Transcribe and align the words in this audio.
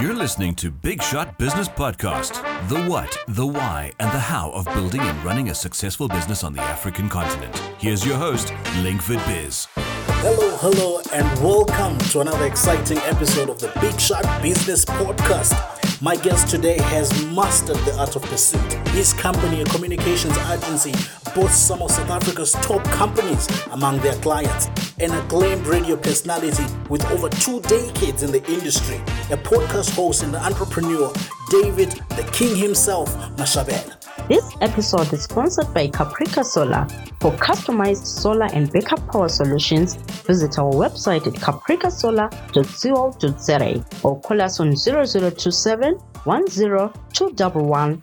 You're 0.00 0.14
listening 0.14 0.54
to 0.56 0.70
Big 0.70 1.02
Shot 1.02 1.36
Business 1.38 1.68
Podcast 1.68 2.44
the 2.68 2.80
what, 2.84 3.16
the 3.26 3.46
why, 3.46 3.90
and 3.98 4.12
the 4.12 4.18
how 4.18 4.50
of 4.50 4.64
building 4.66 5.00
and 5.00 5.24
running 5.24 5.50
a 5.50 5.54
successful 5.54 6.06
business 6.06 6.44
on 6.44 6.52
the 6.52 6.60
African 6.60 7.08
continent. 7.08 7.56
Here's 7.78 8.06
your 8.06 8.16
host, 8.16 8.52
Linkford 8.82 9.24
Biz. 9.26 9.66
Hello, 9.74 10.56
hello, 10.58 11.00
and 11.12 11.26
welcome 11.42 11.98
to 12.10 12.20
another 12.20 12.44
exciting 12.44 12.98
episode 12.98 13.48
of 13.48 13.58
the 13.58 13.72
Big 13.80 13.98
Shot 13.98 14.24
Business 14.40 14.84
Podcast. 14.84 16.02
My 16.02 16.14
guest 16.14 16.48
today 16.48 16.78
has 16.78 17.10
mastered 17.26 17.78
the 17.78 17.96
art 17.98 18.14
of 18.14 18.22
pursuit. 18.22 18.87
His 18.92 19.12
company, 19.12 19.60
a 19.62 19.64
communications 19.66 20.36
agency, 20.38 20.92
boasts 21.34 21.58
some 21.58 21.82
of 21.82 21.90
South 21.90 22.10
Africa's 22.10 22.52
top 22.52 22.82
companies 22.84 23.46
among 23.70 23.98
their 24.00 24.14
clients. 24.14 24.68
An 24.98 25.10
acclaimed 25.12 25.66
radio 25.66 25.96
personality 25.96 26.64
with 26.88 27.04
over 27.12 27.28
two 27.28 27.60
decades 27.62 28.22
in 28.22 28.32
the 28.32 28.42
industry, 28.50 28.96
a 29.30 29.36
podcast 29.36 29.94
host 29.94 30.22
and 30.24 30.34
entrepreneur, 30.34 31.12
David, 31.50 31.90
the 32.16 32.26
king 32.32 32.56
himself, 32.56 33.14
Mashabela. 33.36 33.94
This 34.28 34.44
episode 34.60 35.12
is 35.12 35.22
sponsored 35.24 35.72
by 35.72 35.86
Caprica 35.88 36.44
Solar. 36.44 36.86
For 37.20 37.32
customized 37.32 38.04
solar 38.04 38.48
and 38.52 38.70
backup 38.72 39.06
power 39.10 39.28
solutions, 39.28 39.94
visit 40.26 40.58
our 40.58 40.70
website 40.70 41.26
at 41.26 41.32
capricasolar.co.za 41.34 43.84
or 44.02 44.20
call 44.20 44.42
us 44.42 44.60
on 44.60 44.74
0027 44.76 45.98
10211 46.24 48.02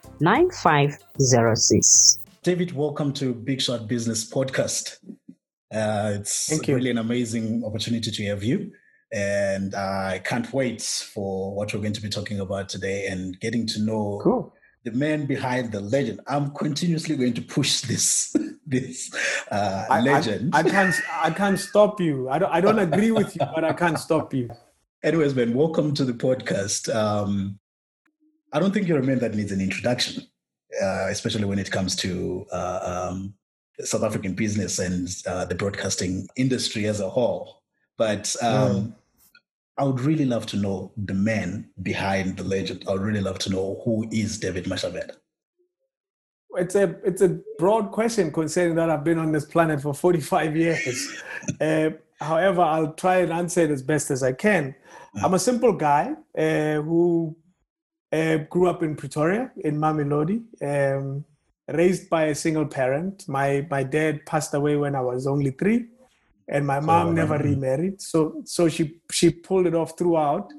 9506. 0.75 2.19
David, 2.43 2.73
welcome 2.73 3.13
to 3.13 3.33
Big 3.33 3.61
Shot 3.61 3.87
Business 3.87 4.29
Podcast. 4.29 4.97
Uh, 5.73 6.15
it's 6.19 6.49
Thank 6.49 6.67
you. 6.67 6.75
really 6.75 6.89
an 6.89 6.97
amazing 6.97 7.63
opportunity 7.65 8.11
to 8.11 8.25
have 8.25 8.43
you. 8.43 8.71
And 9.13 9.73
I 9.73 10.19
can't 10.25 10.51
wait 10.51 10.81
for 10.81 11.55
what 11.55 11.73
we're 11.73 11.79
going 11.79 11.93
to 11.93 12.01
be 12.01 12.09
talking 12.09 12.41
about 12.41 12.67
today 12.67 13.07
and 13.07 13.39
getting 13.39 13.65
to 13.67 13.81
know 13.81 14.19
Cool. 14.21 14.53
the 14.83 14.91
man 14.91 15.25
behind 15.25 15.71
the 15.71 15.79
legend. 15.79 16.19
I'm 16.27 16.51
continuously 16.51 17.15
going 17.15 17.35
to 17.35 17.41
push 17.41 17.79
this 17.81 18.35
this 18.67 19.13
uh, 19.49 19.85
I- 19.89 19.99
I- 19.99 20.01
legend. 20.01 20.53
I, 20.53 20.63
can't. 20.63 20.93
I 21.23 21.29
can't 21.31 21.57
stop 21.57 22.01
you. 22.01 22.27
I 22.29 22.37
don't. 22.37 22.51
I 22.51 22.59
don't 22.59 22.79
agree 22.79 23.11
with 23.11 23.33
you, 23.35 23.45
but 23.55 23.63
I 23.63 23.71
can't 23.71 23.97
stop 23.97 24.33
you. 24.33 24.49
Anyways, 25.03 25.35
man, 25.35 25.53
welcome 25.53 25.93
to 25.93 26.03
the 26.03 26.13
podcast. 26.13 26.93
Um, 26.93 27.59
I 28.51 28.59
don't 28.59 28.73
think 28.73 28.89
you're 28.89 28.99
a 28.99 29.03
man 29.03 29.19
that 29.19 29.35
needs 29.35 29.51
an 29.53 29.61
introduction, 29.61 30.23
uh, 30.81 31.07
especially 31.09 31.45
when 31.45 31.59
it 31.59 31.71
comes 31.71 31.95
to 31.97 32.45
uh, 32.51 33.09
um, 33.09 33.33
South 33.79 34.03
African 34.03 34.33
business 34.33 34.79
and 34.79 35.09
uh, 35.27 35.45
the 35.45 35.55
broadcasting 35.55 36.27
industry 36.35 36.85
as 36.85 36.99
a 36.99 37.09
whole. 37.09 37.61
But 37.97 38.35
um, 38.41 38.95
I 39.77 39.83
would 39.83 39.99
really 39.99 40.25
love 40.25 40.45
to 40.47 40.57
know 40.57 40.91
the 40.97 41.13
man 41.13 41.69
behind 41.81 42.37
the 42.37 42.43
legend. 42.43 42.85
I 42.87 42.93
would 42.93 43.01
really 43.01 43.21
love 43.21 43.39
to 43.39 43.49
know 43.49 43.81
who 43.83 44.07
is 44.11 44.37
David 44.39 44.65
Mashabela. 44.65 45.15
It's 46.57 46.75
a. 46.75 46.95
It's 47.03 47.21
a 47.21 47.39
broad 47.57 47.91
question, 47.91 48.31
considering 48.31 48.75
that 48.75 48.89
I've 48.89 49.03
been 49.03 49.19
on 49.19 49.33
this 49.33 49.45
planet 49.45 49.81
for 49.81 49.93
forty-five 49.93 50.55
years. 50.55 51.21
uh, 51.61 51.89
however, 52.19 52.61
I'll 52.61 52.93
try 52.93 53.17
and 53.17 53.33
answer 53.33 53.61
it 53.61 53.71
as 53.71 53.83
best 53.83 54.09
as 54.09 54.23
I 54.23 54.31
can. 54.31 54.73
I'm 55.21 55.33
a 55.33 55.39
simple 55.39 55.73
guy 55.73 56.13
uh, 56.37 56.81
who 56.81 57.35
uh, 58.11 58.37
grew 58.49 58.67
up 58.67 58.83
in 58.83 58.95
Pretoria, 58.95 59.51
in 59.63 59.77
Mamelodi. 59.77 60.43
Um, 60.61 61.25
raised 61.67 62.11
by 62.11 62.25
a 62.25 62.35
single 62.35 62.65
parent. 62.65 63.27
My 63.27 63.65
my 63.71 63.83
dad 63.83 64.25
passed 64.25 64.53
away 64.53 64.75
when 64.75 64.93
I 64.95 65.01
was 65.01 65.25
only 65.25 65.51
three, 65.51 65.87
and 66.47 66.65
my 66.65 66.79
mom 66.79 67.15
never 67.15 67.35
um, 67.35 67.41
remarried. 67.41 68.01
So 68.01 68.41
so 68.45 68.69
she 68.69 68.99
she 69.11 69.31
pulled 69.31 69.65
it 69.65 69.73
off 69.73 69.97
throughout. 69.97 70.51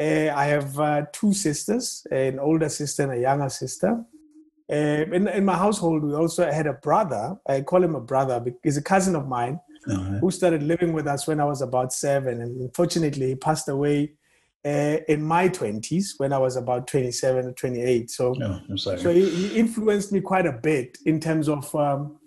Uh, 0.00 0.30
I 0.34 0.46
have 0.46 0.78
uh, 0.78 1.06
two 1.12 1.32
sisters, 1.32 2.06
an 2.10 2.38
older 2.38 2.68
sister 2.68 3.04
and 3.04 3.12
a 3.12 3.20
younger 3.20 3.48
sister. 3.48 4.04
Uh, 4.70 5.04
in, 5.12 5.28
in 5.28 5.44
my 5.44 5.56
household, 5.56 6.02
we 6.04 6.14
also 6.14 6.50
had 6.50 6.66
a 6.66 6.74
brother. 6.74 7.36
I 7.48 7.62
call 7.62 7.82
him 7.82 7.94
a 7.94 8.00
brother 8.00 8.38
because 8.40 8.60
he's 8.62 8.76
a 8.76 8.82
cousin 8.82 9.16
of 9.16 9.26
mine 9.26 9.58
Uh, 9.88 10.18
who 10.20 10.30
started 10.30 10.62
living 10.62 10.92
with 10.92 11.06
us 11.06 11.26
when 11.26 11.40
I 11.40 11.44
was 11.44 11.62
about 11.62 11.92
seven. 11.92 12.42
And 12.42 12.60
unfortunately, 12.60 13.28
he 13.28 13.36
passed 13.36 13.68
away 13.68 14.17
uh, 14.64 14.98
in 15.08 15.22
my 15.22 15.48
20s 15.48 16.14
when 16.18 16.32
I 16.32 16.38
was 16.38 16.56
about 16.56 16.86
27 16.86 17.46
or 17.46 17.52
28. 17.52 18.10
So 18.10 18.32
no, 18.32 18.60
so 18.76 19.12
he, 19.12 19.56
influenced 19.58 20.12
me 20.12 20.20
quite 20.20 20.46
a 20.46 20.52
bit 20.52 20.98
in 21.06 21.20
terms 21.20 21.48
of 21.48 21.72
um, 21.74 22.18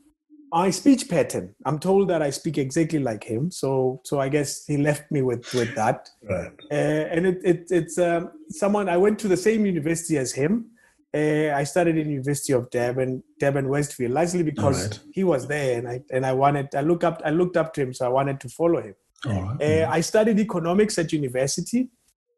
my 0.51 0.69
speech 0.69 1.09
pattern. 1.09 1.55
I'm 1.65 1.79
told 1.79 2.09
that 2.09 2.21
I 2.21 2.29
speak 2.29 2.57
exactly 2.57 2.99
like 2.99 3.23
him, 3.23 3.51
so 3.51 4.01
so 4.03 4.19
I 4.19 4.29
guess 4.29 4.65
he 4.65 4.77
left 4.77 5.11
me 5.11 5.21
with 5.21 5.53
with 5.53 5.75
that. 5.75 6.09
right. 6.23 6.51
Uh, 6.71 6.75
and 7.13 7.25
it, 7.25 7.39
it 7.43 7.67
it's 7.69 7.97
um, 7.97 8.31
someone 8.49 8.89
I 8.89 8.97
went 8.97 9.19
to 9.19 9.27
the 9.27 9.37
same 9.37 9.65
university 9.65 10.17
as 10.17 10.31
him. 10.31 10.67
Uh, 11.13 11.51
I 11.53 11.65
studied 11.65 11.97
in 11.97 12.09
University 12.09 12.53
of 12.53 12.69
Durban, 12.69 13.21
Durban 13.37 13.67
Westville, 13.67 14.11
largely 14.11 14.43
because 14.43 14.83
Alright. 14.83 14.99
he 15.13 15.25
was 15.25 15.47
there, 15.47 15.77
and 15.79 15.87
I 15.87 16.01
and 16.11 16.25
I 16.25 16.31
wanted 16.33 16.73
I 16.73 16.81
looked 16.81 17.03
up 17.03 17.21
I 17.25 17.31
looked 17.31 17.57
up 17.57 17.73
to 17.73 17.81
him, 17.81 17.93
so 17.93 18.05
I 18.05 18.09
wanted 18.09 18.39
to 18.39 18.49
follow 18.49 18.81
him. 18.81 18.95
Right. 19.25 19.83
Uh, 19.83 19.89
I 19.89 20.01
studied 20.01 20.39
economics 20.39 20.97
at 20.97 21.13
university. 21.13 21.89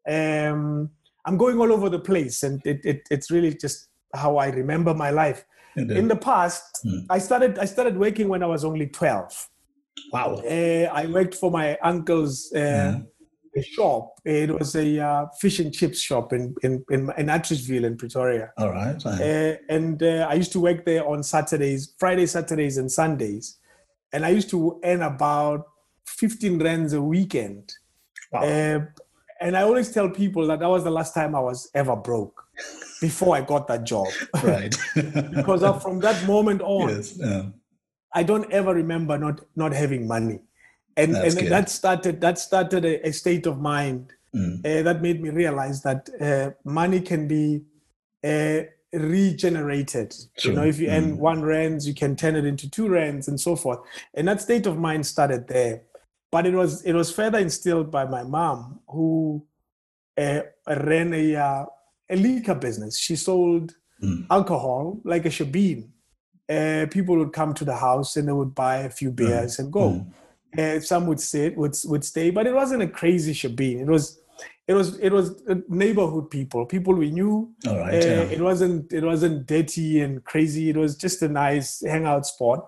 Um, 0.08 0.90
I'm 1.24 1.36
going 1.36 1.58
all 1.58 1.72
over 1.72 1.88
the 1.88 1.98
place, 2.00 2.42
and 2.42 2.60
it, 2.66 2.80
it, 2.84 3.02
it's 3.10 3.30
really 3.30 3.54
just 3.54 3.88
how 4.14 4.36
I 4.36 4.48
remember 4.48 4.94
my 4.94 5.10
life. 5.10 5.44
In 5.76 6.06
the 6.08 6.16
past, 6.16 6.62
Hmm. 6.84 7.00
I 7.10 7.18
started 7.18 7.58
I 7.58 7.64
started 7.64 7.96
working 7.96 8.28
when 8.28 8.42
I 8.42 8.46
was 8.46 8.64
only 8.64 8.86
12. 8.86 9.48
wow. 10.12 10.34
Uh, 10.34 10.86
I 11.00 11.06
worked 11.06 11.34
for 11.34 11.50
my 11.50 11.76
uncle's 11.82 12.52
uh, 12.52 13.00
shop. 13.62 14.14
It 14.24 14.50
was 14.50 14.76
a 14.76 15.00
uh, 15.00 15.26
fish 15.40 15.58
and 15.60 15.72
chips 15.72 16.00
shop 16.00 16.32
in 16.32 16.54
in 16.62 16.84
in, 16.90 17.10
in 17.16 17.26
Atteridgeville 17.26 17.84
in 17.84 17.96
Pretoria. 17.96 18.52
All 18.56 18.70
right. 18.70 19.04
Uh, 19.04 19.56
and 19.68 20.02
uh, 20.02 20.26
I 20.30 20.34
used 20.34 20.52
to 20.52 20.60
work 20.60 20.84
there 20.84 21.04
on 21.08 21.22
Saturdays, 21.22 21.94
Fridays, 21.98 22.32
Saturdays, 22.32 22.76
and 22.78 22.90
Sundays. 22.90 23.58
And 24.12 24.24
I 24.24 24.28
used 24.28 24.50
to 24.50 24.78
earn 24.84 25.02
about 25.02 25.66
15 26.06 26.62
rands 26.62 26.92
a 26.92 27.02
weekend. 27.02 27.72
wow. 28.32 28.42
And 29.40 29.56
I 29.56 29.62
always 29.62 29.90
tell 29.90 30.08
people 30.08 30.46
that 30.48 30.60
that 30.60 30.68
was 30.68 30.84
the 30.84 30.90
last 30.90 31.14
time 31.14 31.34
I 31.34 31.40
was 31.40 31.70
ever 31.74 31.96
broke 31.96 32.44
before 33.00 33.36
I 33.36 33.40
got 33.40 33.66
that 33.68 33.84
job. 33.84 34.08
right. 34.42 34.74
because 35.34 35.82
from 35.82 36.00
that 36.00 36.24
moment 36.26 36.62
on, 36.62 36.88
yes. 36.88 37.16
Yeah. 37.16 37.46
I 38.14 38.22
don't 38.22 38.50
ever 38.52 38.72
remember 38.72 39.18
not 39.18 39.40
not 39.56 39.72
having 39.72 40.06
money. 40.06 40.38
And, 40.96 41.14
That's 41.14 41.34
and 41.34 41.42
good. 41.42 41.52
that 41.52 41.68
started 41.68 42.20
that 42.20 42.38
started 42.38 42.84
a, 42.84 43.08
a 43.08 43.12
state 43.12 43.46
of 43.46 43.58
mind 43.60 44.12
Mm. 44.34 44.66
uh, 44.66 44.82
that 44.82 45.00
made 45.00 45.22
me 45.22 45.30
realize 45.30 45.80
that 45.82 46.10
uh, 46.20 46.50
money 46.64 47.00
can 47.00 47.28
be 47.28 47.62
uh, 48.24 48.62
regenerated. 48.92 50.12
True. 50.36 50.50
You 50.50 50.56
know, 50.56 50.64
if 50.64 50.80
you 50.80 50.88
Mm. 50.88 50.92
earn 50.96 51.18
one 51.18 51.42
rands, 51.42 51.86
you 51.86 51.94
can 51.94 52.16
turn 52.16 52.34
it 52.34 52.44
into 52.44 52.68
two 52.68 52.88
rands 52.88 53.28
and 53.28 53.40
so 53.40 53.54
forth. 53.54 53.78
And 54.14 54.26
that 54.28 54.40
state 54.40 54.66
of 54.66 54.76
mind 54.76 55.06
started 55.06 55.46
there. 55.46 55.82
But 56.34 56.46
it 56.50 56.54
was 56.62 56.72
it 56.90 56.94
was 57.00 57.08
further 57.18 57.38
instilled 57.38 57.88
by 57.98 58.04
my 58.16 58.24
mom, 58.36 58.80
who 58.92 59.46
uh, 60.24 60.40
ran 60.90 61.08
a 61.14 61.24
uh, 61.48 61.64
a 62.14 62.16
liquor 62.26 62.56
business. 62.66 62.98
She 63.06 63.16
sold 63.16 63.66
Mm. 64.02 64.26
alcohol 64.28 65.00
like 65.12 65.24
a 65.24 65.32
shebeen. 65.38 65.80
Uh, 66.56 66.86
people 66.96 67.14
would 67.20 67.32
come 67.32 67.54
to 67.54 67.64
the 67.64 67.76
house 67.76 68.16
and 68.16 68.26
they 68.26 68.32
would 68.40 68.54
buy 68.54 68.76
a 68.78 68.90
few 68.90 69.10
beers 69.20 69.58
and 69.60 69.72
go. 69.72 69.86
Mm. 69.90 70.04
Uh, 70.58 70.80
some 70.80 71.06
would 71.06 71.20
sit, 71.20 71.56
would 71.56 71.74
would 71.90 72.04
stay, 72.04 72.30
but 72.30 72.44
it 72.46 72.54
wasn't 72.62 72.82
a 72.82 72.90
crazy 73.00 73.32
shebeen. 73.32 73.76
It 73.80 73.90
was, 73.96 74.04
it 74.70 74.74
was, 74.74 74.98
it 74.98 75.12
was 75.12 75.26
neighborhood 75.68 76.26
people, 76.28 76.66
people 76.66 76.94
we 76.94 77.10
knew. 77.18 77.34
All 77.68 77.78
right. 77.78 77.94
Uh, 77.94 78.06
yeah. 78.06 78.36
It 78.36 78.40
wasn't, 78.40 78.92
it 78.92 79.04
wasn't 79.04 79.46
dirty 79.46 80.00
and 80.04 80.22
crazy. 80.24 80.64
It 80.72 80.76
was 80.76 80.96
just 81.04 81.22
a 81.22 81.28
nice 81.28 81.70
hangout 81.92 82.26
spot. 82.26 82.58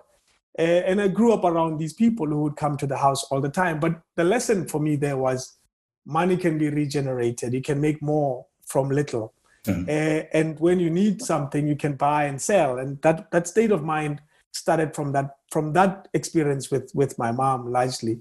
Uh, 0.57 0.61
and 0.61 0.99
I 0.99 1.07
grew 1.07 1.33
up 1.33 1.43
around 1.43 1.77
these 1.77 1.93
people 1.93 2.25
who 2.27 2.41
would 2.43 2.55
come 2.55 2.77
to 2.77 2.87
the 2.87 2.97
house 2.97 3.23
all 3.25 3.41
the 3.41 3.49
time. 3.49 3.79
But 3.79 4.01
the 4.15 4.23
lesson 4.23 4.67
for 4.67 4.79
me 4.79 4.95
there 4.95 5.17
was, 5.17 5.57
money 6.05 6.37
can 6.37 6.57
be 6.57 6.69
regenerated. 6.69 7.53
You 7.53 7.61
can 7.61 7.79
make 7.79 8.01
more 8.01 8.45
from 8.65 8.89
little. 8.89 9.33
Mm. 9.65 9.87
Uh, 9.87 10.25
and 10.33 10.59
when 10.59 10.79
you 10.79 10.89
need 10.89 11.21
something, 11.21 11.67
you 11.67 11.75
can 11.75 11.93
buy 11.95 12.25
and 12.25 12.41
sell. 12.41 12.79
And 12.79 13.01
that 13.01 13.29
that 13.31 13.47
state 13.47 13.71
of 13.71 13.83
mind 13.83 14.21
started 14.51 14.95
from 14.95 15.11
that 15.11 15.37
from 15.51 15.73
that 15.73 16.07
experience 16.13 16.71
with 16.71 16.91
with 16.95 17.17
my 17.17 17.31
mom 17.31 17.71
largely. 17.71 18.19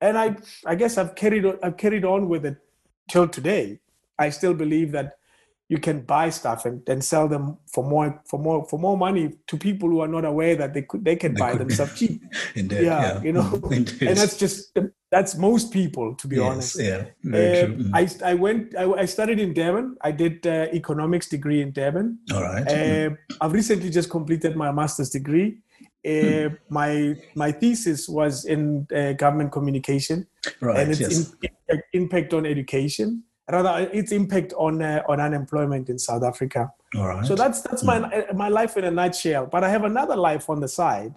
And 0.00 0.18
I 0.18 0.36
I 0.66 0.74
guess 0.74 0.98
I've 0.98 1.14
carried 1.14 1.44
on, 1.44 1.58
I've 1.62 1.76
carried 1.76 2.04
on 2.04 2.28
with 2.28 2.44
it 2.46 2.56
till 3.08 3.28
today. 3.28 3.80
I 4.18 4.30
still 4.30 4.54
believe 4.54 4.92
that 4.92 5.18
you 5.70 5.78
can 5.78 6.00
buy 6.00 6.30
stuff 6.30 6.64
and, 6.64 6.86
and 6.88 7.04
sell 7.04 7.28
them 7.28 7.58
for 7.72 7.84
more 7.84 8.20
for 8.24 8.38
more 8.38 8.66
for 8.68 8.78
more 8.78 8.96
money 8.96 9.34
to 9.46 9.56
people 9.58 9.88
who 9.90 10.00
are 10.00 10.08
not 10.08 10.24
aware 10.24 10.56
that 10.56 10.72
they 10.72 10.82
could 10.82 11.04
they 11.04 11.14
can 11.16 11.34
They 11.34 11.40
buy 11.40 11.50
could- 11.52 11.60
them 11.60 11.70
stuff 11.70 11.94
cheap. 11.98 12.22
Indeed. 12.54 12.84
yeah, 12.84 13.02
Yeah. 13.02 13.22
you 13.22 13.32
know, 13.32 13.60
Indeed. 13.70 14.02
and 14.08 14.16
that's 14.16 14.36
just 14.38 14.76
that's 15.10 15.36
most 15.36 15.70
people 15.70 16.14
to 16.16 16.26
be 16.28 16.36
yes, 16.36 16.44
honest. 16.50 16.80
Yeah. 16.80 17.04
Very 17.22 17.60
Uh, 17.60 17.66
true. 17.66 17.76
Mm. 17.76 17.90
I, 18.24 18.30
I 18.30 18.34
went 18.34 18.74
I, 18.76 18.84
I 18.92 19.04
studied 19.04 19.38
in 19.40 19.52
Durban. 19.52 19.96
I 20.00 20.10
did 20.12 20.46
uh, 20.46 20.66
economics 20.72 21.28
degree 21.28 21.60
in 21.60 21.72
Durban. 21.72 22.18
All 22.32 22.42
right. 22.42 22.66
Mm. 22.66 23.12
Uh, 23.12 23.16
I've 23.42 23.52
recently 23.52 23.90
just 23.90 24.08
completed 24.10 24.56
my 24.56 24.72
master's 24.72 25.10
degree. 25.10 25.58
Uh, 26.06 26.48
my 26.70 27.14
my 27.34 27.52
thesis 27.52 28.08
was 28.08 28.44
in 28.46 28.86
uh, 28.96 29.12
government 29.12 29.52
communication 29.52 30.26
right. 30.62 30.78
and 30.80 30.90
its 30.92 31.00
yes. 31.00 31.34
in, 31.68 31.82
impact 31.92 32.32
on 32.32 32.46
education. 32.46 33.22
Rather 33.50 33.88
its 33.92 34.12
impact 34.12 34.52
on 34.56 34.82
uh, 34.82 35.02
on 35.08 35.20
unemployment 35.20 35.88
in 35.88 35.98
South 35.98 36.22
Africa. 36.22 36.72
All 36.96 37.06
right. 37.08 37.26
So 37.26 37.34
that's 37.34 37.60
that's 37.62 37.82
my 37.84 37.98
uh, 38.00 38.32
my 38.34 38.48
life 38.48 38.76
in 38.76 38.84
a 38.84 38.90
nutshell. 38.90 39.46
But 39.46 39.64
I 39.64 39.68
have 39.68 39.84
another 39.84 40.16
life 40.16 40.48
on 40.50 40.60
the 40.60 40.68
side, 40.68 41.14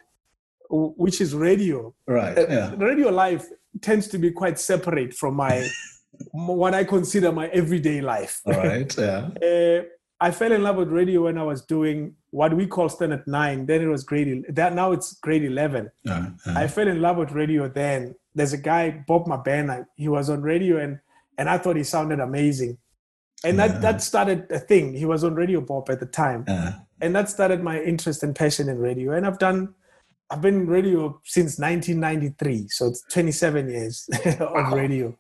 which 0.70 1.22
is 1.22 1.34
radio. 1.34 1.94
right. 2.08 2.38
Uh, 2.38 2.46
Yeah. 2.50 2.74
Radio 2.78 3.10
life 3.10 3.46
tends 3.82 4.08
to 4.10 4.18
be 4.18 4.32
quite 4.32 4.60
separate 4.60 5.14
from 5.14 5.36
my 5.36 5.68
what 6.32 6.74
I 6.74 6.84
consider 6.84 7.32
my 7.32 7.48
everyday 7.48 8.02
life. 8.02 8.42
All 8.46 8.54
right. 8.54 8.96
Yeah. 8.98 9.30
Uh, 9.44 9.82
I 10.24 10.30
fell 10.30 10.52
in 10.52 10.62
love 10.62 10.76
with 10.76 10.90
radio 10.90 11.24
when 11.24 11.40
I 11.40 11.44
was 11.44 11.64
doing 11.66 12.14
what 12.30 12.56
we 12.56 12.68
call 12.68 12.90
Standard 12.90 13.26
Nine. 13.26 13.66
Then 13.66 13.82
it 13.82 13.88
was 13.88 14.04
grade 14.04 14.46
that 14.50 14.76
now 14.76 14.92
it's 14.92 15.14
grade 15.16 15.44
eleven. 15.44 15.90
Uh, 16.08 16.28
uh, 16.46 16.54
I 16.56 16.68
fell 16.68 16.88
in 16.88 17.02
love 17.02 17.18
with 17.18 17.32
radio 17.32 17.68
then. 17.68 18.14
There's 18.36 18.54
a 18.54 18.58
guy 18.58 19.04
Bob 19.08 19.26
Mabena. 19.26 19.88
He 19.96 20.08
was 20.10 20.30
on 20.30 20.44
radio 20.44 20.78
and 20.78 21.00
and 21.38 21.50
I 21.50 21.58
thought 21.58 21.76
he 21.76 21.84
sounded 21.84 22.20
amazing. 22.20 22.78
And 23.44 23.58
Yeah. 23.58 23.68
that 23.68 23.82
that 23.82 24.02
started 24.02 24.46
a 24.52 24.60
thing. 24.60 24.94
He 24.94 25.06
was 25.06 25.24
on 25.24 25.34
Radio 25.36 25.62
Bop 25.62 25.90
at 25.90 26.00
the 26.00 26.06
time, 26.06 26.46
uh, 26.48 26.72
and 27.02 27.16
that 27.16 27.30
started 27.30 27.64
my 27.64 27.82
interest 27.82 28.22
and 28.24 28.36
passion 28.36 28.70
in 28.70 28.78
radio. 28.78 29.14
And 29.14 29.26
I've 29.26 29.40
done, 29.40 29.74
I've 30.30 30.42
been 30.42 30.56
in 30.62 30.68
radio 30.68 31.20
since 31.26 31.58
1993, 31.58 32.68
so 32.70 32.88
it's 32.88 33.02
27 33.12 33.70
years 33.70 34.08
of 34.40 34.74
radio. 34.74 35.18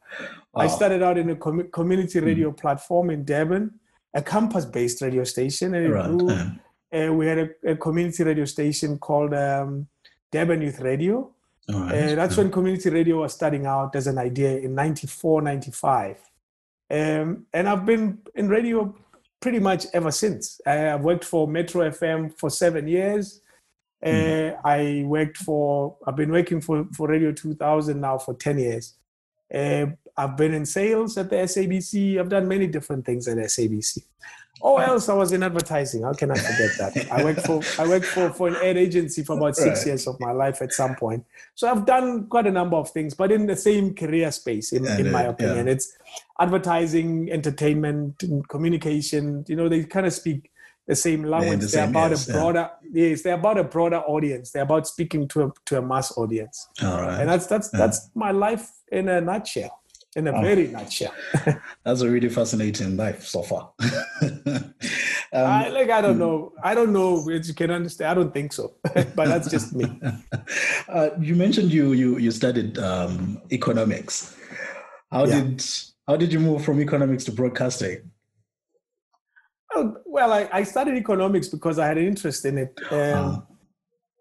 I 0.55 0.67
started 0.67 1.01
out 1.01 1.17
in 1.17 1.29
a 1.31 1.35
commu- 1.35 1.71
community 1.71 2.19
radio 2.19 2.51
platform 2.51 3.09
in 3.09 3.25
Durban, 3.25 3.79
a 4.13 4.21
campus-based 4.21 5.01
radio 5.01 5.23
station, 5.23 5.73
and 5.73 5.91
Right. 5.91 6.05
grew 6.05 6.29
uh, 6.29 6.49
uh, 6.93 7.13
we 7.13 7.25
had 7.25 7.39
a, 7.39 7.71
a 7.71 7.75
community 7.75 8.23
radio 8.23 8.45
station 8.45 8.99
called 8.99 9.33
um, 9.33 9.87
Durban 10.31 10.61
Youth 10.61 10.79
Radio. 10.81 11.31
Right. 11.69 12.11
Uh, 12.11 12.15
that's 12.15 12.37
when 12.37 12.51
community 12.51 12.89
radio 12.89 13.21
was 13.21 13.33
starting 13.33 13.65
out 13.65 13.95
as 13.95 14.07
an 14.07 14.17
idea 14.17 14.57
in 14.57 14.75
94, 14.75 15.41
95. 15.41 16.17
Um, 16.89 17.45
and 17.53 17.69
I've 17.69 17.85
been 17.85 18.19
in 18.35 18.49
radio 18.49 18.93
pretty 19.39 19.59
much 19.59 19.85
ever 19.93 20.11
since. 20.11 20.59
Uh, 20.65 20.91
I've 20.93 21.01
worked 21.01 21.23
for 21.23 21.47
Metro 21.47 21.89
FM 21.89 22.37
for 22.37 22.49
seven 22.49 22.87
years. 22.87 23.41
Uh, 24.03 24.53
I 24.65 25.03
worked 25.05 25.37
for, 25.37 25.97
I've 26.07 26.15
been 26.15 26.31
working 26.31 26.59
for, 26.59 26.85
for 26.95 27.07
Radio 27.07 27.31
2000 27.31 27.99
now 27.99 28.17
for 28.17 28.33
10 28.33 28.59
years. 28.59 28.95
Uh, 29.53 29.87
I've 30.17 30.35
been 30.35 30.53
in 30.53 30.65
sales 30.65 31.17
at 31.17 31.29
the 31.29 31.37
SABC. 31.37 32.19
I've 32.19 32.29
done 32.29 32.47
many 32.47 32.67
different 32.67 33.05
things 33.05 33.27
at 33.27 33.37
SABC. 33.37 33.99
Oh, 34.63 34.77
else 34.77 35.09
I 35.09 35.13
was 35.13 35.31
in 35.31 35.41
advertising. 35.43 36.03
How 36.03 36.13
can 36.13 36.31
I 36.31 36.35
forget 36.35 36.71
that? 36.79 37.11
I 37.11 37.23
worked 37.23 37.41
for 37.47 37.61
I 37.81 37.87
worked 37.87 38.05
for, 38.05 38.29
for 38.31 38.47
an 38.47 38.55
ad 38.57 38.77
agency 38.77 39.23
for 39.23 39.37
about 39.37 39.55
six 39.55 39.79
Right. 39.79 39.87
years 39.87 40.07
of 40.07 40.19
my 40.19 40.31
life 40.31 40.61
at 40.61 40.71
some 40.71 40.95
point. 40.95 41.25
So 41.55 41.69
I've 41.69 41.85
done 41.85 42.27
quite 42.27 42.47
a 42.47 42.51
number 42.51 42.77
of 42.77 42.89
things, 42.91 43.13
but 43.13 43.31
in 43.31 43.47
the 43.47 43.55
same 43.55 43.93
career 43.95 44.31
space, 44.31 44.71
in, 44.71 44.85
And, 44.85 45.07
in 45.07 45.11
my 45.11 45.23
opinion. 45.23 45.65
yeah. 45.67 45.73
It's 45.73 45.91
advertising, 46.39 47.31
entertainment, 47.31 48.23
and 48.23 48.47
communication. 48.49 49.45
You 49.47 49.55
know, 49.55 49.69
they 49.69 49.83
kind 49.83 50.05
of 50.05 50.13
speak 50.13 50.51
the 50.87 50.95
same 50.95 51.23
language. 51.23 51.59
the 51.61 51.67
They're 51.67 51.85
same, 51.85 51.89
about 51.91 52.09
yes, 52.11 52.27
a 52.27 52.31
yeah. 52.31 52.37
broader 52.39 52.69
yes, 52.91 53.21
they're 53.21 53.35
about 53.35 53.57
a 53.57 53.63
broader 53.63 53.99
audience. 53.99 54.51
They're 54.51 54.63
about 54.63 54.87
speaking 54.87 55.27
to 55.29 55.43
a 55.45 55.51
to 55.67 55.77
a 55.77 55.81
mass 55.81 56.17
audience. 56.17 56.67
all 56.83 57.01
right. 57.01 57.19
And 57.21 57.29
that's 57.29 57.47
that's 57.47 57.69
Yeah. 57.73 57.79
that's 57.79 58.09
my 58.15 58.31
life 58.31 58.69
in 58.91 59.07
a 59.07 59.21
nutshell. 59.21 59.79
In 60.15 60.27
a 60.27 60.31
Oh. 60.37 60.41
very 60.41 60.67
nutshell. 60.67 61.13
That's 61.85 62.01
a 62.01 62.09
really 62.09 62.27
fascinating 62.27 62.97
life 62.97 63.25
so 63.25 63.43
far. 63.43 63.71
um, 64.21 64.73
I, 65.33 65.69
like 65.69 65.89
I 65.89 66.01
don't 66.01 66.19
know. 66.19 66.51
I 66.61 66.75
don't 66.75 66.91
know 66.91 67.29
if 67.29 67.47
you 67.47 67.53
can 67.53 67.71
understand. 67.71 68.11
I 68.11 68.13
don't 68.15 68.33
think 68.33 68.51
so. 68.51 68.73
but 69.15 69.27
that's 69.29 69.49
just 69.49 69.73
me. 69.73 69.85
uh, 70.89 71.11
you 71.19 71.33
mentioned 71.35 71.71
you 71.71 71.93
you 71.93 72.17
you 72.17 72.29
studied 72.31 72.77
um, 72.77 73.41
economics. 73.53 74.35
How 75.11 75.25
Yeah. 75.25 75.41
did 75.43 75.63
how 76.07 76.17
did 76.17 76.33
you 76.33 76.39
move 76.41 76.65
from 76.65 76.81
economics 76.81 77.23
to 77.25 77.31
broadcasting? 77.31 78.11
Oh, 79.73 79.95
Well, 80.05 80.33
I, 80.33 80.49
I 80.51 80.63
studied 80.63 80.95
economics 80.97 81.47
because 81.47 81.79
I 81.79 81.87
had 81.87 81.97
an 81.97 82.05
interest 82.05 82.43
in 82.43 82.57
it. 82.57 82.77
Um, 82.91 83.47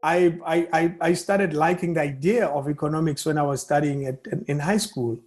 I, 0.04 0.38
I, 0.46 0.94
I- 1.00 1.12
started 1.14 1.52
liking 1.52 1.94
the 1.94 2.00
idea 2.02 2.46
of 2.46 2.68
economics 2.70 3.26
when 3.26 3.36
I 3.36 3.42
was 3.42 3.60
studying 3.60 4.04
it 4.04 4.24
in 4.46 4.60
high 4.60 4.76
school. 4.78 5.18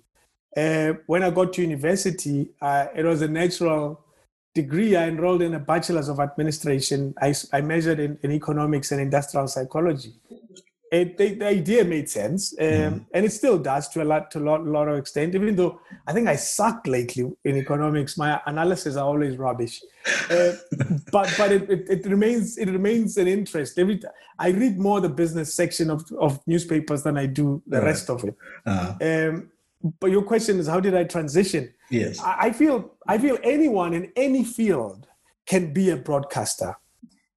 Uh, 0.56 0.94
when 1.08 1.24
I 1.24 1.30
got 1.32 1.54
to 1.54 1.62
university, 1.62 2.50
uh, 2.62 2.88
it 2.96 3.06
was 3.06 3.22
a 3.22 3.28
natural 3.28 4.00
degree. 4.54 4.96
I 4.96 5.08
enrolled 5.08 5.42
in 5.42 5.54
a 5.56 5.60
bachelor's 5.60 6.10
of 6.10 6.20
administration. 6.20 7.14
I 7.20 7.62
majored 7.62 8.00
in, 8.00 8.20
in 8.24 8.32
economics 8.32 8.92
and 8.92 9.02
industrial 9.02 9.48
psychology. 9.48 10.14
It, 10.92 11.18
the, 11.18 11.34
the 11.34 11.48
idea 11.48 11.84
made 11.84 12.08
sense, 12.08 12.54
um, 12.60 13.08
and 13.16 13.26
it 13.26 13.32
still 13.32 13.58
does 13.58 13.90
to 13.90 14.04
a 14.04 14.06
lot 14.06 14.30
to 14.30 14.38
a 14.38 14.42
lot, 14.44 14.64
lot 14.64 14.88
of 14.88 14.96
extent. 15.00 15.34
Even 15.34 15.56
though 15.56 15.80
I 16.06 16.14
think 16.14 16.28
I 16.28 16.36
suck 16.36 16.86
lately 16.86 17.32
in 17.46 17.58
economics, 17.58 18.16
my 18.16 18.40
analysis 18.46 18.96
are 18.96 19.04
always 19.04 19.36
rubbish. 19.38 19.82
Uh, 20.30 20.52
but 21.12 21.34
but 21.36 21.52
it, 21.52 21.68
it, 21.68 21.90
it 21.90 22.06
remains 22.06 22.60
it 22.60 22.68
remains 22.70 23.18
an 23.18 23.28
interest. 23.28 23.80
Every 23.80 23.98
t- 23.98 24.08
I 24.38 24.50
read 24.50 24.78
more 24.78 25.02
the 25.02 25.10
business 25.10 25.52
section 25.56 25.90
of, 25.90 26.04
of 26.20 26.40
newspapers 26.46 27.02
than 27.02 27.18
I 27.18 27.26
do 27.26 27.64
the 27.66 27.78
Right. 27.78 27.86
rest 27.88 28.12
of 28.12 28.24
it. 28.24 28.36
Uh, 28.64 28.94
Um, 29.02 29.50
but 30.00 30.12
your 30.12 30.24
question 30.24 30.60
is 30.60 30.68
how 30.68 30.80
did 30.80 30.96
I 30.96 31.04
transition? 31.04 31.74
yes. 31.90 32.20
I 32.20 32.52
feel 32.52 32.96
I 33.08 33.18
feel 33.18 33.38
anyone 33.44 33.94
in 33.94 34.12
any 34.16 34.44
field 34.44 35.08
can 35.46 35.74
be 35.74 35.90
a 35.90 35.98
broadcaster, 35.98 36.76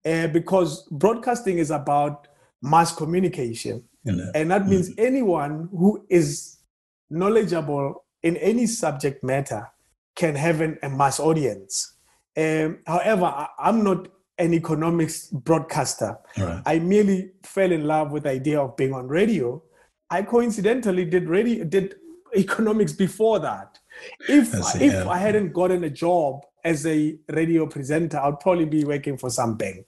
uh, 0.04 0.28
because 0.28 0.86
broadcasting 0.90 1.58
is 1.58 1.70
about 1.70 2.28
mass 2.62 2.94
communication, 2.94 3.84
know, 4.12 4.30
and 4.34 4.50
that 4.50 4.66
means 4.66 4.90
anyone 4.98 5.68
who 5.72 6.06
is 6.08 6.58
knowledgeable 7.10 8.04
in 8.22 8.36
any 8.38 8.66
subject 8.66 9.22
matter 9.24 9.68
can 10.14 10.34
have 10.34 10.60
an, 10.60 10.78
a 10.82 10.88
mass 10.88 11.20
audience. 11.20 11.94
Um, 12.36 12.78
however, 12.86 13.24
I, 13.24 13.48
I'm 13.58 13.82
not 13.82 14.08
an 14.38 14.54
economics 14.54 15.28
broadcaster. 15.28 16.16
right. 16.38 16.62
I 16.66 16.78
merely 16.78 17.32
fell 17.42 17.72
in 17.72 17.84
love 17.84 18.12
with 18.12 18.24
the 18.24 18.30
idea 18.30 18.60
of 18.60 18.76
being 18.76 18.92
on 18.92 19.08
radio. 19.08 19.62
I 20.10 20.22
coincidentally 20.22 21.04
did 21.04 21.28
radio 21.28 21.64
did 21.64 21.96
economics 22.36 22.92
before 22.92 23.38
that. 23.40 23.78
If 24.28 24.54
I 24.54 24.78
if 24.80 24.92
yeah. 24.92 25.08
I 25.08 25.18
hadn't 25.18 25.52
gotten 25.52 25.84
a 25.84 25.90
job 25.90 26.44
as 26.64 26.86
a 26.86 27.16
radio 27.32 27.66
presenter, 27.66 28.18
I'd 28.18 28.40
probably 28.40 28.66
be 28.66 28.84
working 28.84 29.16
for 29.16 29.30
some 29.30 29.56
bank. 29.56 29.86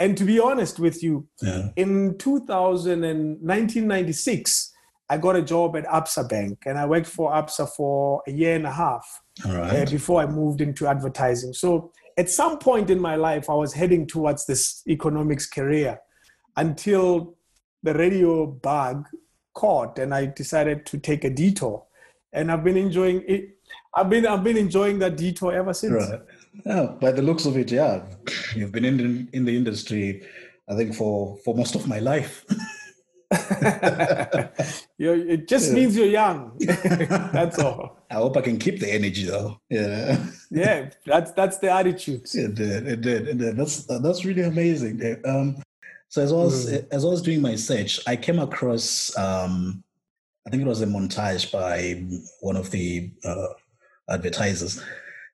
And 0.00 0.16
to 0.18 0.24
be 0.24 0.38
honest 0.38 0.78
with 0.78 1.02
you, 1.02 1.26
Yeah. 1.42 1.68
in 1.76 2.18
2000 2.18 3.04
and 3.04 3.40
1996, 3.40 4.72
I 5.08 5.18
got 5.18 5.36
a 5.36 5.42
job 5.42 5.76
at 5.76 5.84
ABSA 5.86 6.28
Bank, 6.28 6.58
and 6.66 6.78
I 6.78 6.84
worked 6.84 7.06
for 7.06 7.30
ABSA 7.32 7.68
for 7.76 8.22
a 8.26 8.32
year 8.32 8.56
and 8.56 8.66
a 8.66 8.72
half 8.72 9.22
uh, 9.44 9.84
before 9.86 10.20
I 10.20 10.26
moved 10.26 10.60
into 10.60 10.86
advertising. 10.86 11.52
So 11.52 11.92
at 12.18 12.28
some 12.28 12.58
point 12.58 12.90
in 12.90 12.98
my 13.00 13.14
life, 13.14 13.48
I 13.48 13.54
was 13.54 13.72
heading 13.72 14.06
towards 14.06 14.46
this 14.46 14.82
economics 14.88 15.46
career 15.46 16.00
until 16.56 17.36
the 17.82 17.94
radio 17.94 18.46
bug 18.46 19.06
caught, 19.56 19.98
and 19.98 20.14
I 20.14 20.26
decided 20.26 20.86
to 20.86 20.98
take 20.98 21.24
a 21.24 21.30
detour. 21.30 21.82
And 22.32 22.52
I've 22.52 22.62
been 22.62 22.76
enjoying 22.76 23.24
it. 23.26 23.58
I've 23.94 24.10
been 24.10 24.26
I've 24.26 24.44
been 24.44 24.58
enjoying 24.58 24.98
that 25.00 25.16
detour 25.16 25.52
ever 25.52 25.74
since. 25.74 25.94
Right. 25.94 26.20
Yeah, 26.64 26.94
by 27.00 27.10
the 27.12 27.22
looks 27.22 27.46
of 27.46 27.56
it, 27.56 27.72
yeah, 27.72 28.02
you've 28.54 28.72
been 28.72 28.84
in 28.84 29.28
in 29.32 29.44
the 29.44 29.56
industry, 29.56 30.22
I 30.68 30.76
think 30.76 30.94
for 30.94 31.38
for 31.44 31.54
most 31.54 31.74
of 31.74 31.88
my 31.88 31.98
life. 31.98 32.44
You're, 34.98 35.18
it 35.28 35.48
just 35.48 35.72
means 35.72 35.96
you're 35.96 36.06
young. 36.06 36.56
that's 36.60 37.58
all. 37.58 37.98
I 38.08 38.14
hope 38.14 38.36
I 38.36 38.40
can 38.40 38.56
keep 38.56 38.78
the 38.78 38.92
energy 38.92 39.24
though. 39.24 39.60
Yeah, 39.68 40.24
Yeah, 40.50 40.90
that's 41.04 41.32
that's 41.32 41.58
the 41.58 41.70
attitude. 41.70 42.22
it 42.32 42.54
did, 42.54 42.86
it 42.86 43.00
did, 43.00 43.28
it 43.28 43.38
did. 43.38 43.56
That's 43.56 43.84
that's 43.84 44.24
really 44.24 44.42
amazing. 44.42 45.20
Um, 45.24 45.62
so 46.08 46.22
as 46.22 46.32
I 46.32 46.36
was 46.36 46.66
as 46.66 47.04
I 47.04 47.08
was 47.08 47.22
doing 47.22 47.40
my 47.42 47.56
search, 47.56 48.00
I 48.06 48.16
came 48.16 48.38
across 48.38 49.16
um, 49.18 49.82
I 50.46 50.50
think 50.50 50.62
it 50.62 50.68
was 50.68 50.82
a 50.82 50.86
montage 50.86 51.50
by 51.50 52.04
one 52.40 52.56
of 52.56 52.70
the 52.70 53.10
uh, 53.24 53.48
advertisers, 54.08 54.82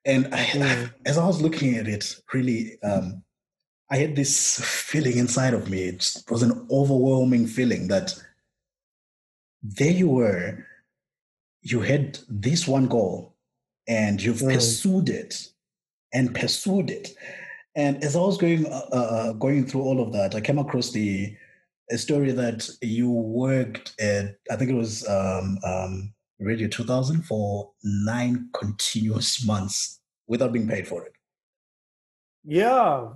and 0.05 0.27
I, 0.33 0.43
Mm. 0.45 0.93
as 1.05 1.17
I 1.17 1.25
was 1.27 1.41
looking 1.41 1.75
at 1.77 1.87
it, 1.87 2.15
really, 2.33 2.81
um, 2.81 3.23
I 3.91 3.97
had 3.97 4.15
this 4.15 4.59
feeling 4.63 5.17
inside 5.17 5.53
of 5.53 5.69
me. 5.69 5.83
It 5.83 6.05
was 6.29 6.41
an 6.43 6.65
overwhelming 6.71 7.45
feeling 7.47 7.87
that 7.89 8.15
there 9.61 9.91
you 9.91 10.09
were, 10.09 10.65
you 11.61 11.81
had 11.81 12.19
this 12.27 12.67
one 12.67 12.87
goal, 12.87 13.35
and 13.87 14.21
you've 14.21 14.41
Mm. 14.41 14.53
pursued 14.55 15.09
it, 15.09 15.49
and 16.11 16.33
pursued 16.35 16.89
it. 16.89 17.15
And 17.75 18.03
as 18.03 18.15
I 18.15 18.19
was 18.19 18.37
going 18.37 18.67
uh, 18.67 18.87
uh, 18.91 19.33
going 19.33 19.65
through 19.65 19.81
all 19.81 20.01
of 20.01 20.13
that, 20.13 20.35
I 20.35 20.41
came 20.41 20.59
across 20.59 20.91
the 20.91 21.35
a 21.91 21.97
story 21.97 22.31
that 22.31 22.69
you 22.81 23.09
worked 23.11 23.93
at. 23.99 24.37
I 24.49 24.55
think 24.55 24.71
it 24.71 24.75
was 24.75 25.07
um, 25.07 25.57
um, 25.65 26.13
Radio 26.39 26.67
2000 26.67 27.23
for 27.23 27.71
nine 27.83 28.49
continuous 28.53 29.45
months 29.45 29.99
without 30.27 30.53
being 30.53 30.67
paid 30.67 30.87
for 30.87 31.05
it. 31.05 31.13
Yeah. 32.45 33.09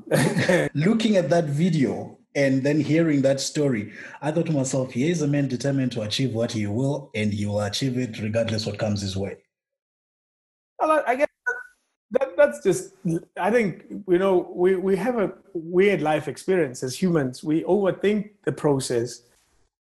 Looking 0.73 1.17
at 1.17 1.29
that 1.29 1.45
video 1.45 2.17
and 2.35 2.63
then 2.63 2.79
hearing 2.79 3.21
that 3.23 3.39
story, 3.39 3.93
I 4.21 4.31
thought 4.31 4.45
to 4.47 4.51
myself, 4.51 4.91
here 4.91 5.11
is 5.11 5.21
a 5.21 5.27
man 5.27 5.47
determined 5.47 5.91
to 5.93 6.01
achieve 6.01 6.33
what 6.33 6.51
he 6.51 6.67
will, 6.67 7.11
and 7.15 7.33
he 7.33 7.45
will 7.45 7.61
achieve 7.61 7.97
it 7.97 8.19
regardless 8.19 8.65
what 8.65 8.77
comes 8.77 9.01
his 9.01 9.17
way. 9.17 9.37
Well, 10.79 11.03
I 11.05 11.15
guess 11.15 11.27
that, 12.11 12.37
that's 12.37 12.63
just 12.63 12.93
i 13.39 13.51
think 13.51 13.85
you 14.07 14.17
know 14.17 14.51
we, 14.53 14.75
we 14.75 14.95
have 14.95 15.17
a 15.17 15.33
weird 15.53 16.01
life 16.01 16.27
experience 16.27 16.83
as 16.83 16.95
humans. 17.01 17.43
We 17.43 17.63
overthink 17.63 18.31
the 18.45 18.51
process. 18.51 19.21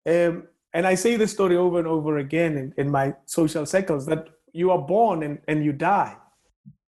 Um, 0.07 0.45
and 0.73 0.87
i 0.87 0.95
say 0.95 1.17
this 1.17 1.33
story 1.33 1.57
over 1.57 1.79
and 1.79 1.89
over 1.89 2.19
again 2.19 2.57
in, 2.57 2.75
in 2.77 2.91
my 2.91 3.15
social 3.27 3.67
circles 3.67 4.07
that 4.07 4.29
you 4.53 4.71
are 4.71 4.79
born 4.79 5.23
and, 5.23 5.39
and 5.49 5.65
you 5.65 5.73
die. 5.73 6.17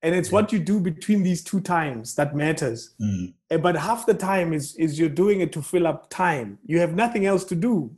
And 0.02 0.14
it's 0.14 0.30
what 0.30 0.52
you 0.52 0.60
do 0.60 0.80
between 0.80 1.22
these 1.22 1.42
two 1.42 1.60
times 1.60 2.14
that 2.14 2.34
matters. 2.34 2.94
Mm. 3.00 3.34
Uh, 3.50 3.58
but 3.58 3.76
half 3.76 4.06
the 4.06 4.14
time 4.14 4.52
is 4.52 4.76
is 4.76 4.98
you're 4.98 5.08
doing 5.24 5.40
it 5.40 5.52
to 5.52 5.62
fill 5.62 5.86
up 5.86 6.08
time. 6.08 6.58
You 6.64 6.78
have 6.78 6.94
nothing 6.94 7.26
else 7.26 7.44
to 7.44 7.54
do 7.54 7.90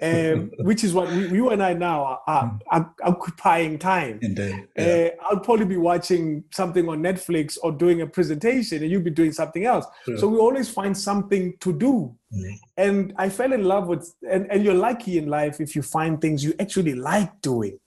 um, 0.00 0.50
which 0.60 0.84
is 0.84 0.92
what 0.94 1.10
we, 1.10 1.28
you 1.28 1.50
and 1.50 1.62
i 1.62 1.72
now 1.72 2.04
are, 2.04 2.20
are, 2.26 2.60
are 2.70 2.94
occupying 3.02 3.78
time 3.78 4.18
Indeed. 4.22 4.68
Yeah. 4.76 5.10
uh, 5.20 5.24
I'll 5.24 5.40
probably 5.40 5.66
be 5.66 5.76
watching 5.76 6.44
something 6.52 6.88
on 6.88 7.00
Netflix 7.02 7.58
or 7.62 7.72
doing 7.72 8.00
a 8.02 8.06
presentation, 8.06 8.82
and 8.82 8.90
you'll 8.90 9.02
be 9.02 9.10
doing 9.10 9.32
something 9.32 9.64
else. 9.64 9.86
So 10.16 10.28
we 10.28 10.38
always 10.38 10.68
find 10.70 10.96
something 10.96 11.54
to 11.60 11.72
do. 11.72 12.14
Mm. 12.34 12.58
And 12.76 13.14
I 13.16 13.28
fell 13.28 13.52
in 13.52 13.64
love 13.64 13.88
with, 13.88 14.14
and, 14.30 14.50
and 14.50 14.64
you're 14.64 14.74
lucky 14.74 15.18
in 15.18 15.26
life 15.26 15.60
if 15.60 15.74
you 15.76 15.82
find 15.82 16.20
things 16.20 16.44
you 16.44 16.54
actually 16.60 16.94
like 16.94 17.40
doing. 17.42 17.78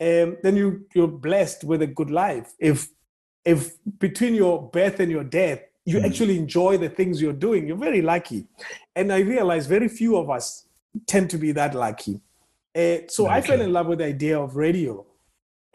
Um, 0.00 0.36
then 0.42 0.56
you 0.56 0.86
you're 0.94 1.08
blessed 1.08 1.64
with 1.64 1.82
a 1.82 1.86
good 1.86 2.10
life. 2.10 2.52
If 2.58 2.88
if 3.44 3.72
between 3.98 4.34
your 4.34 4.70
birth 4.70 5.00
and 5.00 5.10
your 5.10 5.24
death 5.24 5.60
you 5.84 5.98
Mm. 6.00 6.04
actually 6.04 6.36
enjoy 6.36 6.76
the 6.76 6.90
things 6.90 7.20
you're 7.22 7.32
doing, 7.48 7.66
you're 7.66 7.84
very 7.90 8.02
lucky. 8.02 8.46
And 8.94 9.10
I 9.10 9.20
realize 9.20 9.66
very 9.66 9.88
few 9.88 10.16
of 10.16 10.28
us 10.28 10.67
tend 11.06 11.30
to 11.30 11.38
be 11.38 11.52
that 11.52 11.74
lucky. 11.74 12.20
Uh, 12.74 12.98
so 13.08 13.26
I 13.26 13.40
fell 13.40 13.60
in 13.60 13.72
love 13.72 13.86
with 13.86 13.98
the 13.98 14.04
idea 14.04 14.38
of 14.38 14.56
radio 14.56 15.04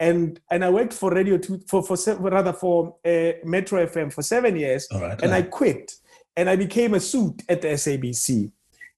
and 0.00 0.40
and 0.50 0.64
I 0.64 0.70
worked 0.70 0.92
for 0.92 1.10
radio 1.12 1.38
two, 1.38 1.60
for 1.66 1.82
for 1.82 1.96
rather 2.16 2.52
for 2.52 2.96
uh, 3.04 3.32
Metro 3.44 3.84
FM 3.86 4.12
for 4.12 4.22
seven 4.22 4.56
years, 4.56 4.86
right. 4.92 5.20
and 5.22 5.32
I 5.32 5.40
uh, 5.40 5.44
quit, 5.44 5.94
and 6.36 6.50
I 6.50 6.56
became 6.56 6.94
a 6.94 7.00
suit 7.00 7.42
at 7.48 7.62
the 7.62 7.68
SABC. 7.68 8.50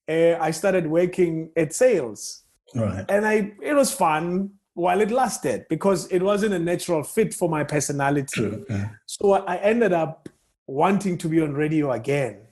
Uh, 0.08 0.40
I 0.40 0.50
started 0.52 0.86
working 0.86 1.50
at 1.56 1.74
sales, 1.74 2.44
right. 2.74 3.04
and 3.08 3.26
I 3.26 3.52
it 3.62 3.74
was 3.74 3.92
fun 3.92 4.50
while 4.74 5.00
it 5.00 5.10
lasted 5.10 5.66
because 5.68 6.06
it 6.08 6.22
wasn't 6.22 6.54
a 6.54 6.58
natural 6.58 7.02
fit 7.02 7.34
for 7.34 7.48
my 7.48 7.64
personality. 7.64 8.26
True. 8.32 8.64
Yeah. 8.68 8.88
So 9.06 9.32
I 9.32 9.56
ended 9.56 9.92
up 9.92 10.28
wanting 10.66 11.18
to 11.18 11.28
be 11.28 11.40
on 11.40 11.54
radio 11.54 11.92
again. 11.92 12.45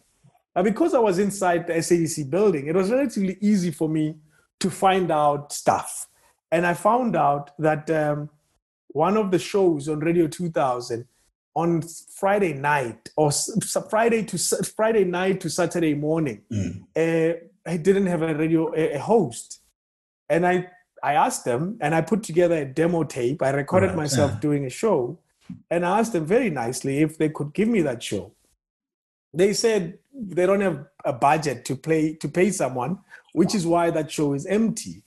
Now, 0.55 0.63
because 0.63 0.95
I 0.95 0.99
was 1.01 1.19
inside 1.19 1.67
the 1.67 1.75
SABC 1.75 2.31
building, 2.31 2.67
it 2.69 2.75
was 2.75 2.91
relatively 2.91 3.37
easy 3.41 3.71
for 3.71 3.89
me 3.89 4.17
to 4.61 4.71
find 4.71 5.11
out 5.11 5.53
stuff. 5.53 6.07
And 6.53 6.67
I 6.67 6.75
found 6.75 7.17
out 7.17 7.51
that 7.59 7.91
um, 7.91 8.31
one 8.89 9.17
of 9.17 9.31
the 9.31 9.39
shows 9.39 9.89
on 9.89 9.99
Radio 10.01 10.29
2000 10.29 11.07
on 11.57 11.83
Friday 12.17 12.53
night 12.53 13.11
or 13.17 13.31
Friday 13.91 14.23
to 14.25 14.39
Friday 14.77 15.05
night 15.05 15.41
to 15.41 15.49
Saturday 15.51 15.95
morning, 15.95 16.43
Mm. 16.51 16.83
uh, 16.97 17.37
I 17.67 17.77
didn't 17.79 18.07
have 18.07 18.23
a 18.23 18.35
radio 18.35 18.73
a, 18.75 18.95
a 18.95 18.99
host, 18.99 19.61
and 20.29 20.47
I 20.47 20.69
I 21.03 21.15
asked 21.15 21.45
them 21.45 21.79
and 21.81 21.95
I 21.95 22.01
put 22.03 22.23
together 22.23 22.57
a 22.57 22.65
demo 22.65 23.05
tape. 23.05 23.43
I 23.43 23.51
recorded 23.51 23.89
Right, 23.89 23.97
myself 23.97 24.33
yeah. 24.35 24.41
doing 24.41 24.65
a 24.67 24.71
show, 24.71 25.19
and 25.71 25.85
I 25.87 25.99
asked 26.01 26.13
them 26.13 26.27
very 26.27 26.51
nicely 26.51 26.99
if 27.03 27.19
they 27.19 27.29
could 27.31 27.53
give 27.55 27.69
me 27.69 27.83
that 27.83 28.03
show. 28.03 28.33
They 29.35 29.53
said 29.53 29.99
they 30.15 30.47
don't 30.47 30.61
have 30.61 30.87
a 31.05 31.13
budget 31.13 31.65
to 31.67 31.77
play 31.77 32.15
to 32.15 32.29
pay 32.29 32.51
someone, 32.51 32.99
which 33.33 33.55
is 33.55 33.67
why 33.67 33.91
that 33.91 34.11
show 34.11 34.35
is 34.35 34.47
empty. 34.47 35.03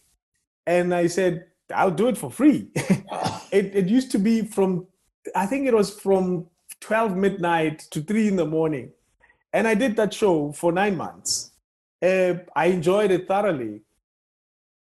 And 0.66 0.94
I 0.94 1.08
said 1.08 1.46
I'll 1.74 1.92
do 1.92 2.08
it 2.08 2.18
for 2.18 2.32
free. 2.32 2.70
It, 3.50 3.74
it 3.74 3.88
used 3.88 4.12
to 4.12 4.20
be 4.20 4.42
from 4.42 4.88
i 5.34 5.46
think 5.46 5.68
it 5.68 5.74
was 5.74 5.90
from 5.90 6.48
12 6.82 7.16
midnight 7.16 7.80
to 7.92 8.02
3 8.02 8.28
in 8.28 8.36
the 8.36 8.46
morning. 8.46 8.92
And 9.54 9.68
i 9.68 9.74
did 9.74 9.96
that 9.96 10.14
show 10.14 10.52
for 10.52 10.74
nine 10.74 10.98
months. 10.98 11.52
Uh, 12.02 12.34
i 12.56 12.66
enjoyed 12.66 13.12
it 13.12 13.28
thoroughly. 13.28 13.82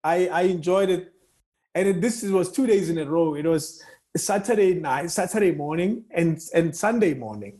I, 0.03 0.27
I 0.27 0.41
enjoyed 0.41 0.89
it. 0.89 1.13
And 1.75 1.87
it, 1.87 2.01
this 2.01 2.23
was 2.23 2.51
two 2.51 2.65
days 2.65 2.89
in 2.89 2.97
a 2.97 3.05
row. 3.05 3.35
It 3.35 3.45
was 3.45 3.83
saturday 4.17 4.73
night 4.73 5.11
saturday 5.11 5.51
morning 5.51 6.03
and, 6.11 6.41
and 6.53 6.75
sunday 6.75 7.13
morning 7.13 7.59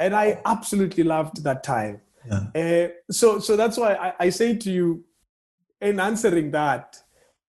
and 0.00 0.14
i 0.14 0.40
absolutely 0.44 1.04
loved 1.04 1.42
that 1.44 1.62
time 1.62 2.00
Yeah. 2.30 2.44
uh, 2.60 2.88
so 3.10 3.38
so 3.46 3.56
that's 3.56 3.76
why 3.82 3.94
I, 3.94 4.12
I 4.26 4.30
say 4.30 4.56
to 4.64 4.70
you 4.70 5.04
in 5.80 6.00
answering 6.00 6.50
that 6.52 6.86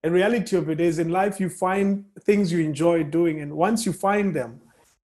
the 0.03 0.11
reality 0.11 0.55
of 0.55 0.69
it 0.69 0.79
is 0.79 0.99
in 0.99 1.09
life 1.09 1.39
you 1.39 1.49
find 1.49 2.05
things 2.27 2.51
you 2.51 2.59
enjoy 2.71 3.03
doing 3.03 3.41
and 3.41 3.51
once 3.67 3.85
you 3.85 3.93
find 3.93 4.35
them 4.35 4.61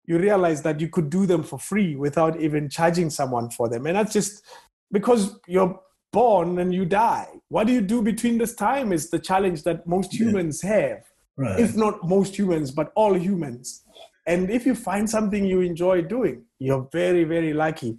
you 0.07 0.18
realize 0.18 0.62
that 0.62 0.80
you 0.80 0.88
could 0.88 1.11
do 1.11 1.26
them 1.26 1.42
for 1.42 1.59
free 1.59 1.95
without 1.97 2.40
even 2.40 2.68
charging 2.71 3.11
someone 3.11 3.50
for 3.50 3.68
them 3.68 3.87
and 3.87 3.97
that's 3.97 4.12
just 4.12 4.42
because 4.90 5.38
you're 5.47 5.78
born 6.12 6.59
and 6.59 6.73
you 6.73 6.85
die 6.87 7.28
what 7.49 7.66
do 7.66 7.73
you 7.73 7.83
do 7.95 8.00
between 8.02 8.38
this 8.38 8.54
time 8.54 8.92
is 8.92 9.11
the 9.11 9.18
challenge 9.30 9.62
that 9.64 9.87
most 9.87 10.11
Yeah. 10.14 10.21
humans 10.26 10.62
have 10.62 11.02
Right. 11.37 11.61
if 11.61 11.76
not 11.76 11.95
most 12.16 12.33
humans 12.40 12.71
but 12.80 12.90
all 12.97 13.14
humans 13.28 13.83
and 14.28 14.50
if 14.58 14.62
you 14.68 14.75
find 14.88 15.08
something 15.16 15.42
you 15.52 15.61
enjoy 15.73 15.97
doing 16.16 16.38
you're 16.66 16.85
very 16.92 17.25
very 17.35 17.52
lucky 17.64 17.92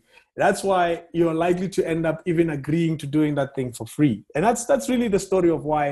that's 0.43 0.61
why 0.69 0.83
you're 1.17 1.33
likely 1.45 1.67
to 1.77 1.81
end 1.93 2.05
up 2.09 2.21
even 2.31 2.47
agreeing 2.51 2.97
to 2.97 3.07
doing 3.17 3.33
that 3.39 3.53
thing 3.55 3.69
for 3.77 3.85
free 3.97 4.15
and 4.35 4.45
that's 4.45 4.63
that's 4.65 4.87
really 4.93 5.09
the 5.15 5.19
story 5.29 5.49
of 5.57 5.65
why 5.71 5.85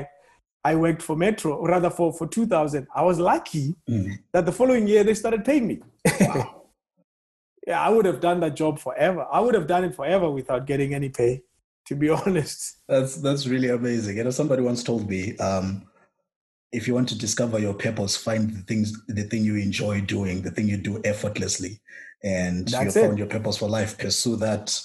i 0.64 0.74
worked 0.84 1.02
for 1.08 1.16
metro 1.16 1.50
or 1.60 1.68
rather 1.74 1.90
for 1.98 2.12
for 2.12 2.26
2000 2.26 2.86
i 2.94 3.02
was 3.02 3.18
lucky 3.18 3.66
Mm. 3.88 4.18
that 4.32 4.44
the 4.46 4.52
following 4.60 4.86
year 4.86 5.02
they 5.04 5.14
started 5.14 5.44
paying 5.44 5.66
me 5.66 5.76
Wow. 6.20 6.62
yeah 7.66 7.80
i 7.80 7.88
would 7.88 8.06
have 8.10 8.20
done 8.20 8.40
that 8.40 8.54
job 8.62 8.78
forever 8.78 9.26
i 9.32 9.40
would 9.40 9.54
have 9.54 9.66
done 9.66 9.84
it 9.84 9.94
forever 9.94 10.30
without 10.30 10.66
getting 10.66 10.94
any 10.94 11.08
pay 11.08 11.42
to 11.86 11.94
be 11.96 12.08
honest 12.20 12.60
That's 12.88 13.16
that's 13.26 13.46
really 13.46 13.70
amazing. 13.70 14.16
You 14.18 14.24
know, 14.24 14.30
somebody 14.30 14.62
once 14.62 14.82
told 14.90 15.08
me, 15.08 15.36
um, 15.38 15.66
if 16.72 16.86
you 16.86 16.94
want 16.94 17.08
to 17.08 17.18
discover 17.18 17.58
your 17.58 17.74
purpose, 17.74 18.16
find 18.16 18.50
the 18.50 18.62
things, 18.62 18.92
the 19.08 19.22
thing 19.24 19.44
you 19.44 19.56
enjoy 19.56 20.00
doing, 20.02 20.42
the 20.42 20.50
thing 20.50 20.68
you 20.68 20.76
do 20.76 21.00
effortlessly, 21.04 21.80
and 22.22 22.68
That's 22.68 22.94
you 22.96 23.02
found 23.02 23.18
your 23.18 23.26
purpose 23.28 23.56
for 23.58 23.68
life. 23.68 23.96
Pursue 23.98 24.36
that, 24.36 24.78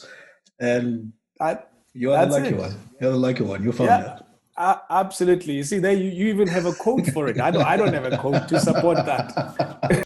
and 0.59 1.11
I, 1.41 1.59
you 1.93 2.13
are 2.13 2.25
the 2.25 2.31
lucky 2.31 2.47
it. 2.55 2.57
one. 2.57 2.75
You're 3.01 3.11
the 3.11 3.17
lucky 3.17 3.43
one. 3.43 3.63
You 3.63 3.71
found 3.71 3.89
Yeah. 3.89 4.15
it. 4.17 4.23
Uh, 4.55 4.75
absolutely. 4.91 5.53
You 5.55 5.63
see, 5.63 5.79
there 5.79 5.93
you, 5.93 6.09
you 6.09 6.27
even 6.27 6.47
have 6.47 6.65
a 6.65 6.73
quote 6.73 7.07
for 7.07 7.27
it. 7.27 7.39
I 7.41 7.49
don't. 7.51 7.65
I 7.65 7.75
don't 7.75 7.93
have 7.93 8.05
a 8.05 8.17
quote 8.17 8.47
to 8.49 8.59
support 8.59 8.97
that. 9.05 10.05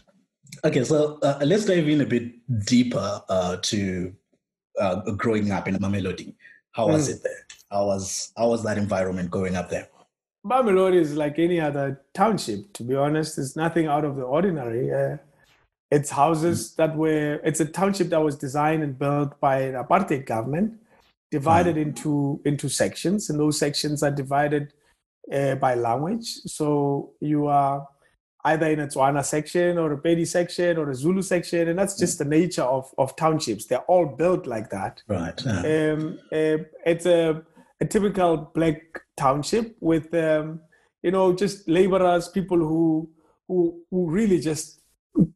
Okay, 0.64 0.82
so 0.82 1.18
uh, 1.22 1.38
let's 1.44 1.66
dive 1.66 1.86
in 1.88 2.00
a 2.00 2.04
bit 2.06 2.32
deeper 2.66 3.22
uh, 3.28 3.58
to 3.62 4.12
uh, 4.80 4.96
growing 5.12 5.52
up 5.52 5.68
in 5.68 5.76
Mamelodi. 5.76 6.34
How 6.72 6.88
was 6.88 7.08
Mm. 7.08 7.12
it 7.12 7.22
there? 7.22 7.46
How 7.70 7.86
was 7.86 8.32
how 8.36 8.48
was 8.48 8.64
that 8.64 8.76
environment 8.78 9.30
growing 9.30 9.54
up 9.54 9.70
there? 9.70 9.86
Mamelodi 10.46 10.96
is 10.96 11.14
like 11.14 11.38
any 11.38 11.60
other 11.60 12.00
township. 12.14 12.72
To 12.74 12.82
be 12.82 12.94
honest, 12.94 13.38
it's 13.38 13.56
nothing 13.56 13.86
out 13.86 14.04
of 14.04 14.16
the 14.16 14.22
ordinary. 14.22 14.92
Uh, 14.92 15.18
it's 15.90 16.10
houses 16.10 16.74
that 16.74 16.96
were. 16.96 17.40
It's 17.44 17.60
a 17.60 17.64
township 17.64 18.10
that 18.10 18.22
was 18.22 18.36
designed 18.36 18.82
and 18.82 18.98
built 18.98 19.38
by 19.40 19.60
an 19.62 19.74
apartheid 19.74 20.26
government, 20.26 20.74
divided 21.30 21.76
into 21.76 22.40
into 22.44 22.68
sections, 22.68 23.30
and 23.30 23.38
those 23.38 23.58
sections 23.58 24.02
are 24.02 24.10
divided 24.10 24.72
uh, 25.32 25.54
by 25.56 25.74
language. 25.74 26.26
So 26.46 27.12
you 27.20 27.46
are 27.46 27.86
either 28.44 28.66
in 28.66 28.80
a 28.80 28.86
Tswana 28.86 29.24
section 29.24 29.78
or 29.78 29.92
a 29.92 29.98
Pedi 29.98 30.26
section 30.26 30.76
or 30.78 30.90
a 30.90 30.94
Zulu 30.94 31.22
section, 31.22 31.68
and 31.68 31.78
that's 31.78 31.98
just 31.98 32.18
the 32.18 32.24
nature 32.24 32.62
of 32.62 32.92
of 32.98 33.16
townships. 33.16 33.66
They're 33.66 33.78
all 33.80 34.06
built 34.06 34.46
like 34.46 34.70
that. 34.70 35.02
Right. 35.08 35.40
uh, 35.46 35.94
um, 35.94 36.18
uh, 36.32 36.64
it's 36.86 37.06
a, 37.06 37.42
a 37.80 37.84
typical 37.86 38.50
black 38.54 38.80
township 39.16 39.76
with 39.80 40.12
um, 40.14 40.60
you 41.02 41.10
know 41.10 41.32
just 41.32 41.68
laborers 41.68 42.28
people 42.28 42.58
who 42.58 43.08
who 43.46 43.80
who 43.90 44.10
really 44.10 44.40
just 44.40 44.82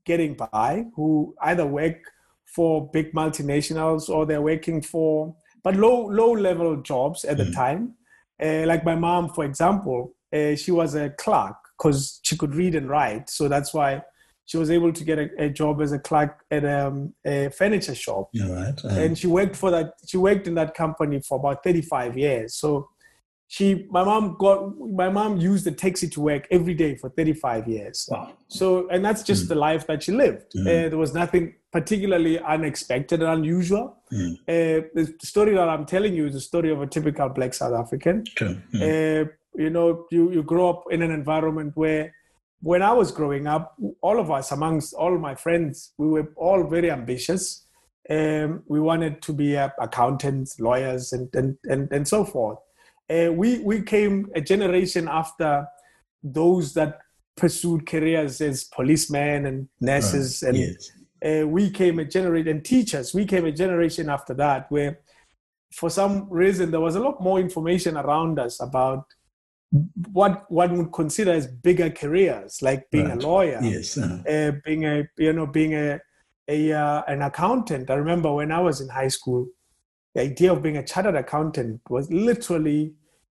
getting 0.05 0.35
by 0.35 0.85
who 0.95 1.35
either 1.43 1.67
work 1.67 1.97
for 2.45 2.89
big 2.93 3.13
multinationals 3.13 4.09
or 4.09 4.27
they're 4.27 4.43
working 4.43 4.83
for 4.83 5.35
but 5.63 5.77
low 5.77 6.07
low 6.07 6.33
level 6.33 6.77
jobs 6.83 7.25
at 7.25 7.37
the 7.37 7.45
Mm. 7.45 7.55
time 7.55 7.95
uh, 8.43 8.67
like 8.67 8.85
my 8.85 8.95
mom 8.95 9.29
for 9.29 9.45
example 9.45 10.15
uh, 10.33 10.55
she 10.55 10.71
was 10.71 10.95
a 10.95 11.11
clerk 11.11 11.57
because 11.79 12.21
she 12.23 12.37
could 12.37 12.55
read 12.55 12.75
and 12.75 12.89
write 12.89 13.31
so 13.31 13.49
that's 13.49 13.73
why 13.73 14.03
she 14.47 14.57
was 14.59 14.71
able 14.71 14.93
to 14.93 15.05
get 15.05 15.19
a, 15.19 15.29
a 15.39 15.49
job 15.49 15.81
as 15.81 15.93
a 15.93 15.99
clerk 15.99 16.45
at 16.51 16.65
um, 16.65 17.13
a 17.25 17.49
furniture 17.51 17.95
shop 17.95 18.29
yeah, 18.33 18.51
right. 18.53 18.85
uh, 18.85 18.89
and 18.89 19.17
she 19.19 19.27
worked 19.27 19.57
for 19.57 19.71
that 19.71 19.95
she 20.07 20.17
worked 20.17 20.47
in 20.47 20.55
that 20.55 20.75
company 20.75 21.21
for 21.21 21.39
about 21.39 21.63
35 21.65 22.19
years 22.19 22.55
so 22.57 22.89
she 23.49 23.87
my 23.91 24.03
mom 24.03 24.37
got 24.39 24.59
my 25.03 25.09
mom 25.11 25.37
used 25.37 25.65
the 25.67 25.71
taxi 25.71 26.09
to 26.09 26.21
work 26.21 26.47
every 26.51 26.75
day 26.75 26.97
for 26.97 27.11
35 27.11 27.69
years 27.69 28.09
wow. 28.11 28.33
so 28.49 28.89
and 28.89 29.05
that's 29.05 29.23
just 29.23 29.49
the 29.49 29.55
life 29.55 29.87
that 29.87 30.03
she 30.03 30.13
lived 30.13 30.53
Mm. 30.55 30.67
uh, 30.67 30.89
there 30.89 30.99
was 30.99 31.13
nothing 31.15 31.55
particularly 31.71 32.39
unexpected 32.41 33.23
and 33.23 33.31
unusual 33.31 33.97
Mm. 34.13 34.33
uh, 34.55 34.87
the 34.95 35.05
story 35.23 35.55
that 35.55 35.69
i'm 35.69 35.87
telling 35.87 36.15
you 36.15 36.27
is 36.27 36.35
the 36.35 36.41
story 36.41 36.71
of 36.71 36.81
a 36.83 36.87
typical 36.87 37.29
black 37.29 37.53
south 37.55 37.75
african 37.75 38.25
True. 38.37 38.57
Mm. 38.75 38.83
uh, 38.83 39.31
you 39.65 39.71
know 39.71 40.07
you, 40.11 40.31
you 40.33 40.43
grow 40.43 40.69
up 40.71 40.85
in 40.91 41.01
an 41.03 41.11
environment 41.11 41.73
where 41.75 42.13
when 42.63 42.81
I 42.81 42.93
was 42.93 43.11
growing 43.11 43.49
up, 43.49 43.75
all 44.01 44.21
of 44.21 44.31
us, 44.31 44.53
amongst 44.53 44.95
all 44.95 45.19
my 45.19 45.35
friends, 45.35 45.93
we 45.99 46.07
were 46.07 46.33
all 46.37 46.63
very 46.65 46.91
ambitious. 46.91 47.67
Um, 48.09 48.63
we 48.67 48.79
wanted 48.79 49.21
to 49.23 49.33
be 49.33 49.57
uh, 49.57 49.71
accountants, 49.81 50.61
lawyers, 50.61 51.13
and, 51.13 51.29
and, 51.35 51.57
and, 51.65 51.91
and 51.91 52.07
so 52.07 52.25
forth. 52.25 52.59
Uh, 53.11 53.33
we, 53.33 53.59
we 53.59 53.83
came 53.83 54.29
a 54.37 54.41
generation 54.41 55.09
after 55.09 55.67
those 56.23 56.73
that 56.75 57.01
pursued 57.37 57.85
careers 57.85 58.41
as 58.41 58.65
policemen 58.65 59.47
and 59.47 59.69
nurses. 59.81 60.45
and 60.45 60.57
yes. 60.57 60.93
uh, 61.25 61.47
we 61.47 61.69
came 61.69 61.99
a 61.99 62.05
generation, 62.05 62.49
and 62.49 62.65
teachers, 62.65 63.13
we 63.13 63.27
came 63.27 63.45
a 63.45 63.53
generation 63.53 64.09
after 64.09 64.35
that 64.35 64.71
where 64.71 65.01
for 65.73 65.91
some 65.91 66.29
reason 66.31 66.71
there 66.71 66.81
was 66.81 66.95
a 66.95 67.01
lot 67.01 67.21
more 67.21 67.41
information 67.41 67.97
around 67.97 68.39
us 68.39 68.61
about 68.61 69.05
what 70.13 70.51
one 70.51 70.77
would 70.77 70.93
consider 70.93 71.33
as 71.33 71.47
bigger 71.47 71.91
careers, 71.91 72.61
like 72.61 72.91
being 72.91 73.09
Right. 73.09 73.23
a 73.23 73.27
lawyer, 73.27 73.59
Yes. 73.63 73.97
uh, 73.97 74.23
uh, 74.29 74.53
being 74.65 74.85
a 74.85 75.09
you 75.17 75.33
know 75.33 75.47
being 75.47 75.75
a 75.75 75.99
a 76.49 76.73
uh, 76.73 77.03
an 77.09 77.23
accountant. 77.23 77.91
I 77.91 77.95
remember 77.95 78.33
when 78.35 78.53
I 78.53 78.61
was 78.61 78.81
in 78.81 78.89
high 78.89 79.09
school, 79.09 79.47
the 80.15 80.23
idea 80.23 80.53
of 80.53 80.63
being 80.63 80.77
a 80.77 80.85
chartered 80.85 81.15
accountant 81.15 81.81
was 81.89 82.11
literally 82.11 82.95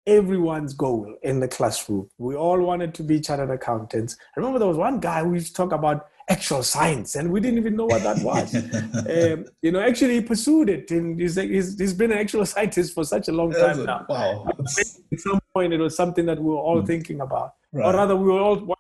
everyone's 0.07 0.75
goal 0.75 1.15
in 1.23 1.41
the 1.41 1.49
classroom. 1.49 2.09
We 2.19 2.35
all 2.35 2.61
wanted 2.61 2.95
to 2.95 3.03
be 3.03 3.21
chartered 3.21 3.51
accountants. 3.51 4.17
I 4.37 4.41
remember 4.41 4.59
there 4.59 4.69
was 4.69 4.77
one 4.77 4.99
guy 5.01 5.23
who 5.23 5.35
used 5.35 5.49
to 5.49 5.55
talk 5.55 5.73
about 5.73 6.07
actuarial 6.31 6.65
science, 6.65 7.15
and 7.15 7.31
we 7.31 7.41
didn't 7.41 7.59
even 7.59 7.77
know 7.77 7.87
what 7.87 8.03
that 8.03 8.23
was. 8.23 8.55
um, 8.55 9.45
you 9.63 9.73
know, 9.73 9.81
actually 9.81 10.15
he 10.15 10.21
pursued 10.21 10.69
it, 10.69 10.91
and 10.91 11.21
he's, 11.21 11.37
he's 11.37 11.79
he's 11.79 11.93
been 11.93 12.13
an 12.13 12.19
actuarial 12.19 12.47
scientist 12.55 12.95
for 12.95 13.05
such 13.05 13.29
a 13.29 13.33
long 13.33 13.53
time 13.53 13.81
a- 13.81 13.85
now. 13.85 14.07
wow. 14.09 14.47
At 14.59 15.21
some 15.21 15.41
point, 15.55 15.73
it 15.73 15.81
was 15.81 15.97
something 15.97 16.27
that 16.27 16.39
we 16.39 16.49
were 16.49 16.57
all 16.57 16.85
thinking 16.85 17.21
about, 17.21 17.53
or 17.73 17.93
rather, 17.93 18.17
we 18.17 18.27
were 18.27 18.41
all 18.41 18.57
what 18.57 18.79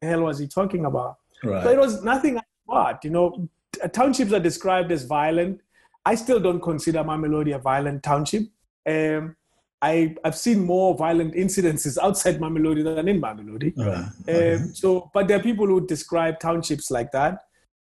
the 0.00 0.08
hell 0.08 0.22
was 0.22 0.38
he 0.38 0.46
talking 0.46 0.84
about? 0.84 1.16
So 1.42 1.70
it 1.70 1.78
was 1.78 2.02
nothing 2.02 2.40
what 2.64 3.04
you 3.04 3.10
know. 3.10 3.48
Townships 3.92 4.32
are 4.32 4.40
described 4.40 4.92
as 4.92 5.04
violent. 5.04 5.60
I 6.06 6.14
still 6.14 6.38
don't 6.38 6.60
consider 6.60 7.02
Mamelodi 7.02 7.54
a 7.54 7.58
violent 7.58 8.02
township. 8.04 8.44
Um, 8.86 9.36
I 9.84 10.14
I've 10.24 10.36
seen 10.46 10.58
more 10.64 10.96
violent 10.96 11.34
incidences 11.34 11.98
outside 12.06 12.36
Mamelodi 12.40 12.82
than 12.84 13.08
in 13.08 13.20
Mamelodi. 13.20 13.70
Right. 13.76 14.06
okay. 14.22 14.54
Um, 14.54 14.74
so, 14.74 15.10
but 15.14 15.28
there 15.28 15.38
are 15.38 15.42
people 15.42 15.66
who 15.66 15.86
describe 15.86 16.40
townships 16.40 16.90
like 16.90 17.10
that. 17.12 17.34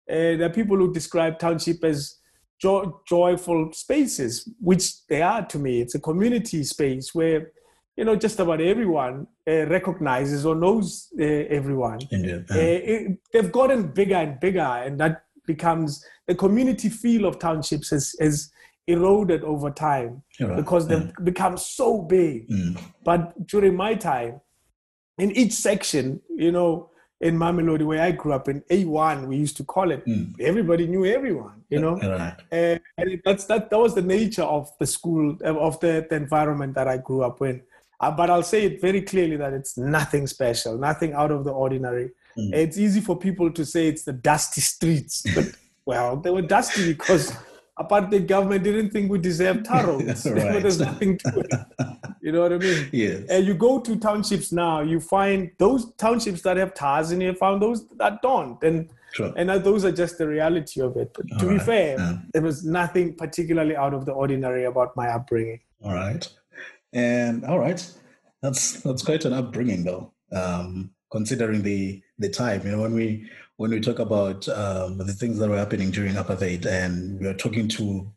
Uh, 0.10 0.36
there 0.38 0.48
are 0.50 0.58
people 0.62 0.78
who 0.78 0.92
describe 0.94 1.40
township 1.40 1.84
as 1.84 2.18
jo- 2.60 3.02
joyful 3.08 3.72
spaces, 3.74 4.50
which 4.60 5.06
they 5.08 5.22
are 5.22 5.46
to 5.46 5.58
me. 5.60 5.82
It's 5.82 5.96
a 5.96 6.00
community 6.00 6.64
space 6.64 7.16
where, 7.16 7.52
you 7.96 8.04
know, 8.04 8.16
just 8.16 8.40
about 8.40 8.60
everyone 8.60 9.28
uh, 9.48 9.66
recognizes 9.68 10.46
or 10.46 10.56
knows 10.56 11.08
uh, 11.20 11.24
everyone. 11.24 12.00
Uh, 12.52 12.80
it, 12.92 13.18
they've 13.32 13.52
gotten 13.52 13.88
bigger 14.00 14.16
and 14.16 14.40
bigger, 14.40 14.72
and 14.86 15.00
that 15.00 15.24
becomes 15.46 16.06
the 16.28 16.36
community 16.36 16.90
feel 16.90 17.26
of 17.26 17.40
townships 17.40 17.90
has, 17.90 18.16
has 18.20 18.52
eroded 18.88 19.44
over 19.44 19.72
time 19.72 20.24
Right, 20.40 20.56
because 20.56 20.88
they've 20.88 21.12
become 21.24 21.58
so 21.58 22.02
big. 22.02 22.50
Mm. 22.50 22.82
But 23.04 23.48
during 23.48 23.75
my 23.75 23.96
time, 23.96 24.42
in 25.18 25.32
each 25.32 25.54
section, 25.54 26.22
you 26.30 26.52
know, 26.52 26.90
in 27.22 27.38
Mamelodi, 27.38 27.86
where 27.86 28.02
I 28.02 28.12
grew 28.12 28.34
up 28.34 28.50
in 28.50 28.62
A1, 28.70 29.28
we 29.28 29.38
used 29.38 29.56
to 29.58 29.63
call 29.63 29.92
it. 29.92 30.06
Mm. 30.06 30.34
Everybody 30.40 30.88
knew 30.88 31.06
everyone, 31.06 31.63
you 31.70 31.80
know. 31.80 31.96
Right. 31.98 32.36
Uh, 32.52 32.80
and 32.98 33.22
that's 33.24 33.46
that. 33.46 33.70
That 33.70 33.80
was 33.80 33.96
the 33.96 34.02
nature 34.02 34.44
of 34.44 34.70
the 34.80 34.86
school, 34.86 35.38
uh, 35.46 35.56
of 35.58 35.80
the, 35.80 36.06
the 36.10 36.16
environment 36.16 36.75
that 36.75 36.88
I 36.88 36.98
grew 36.98 37.24
up 37.24 37.42
in. 37.42 37.62
Uh, 38.00 38.12
but 38.12 38.30
I'll 38.30 38.44
say 38.44 38.63
it 38.66 38.82
very 38.82 39.02
clearly 39.02 39.38
that 39.38 39.54
it's 39.54 39.78
nothing 39.78 40.28
special, 40.28 40.78
nothing 40.78 41.13
out 41.13 41.32
of 41.32 41.46
the 41.46 41.52
ordinary. 41.52 42.12
Mm. 42.38 42.54
It's 42.54 42.78
easy 42.78 43.00
for 43.00 43.18
people 43.18 43.52
to 43.52 43.66
say 43.66 43.88
it's 43.88 44.04
the 44.04 44.13
dusty 44.13 44.60
streets, 44.60 45.24
but 45.34 45.46
well, 45.86 46.18
they 46.18 46.30
were 46.30 46.42
dusty 46.42 46.92
because 46.92 47.34
apartheid 47.80 48.27
government 48.27 48.63
didn't 48.63 48.92
think 48.92 49.12
we 49.12 49.20
deserved 49.20 49.65
tar 49.70 49.88
roads. 49.88 50.25
Right. 50.25 50.62
There's 50.62 50.80
nothing 50.80 51.17
to 51.19 51.39
it. 51.39 51.88
You 52.21 52.32
know 52.32 52.41
what 52.41 52.54
I 52.54 52.58
mean? 52.58 52.89
Yes. 52.91 53.24
And 53.30 53.45
you 53.45 53.54
go 53.54 53.80
to 53.80 53.95
townships 53.98 54.52
now, 54.52 54.82
you 54.82 55.00
find 55.00 55.52
those 55.58 55.93
townships 55.95 56.41
that 56.43 56.58
have 56.58 56.74
tars, 56.74 57.12
and 57.12 57.21
you 57.21 57.34
found 57.34 57.62
those 57.62 57.88
that 57.98 58.21
don't. 58.21 58.62
And 58.63 58.89
and 59.36 59.50
those 59.50 59.86
are 59.86 59.91
just 59.91 60.17
the 60.17 60.28
reality 60.28 60.82
of 60.82 60.98
it. 60.98 61.12
But 61.13 61.28
to 61.39 61.48
be 61.48 61.60
fair, 61.60 61.98
yeah. 62.00 62.17
there 62.34 62.41
was 62.41 62.65
nothing 62.65 63.15
particularly 63.15 63.76
out 63.76 63.93
of 63.93 64.06
the 64.06 64.12
ordinary 64.12 64.63
about 64.63 64.95
my 64.95 65.08
upbringing. 65.10 65.60
All 65.84 65.93
right. 65.93 66.28
And 66.93 67.45
all 67.45 67.60
right. 67.60 67.86
That's 68.41 68.82
that's 68.82 69.04
quite 69.04 69.26
an 69.26 69.34
upbringing 69.34 69.84
though. 69.84 70.13
Um, 70.32 70.91
considering 71.12 71.62
the 71.62 72.02
the 72.17 72.30
time, 72.30 72.65
you 72.65 72.71
know, 72.71 72.82
when 72.82 72.93
we 72.93 73.30
when 73.58 73.72
we 73.72 73.80
talk 73.80 74.00
about 74.00 74.48
um, 74.50 74.98
the 74.98 75.13
things 75.13 75.38
that 75.39 75.50
were 75.50 75.58
happening 75.58 75.92
during 75.92 76.16
apartheid 76.16 76.66
and 76.66 77.20
we 77.20 77.28
are 77.28 77.34
talking 77.34 77.68
to 77.68 78.08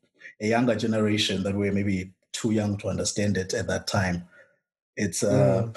a 0.41 0.49
younger 0.49 0.75
generation 0.75 1.43
that 1.43 1.55
were 1.55 1.73
maybe 1.73 2.13
too 2.33 2.51
young 2.51 2.77
to 2.79 2.89
understand 2.89 3.37
it 3.37 3.55
at 3.55 3.67
that 3.67 3.87
time. 3.87 4.25
It's 4.97 5.23
uh 5.23 5.73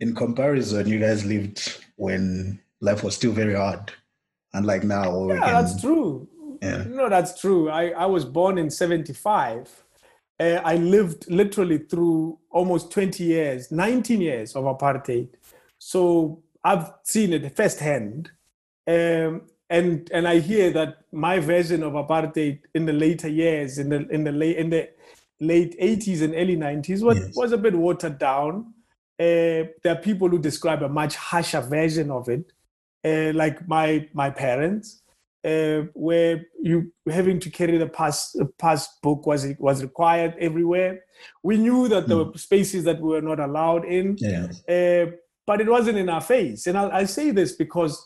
in 0.00 0.14
comparison, 0.14 0.88
you 0.88 0.98
guys 0.98 1.24
lived 1.24 1.80
when 1.96 2.60
life 2.80 3.04
was 3.04 3.14
still 3.14 3.32
very 3.32 3.54
hard. 3.54 3.92
Unlike 4.52 4.84
now 4.84 5.28
Yeah, 5.28 5.40
can 5.40 5.52
that's 5.54 5.80
true. 5.80 6.28
Yeah. 6.60 6.84
No, 6.88 7.08
that's 7.08 7.40
true. 7.40 7.70
I, 7.70 7.90
I 7.90 8.06
was 8.06 8.24
born 8.24 8.58
in 8.58 8.68
75. 8.68 9.84
Uh, 10.38 10.60
I 10.64 10.76
lived 10.76 11.30
literally 11.30 11.78
through 11.78 12.38
almost 12.50 12.90
20 12.90 13.22
years, 13.22 13.70
19 13.70 14.20
years 14.20 14.56
of 14.56 14.64
apartheid. 14.64 15.28
So 15.78 16.42
I've 16.64 16.92
seen 17.04 17.32
it 17.32 17.56
firsthand. 17.56 18.30
Um, 18.86 19.42
and 19.70 20.10
and 20.12 20.28
I 20.28 20.38
hear 20.40 20.70
that 20.72 20.98
my 21.12 21.38
version 21.38 21.82
of 21.82 21.92
apartheid 21.94 22.60
in 22.74 22.86
the 22.86 22.92
later 22.92 23.28
years, 23.28 23.78
in 23.78 23.88
the 23.88 24.06
in 24.08 24.24
the 24.24 24.32
late 24.32 24.56
in 24.56 24.70
the 24.70 24.90
late 25.40 25.78
80s 25.80 26.22
and 26.22 26.34
early 26.34 26.56
90s, 26.56 27.02
was, 27.02 27.18
Yes. 27.18 27.34
was 27.34 27.50
a 27.52 27.58
bit 27.58 27.74
watered 27.74 28.18
down. 28.18 28.74
Uh, 29.18 29.66
there 29.82 29.94
are 29.96 30.00
people 30.00 30.28
who 30.28 30.38
describe 30.38 30.82
a 30.82 30.88
much 30.88 31.16
harsher 31.16 31.60
version 31.60 32.10
of 32.10 32.28
it, 32.28 32.52
uh, 33.04 33.32
like 33.36 33.66
my 33.66 34.08
my 34.12 34.30
parents 34.30 35.02
uh, 35.44 35.82
where 35.94 36.44
you 36.60 36.92
having 37.10 37.40
to 37.40 37.50
carry 37.50 37.76
the 37.78 37.86
pass 37.88 38.36
pass 38.58 38.98
book 39.02 39.26
was 39.26 39.46
was 39.58 39.82
required 39.82 40.34
everywhere. 40.38 41.00
We 41.42 41.56
knew 41.58 41.88
that 41.88 42.06
there 42.08 42.16
were 42.18 42.32
spaces 42.36 42.84
that 42.84 43.00
we 43.00 43.08
were 43.10 43.22
not 43.22 43.40
allowed 43.40 43.84
in, 43.84 44.16
yeah. 44.18 44.46
uh, 44.68 45.12
but 45.46 45.60
it 45.60 45.68
wasn't 45.68 45.98
in 45.98 46.08
our 46.08 46.20
face. 46.20 46.66
And 46.66 46.76
I'll, 46.78 46.92
I 46.92 47.04
say 47.04 47.30
this 47.30 47.52
because, 47.52 48.04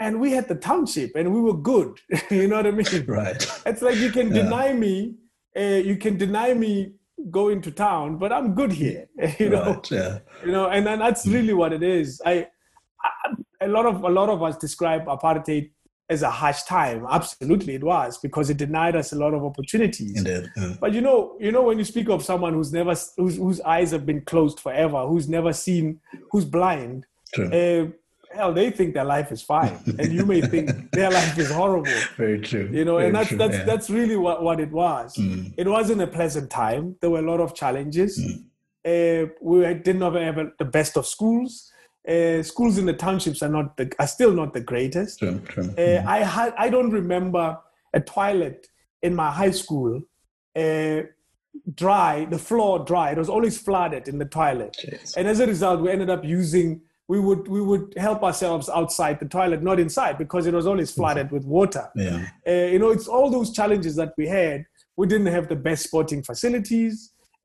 man, 0.00 0.18
we 0.18 0.32
had 0.32 0.48
the 0.48 0.54
township 0.54 1.14
and 1.14 1.32
we 1.34 1.40
were 1.40 1.56
good. 1.56 2.00
you 2.30 2.48
know 2.48 2.56
what 2.56 2.66
I 2.66 2.70
mean? 2.70 2.86
Right. 3.06 3.46
It's 3.66 3.82
like 3.82 3.96
you 3.96 4.10
can 4.10 4.28
Yeah. 4.34 4.42
deny 4.42 4.72
me, 4.72 5.16
uh, 5.56 5.60
you 5.60 5.96
can 5.96 6.16
deny 6.16 6.54
me 6.54 6.94
going 7.30 7.60
to 7.62 7.70
town, 7.70 8.16
but 8.16 8.32
I'm 8.32 8.54
good 8.54 8.72
here. 8.72 9.06
you 9.38 9.50
know 9.50 9.62
Right. 9.74 9.90
Yeah. 9.90 10.18
you 10.44 10.52
know 10.52 10.68
and, 10.68 10.88
and 10.88 11.00
that's 11.00 11.26
really 11.26 11.52
what 11.52 11.72
it 11.72 11.82
is 11.82 12.20
I, 12.24 12.46
I 13.02 13.10
a 13.62 13.68
lot 13.68 13.84
of 13.86 14.02
a 14.04 14.08
lot 14.08 14.28
of 14.30 14.42
us 14.42 14.56
describe 14.56 15.04
apartheid 15.06 15.70
as 16.08 16.22
a 16.22 16.30
harsh 16.30 16.62
time 16.62 17.06
absolutely 17.10 17.74
it 17.74 17.84
was 17.84 18.16
because 18.18 18.48
it 18.50 18.56
denied 18.56 18.96
us 18.96 19.12
a 19.12 19.16
lot 19.16 19.32
of 19.34 19.44
opportunities 19.44 20.16
Indeed. 20.16 20.50
Yeah. 20.56 20.74
but 20.80 20.92
you 20.94 21.02
know 21.02 21.36
you 21.38 21.52
know 21.52 21.62
when 21.62 21.78
you 21.78 21.84
speak 21.84 22.08
of 22.08 22.24
someone 22.24 22.54
who's 22.54 22.72
never 22.72 22.94
whose, 23.18 23.36
whose 23.36 23.60
eyes 23.60 23.90
have 23.90 24.06
been 24.06 24.22
closed 24.22 24.58
forever 24.60 25.06
who's 25.06 25.28
never 25.28 25.52
seen 25.52 26.00
who's 26.32 26.46
blind 26.46 27.04
True. 27.34 27.50
uh, 27.60 27.82
hell 28.32 28.52
they 28.52 28.70
think 28.70 28.94
their 28.94 29.04
life 29.04 29.32
is 29.32 29.42
fine 29.42 29.76
and 29.98 30.12
you 30.12 30.24
may 30.24 30.40
think 30.40 30.70
their 30.92 31.10
life 31.10 31.36
is 31.38 31.50
horrible 31.50 31.90
Very 32.16 32.40
true. 32.40 32.68
you 32.72 32.84
know 32.84 32.98
and 32.98 33.14
that's 33.14 33.28
true, 33.28 33.38
that's 33.38 33.56
yeah. 33.58 33.64
that's 33.64 33.90
really 33.90 34.16
what, 34.16 34.42
what 34.42 34.60
it 34.60 34.70
was 34.70 35.16
Mm. 35.16 35.52
it 35.56 35.66
wasn't 35.66 36.00
a 36.00 36.06
pleasant 36.06 36.48
time 36.50 36.96
there 37.00 37.10
were 37.10 37.18
a 37.18 37.28
lot 37.32 37.40
of 37.40 37.54
challenges 37.54 38.12
Mm. 38.20 38.44
uh, 38.90 39.30
we 39.42 39.56
didn't 39.74 40.02
have 40.02 40.14
the 40.58 40.64
best 40.64 40.96
of 40.96 41.06
schools 41.06 41.72
uh, 42.08 42.42
schools 42.42 42.78
in 42.78 42.86
the 42.86 42.94
townships 42.94 43.42
are 43.42 43.48
not 43.58 43.76
the, 43.76 43.92
are 43.98 44.06
still 44.06 44.32
not 44.32 44.54
the 44.54 44.60
greatest 44.60 45.18
True. 45.18 45.40
True. 45.52 45.74
uh, 45.76 46.02
i 46.06 46.18
had 46.18 46.54
i 46.58 46.68
don't 46.70 46.90
remember 46.90 47.58
a 47.92 48.00
toilet 48.00 48.68
in 49.02 49.14
my 49.14 49.30
high 49.30 49.50
school 49.62 50.00
uh, 50.56 51.00
dry 51.74 52.26
the 52.30 52.38
floor 52.38 52.78
dry 52.90 53.10
it 53.10 53.18
was 53.18 53.28
always 53.28 53.58
flooded 53.58 54.06
in 54.08 54.18
the 54.18 54.24
toilet 54.24 54.76
Jeez. 54.82 55.16
and 55.16 55.26
as 55.26 55.40
a 55.40 55.46
result 55.46 55.80
we 55.80 55.90
ended 55.90 56.10
up 56.10 56.24
using 56.24 56.80
we 57.10 57.18
would 57.26 57.42
we 57.56 57.60
would 57.70 57.86
help 58.06 58.20
ourselves 58.28 58.66
outside 58.78 59.16
the 59.22 59.30
toilet 59.38 59.60
not 59.70 59.78
inside 59.86 60.14
because 60.24 60.44
it 60.50 60.54
was 60.60 60.66
always 60.70 60.90
flooded 60.98 61.28
with 61.34 61.44
water 61.58 61.84
Yeah. 61.96 62.18
uh, 62.50 62.66
you 62.72 62.78
know, 62.82 62.90
it's 62.96 63.08
all 63.14 63.28
those 63.36 63.50
challenges 63.58 63.94
that 64.00 64.12
we 64.20 64.26
had. 64.40 64.58
We 65.00 65.06
didn't 65.12 65.32
have 65.38 65.46
the 65.48 65.60
best 65.68 65.80
sporting 65.88 66.22
facilities, 66.30 66.94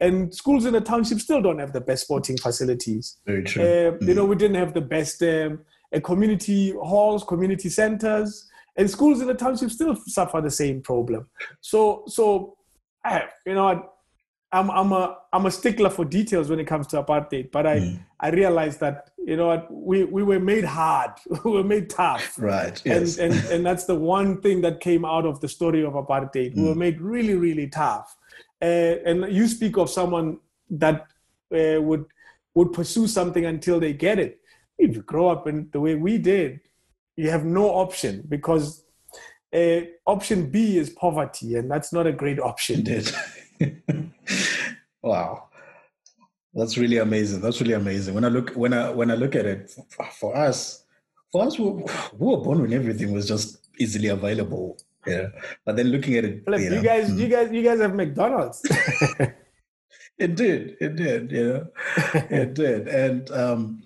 and 0.06 0.16
schools 0.42 0.64
in 0.70 0.74
the 0.78 0.82
township 0.92 1.20
still 1.28 1.42
don't 1.48 1.62
have 1.64 1.74
the 1.78 1.86
best 1.90 2.02
sporting 2.08 2.38
facilities. 2.48 3.04
Very 3.32 3.44
true. 3.50 3.64
Uh, 3.64 3.92
You 4.08 4.14
know, 4.18 4.26
we 4.32 4.36
didn't 4.44 4.60
have 4.64 4.74
the 4.80 4.88
best 4.98 5.18
um, 5.34 5.52
uh, 5.96 6.00
community 6.12 6.62
halls, 6.92 7.22
community 7.34 7.70
centers, 7.82 8.30
and 8.78 8.86
schools 8.98 9.18
in 9.22 9.28
the 9.32 9.40
township 9.46 9.70
still 9.78 9.96
suffer 10.18 10.40
the 10.48 10.56
same 10.64 10.78
problem. 10.90 11.22
So, 11.72 11.80
so 12.18 12.24
I, 13.12 13.16
you 13.48 13.56
know, 13.58 13.68
I'm 14.56 14.72
I'm 14.72 14.92
a 14.94 15.18
I'm 15.34 15.46
a 15.46 15.52
stickler 15.52 15.90
for 15.90 16.06
details 16.06 16.50
when 16.50 16.60
it 16.60 16.66
comes 16.66 16.88
to 16.88 17.04
apartheid, 17.04 17.52
but 17.52 17.68
I 17.68 17.80
mm. 17.80 18.00
I 18.22 18.30
realized 18.30 18.80
that 18.80 19.12
you 19.18 19.36
know 19.36 19.48
what 19.48 19.70
we 19.70 20.06
we 20.06 20.24
were 20.24 20.40
made 20.40 20.64
hard, 20.64 21.12
we 21.44 21.52
were 21.52 21.64
made 21.64 21.90
tough, 21.90 22.36
right? 22.40 22.82
Yes. 22.86 23.18
And 23.18 23.34
and 23.34 23.46
and 23.52 23.66
that's 23.66 23.84
the 23.84 23.96
one 23.96 24.42
thing 24.42 24.62
that 24.62 24.80
came 24.80 25.04
out 25.04 25.26
of 25.26 25.42
the 25.42 25.50
story 25.50 25.84
of 25.84 25.94
apartheid. 25.94 26.54
Mm. 26.54 26.56
We 26.56 26.64
were 26.70 26.76
made 26.76 27.02
really 27.02 27.36
really 27.36 27.68
tough, 27.68 28.16
uh, 28.62 29.10
and 29.10 29.18
you 29.30 29.48
speak 29.50 29.76
of 29.78 29.90
someone 29.90 30.40
that 30.70 31.06
uh, 31.54 31.82
would 31.82 32.06
would 32.54 32.72
pursue 32.72 33.08
something 33.08 33.46
until 33.46 33.82
they 33.82 33.92
get 33.92 34.20
it. 34.20 34.40
If 34.78 34.96
you 34.96 35.02
grow 35.02 35.28
up 35.28 35.48
in 35.48 35.68
the 35.74 35.82
way 35.82 35.96
we 35.96 36.18
did, 36.18 36.62
you 37.18 37.30
have 37.30 37.44
no 37.44 37.70
option 37.72 38.24
because 38.30 38.85
uh, 39.54 39.82
option 40.06 40.50
B 40.50 40.78
is 40.78 40.90
poverty, 40.90 41.56
and 41.56 41.70
that's 41.70 41.94
not 41.94 42.08
a 42.08 42.12
great 42.12 42.40
option. 42.40 42.88
Indeed. 42.88 43.12
wow, 45.02 45.50
that's 46.54 46.78
really 46.78 46.98
amazing. 46.98 47.42
That's 47.42 47.62
really 47.62 47.74
amazing. 47.74 48.14
When 48.14 48.26
I 48.26 48.30
look 48.30 48.52
when 48.52 48.74
I 48.74 48.90
when 48.90 49.12
I 49.12 49.16
look 49.16 49.36
at 49.36 49.46
it, 49.46 49.72
for 50.20 50.36
us, 50.36 50.84
for 51.32 51.46
us, 51.46 51.60
we, 51.60 51.66
we 51.66 51.84
were 52.20 52.38
born 52.38 52.62
when 52.62 52.74
everything 52.74 53.12
was 53.12 53.28
just 53.28 53.68
easily 53.80 54.08
available. 54.08 54.78
Yeah, 55.06 55.28
but 55.66 55.76
then 55.76 55.88
looking 55.88 56.16
at 56.16 56.26
it, 56.26 56.48
Look, 56.48 56.62
you, 56.62 56.70
know, 56.70 56.78
you 56.78 56.82
guys, 56.82 57.12
mm. 57.12 57.20
you 57.20 57.28
guys, 57.28 57.52
you 57.52 57.62
guys 57.62 57.80
have 57.80 57.94
McDonald's. 57.94 58.62
it 60.18 60.36
did, 60.36 60.78
it 60.82 60.96
did, 60.96 61.32
you 61.32 61.48
know, 61.48 61.68
it 62.32 62.54
did, 62.54 62.88
and 62.88 63.30
um, 63.32 63.84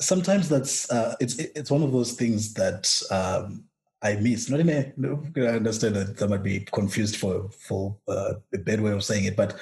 sometimes 0.00 0.48
that's 0.48 0.90
uh, 0.90 1.14
it's 1.20 1.36
it's 1.36 1.70
one 1.70 1.82
of 1.82 1.92
those 1.92 2.12
things 2.12 2.54
that 2.54 3.00
um, 3.10 3.64
I 4.02 4.16
miss. 4.16 4.48
Not 4.48 4.60
in 4.60 4.70
a, 4.70 4.92
I 5.36 5.56
understand 5.56 5.96
that 5.96 6.16
that 6.16 6.30
might 6.30 6.42
be 6.42 6.60
confused 6.60 7.16
for 7.16 7.50
for 7.50 7.96
uh, 8.08 8.34
a 8.54 8.58
bad 8.58 8.80
way 8.80 8.92
of 8.92 9.04
saying 9.04 9.24
it, 9.24 9.36
but 9.36 9.58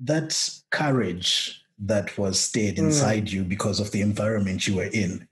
that 0.00 0.60
courage 0.70 1.64
that 1.78 2.16
was 2.18 2.40
stayed 2.40 2.76
mm. 2.76 2.78
inside 2.78 3.26
mm. 3.26 3.32
you 3.32 3.44
because 3.44 3.80
of 3.80 3.90
the 3.92 4.02
environment 4.02 4.66
you 4.66 4.76
were 4.76 4.90
in. 4.92 5.28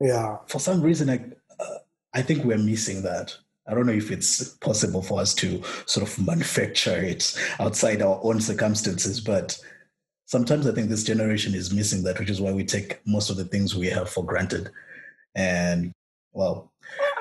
Yeah. 0.00 0.38
For 0.46 0.58
some 0.58 0.82
reason, 0.82 1.10
I 1.10 1.24
uh, 1.60 1.78
I 2.14 2.22
think 2.22 2.44
we're 2.44 2.58
missing 2.58 3.02
that. 3.02 3.36
I 3.68 3.74
don't 3.74 3.86
know 3.86 3.92
if 3.92 4.10
it's 4.10 4.48
possible 4.56 5.02
for 5.02 5.20
us 5.20 5.34
to 5.34 5.62
sort 5.84 6.08
of 6.08 6.26
manufacture 6.26 6.96
it 6.96 7.38
outside 7.60 8.00
our 8.00 8.18
own 8.22 8.40
circumstances, 8.40 9.20
but 9.20 9.58
sometimes 10.24 10.66
I 10.66 10.72
think 10.72 10.88
this 10.88 11.04
generation 11.04 11.54
is 11.54 11.72
missing 11.72 12.02
that, 12.04 12.18
which 12.18 12.30
is 12.30 12.40
why 12.40 12.50
we 12.50 12.64
take 12.64 13.00
most 13.06 13.28
of 13.28 13.36
the 13.36 13.44
things 13.44 13.76
we 13.76 13.88
have 13.88 14.08
for 14.08 14.24
granted. 14.24 14.70
And 15.34 15.92
well, 16.32 16.72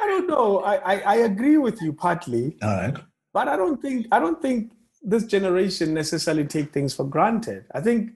don't 0.07 0.27
know. 0.27 0.59
I, 0.59 0.75
I, 0.75 0.99
I 0.99 1.15
agree 1.17 1.57
with 1.57 1.81
you 1.81 1.93
partly. 1.93 2.57
All 2.61 2.69
right. 2.69 2.97
But 3.33 3.47
I 3.47 3.55
don't 3.55 3.81
think 3.81 4.07
I 4.11 4.19
don't 4.19 4.41
think 4.41 4.71
this 5.01 5.25
generation 5.25 5.93
necessarily 5.93 6.45
take 6.45 6.73
things 6.73 6.93
for 6.93 7.05
granted. 7.05 7.65
I 7.73 7.81
think 7.81 8.11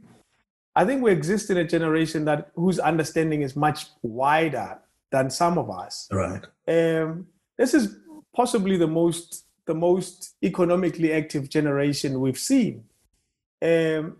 I 0.75 0.85
think 0.85 1.03
we 1.03 1.11
exist 1.11 1.49
in 1.49 1.57
a 1.57 1.63
generation 1.63 2.25
that 2.25 2.51
whose 2.55 2.79
understanding 2.79 3.41
is 3.41 3.55
much 3.55 3.87
wider 4.01 4.79
than 5.11 5.29
some 5.29 5.57
of 5.57 5.69
us. 5.69 6.07
Right. 6.11 6.43
Um, 6.67 7.27
this 7.57 7.73
is 7.73 7.97
possibly 8.35 8.77
the 8.77 8.87
most 8.87 9.45
the 9.65 9.75
most 9.75 10.35
economically 10.43 11.13
active 11.13 11.49
generation 11.49 12.19
we've 12.19 12.39
seen. 12.39 12.85
Um, 13.61 14.17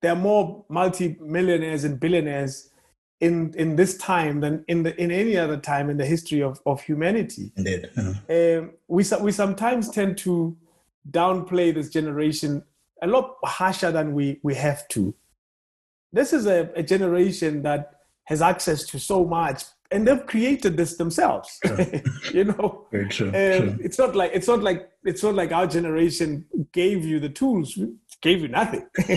there 0.00 0.12
are 0.12 0.16
more 0.16 0.64
multi-millionaires 0.70 1.84
and 1.84 2.00
billionaires 2.00 2.69
in 3.20 3.54
in 3.56 3.76
this 3.76 3.96
time 3.98 4.40
than 4.40 4.64
in 4.66 4.82
the 4.82 4.98
in 5.00 5.10
any 5.10 5.36
other 5.36 5.56
time 5.56 5.90
in 5.90 5.96
the 5.96 6.06
history 6.06 6.42
of 6.42 6.60
of 6.66 6.80
humanity. 6.80 7.52
Indeed. 7.56 7.90
Um, 7.96 8.72
we 8.88 9.04
we 9.20 9.32
sometimes 9.32 9.90
tend 9.90 10.18
to 10.18 10.56
downplay 11.10 11.74
this 11.74 11.90
generation 11.90 12.62
a 13.02 13.06
lot 13.06 13.36
harsher 13.44 13.92
than 13.92 14.14
we 14.14 14.40
we 14.42 14.54
have 14.54 14.88
to. 14.88 15.14
This 16.12 16.32
is 16.32 16.46
a, 16.46 16.70
a 16.74 16.82
generation 16.82 17.62
that 17.62 17.92
has 18.24 18.42
access 18.42 18.84
to 18.86 18.98
so 18.98 19.24
much, 19.24 19.64
and 19.90 20.06
they've 20.06 20.26
created 20.26 20.76
this 20.76 20.96
themselves. 20.96 21.60
you 22.32 22.44
know, 22.44 22.86
Very 22.90 23.08
true, 23.08 23.28
um, 23.28 23.32
true. 23.32 23.78
It's 23.82 23.98
not 23.98 24.16
like 24.16 24.30
it's 24.34 24.48
not 24.48 24.62
like 24.62 24.90
it's 25.04 25.22
not 25.22 25.34
like 25.34 25.52
our 25.52 25.66
generation 25.66 26.46
gave 26.72 27.04
you 27.04 27.20
the 27.20 27.28
tools, 27.28 27.78
gave 28.22 28.40
you 28.40 28.48
nothing. 28.48 28.86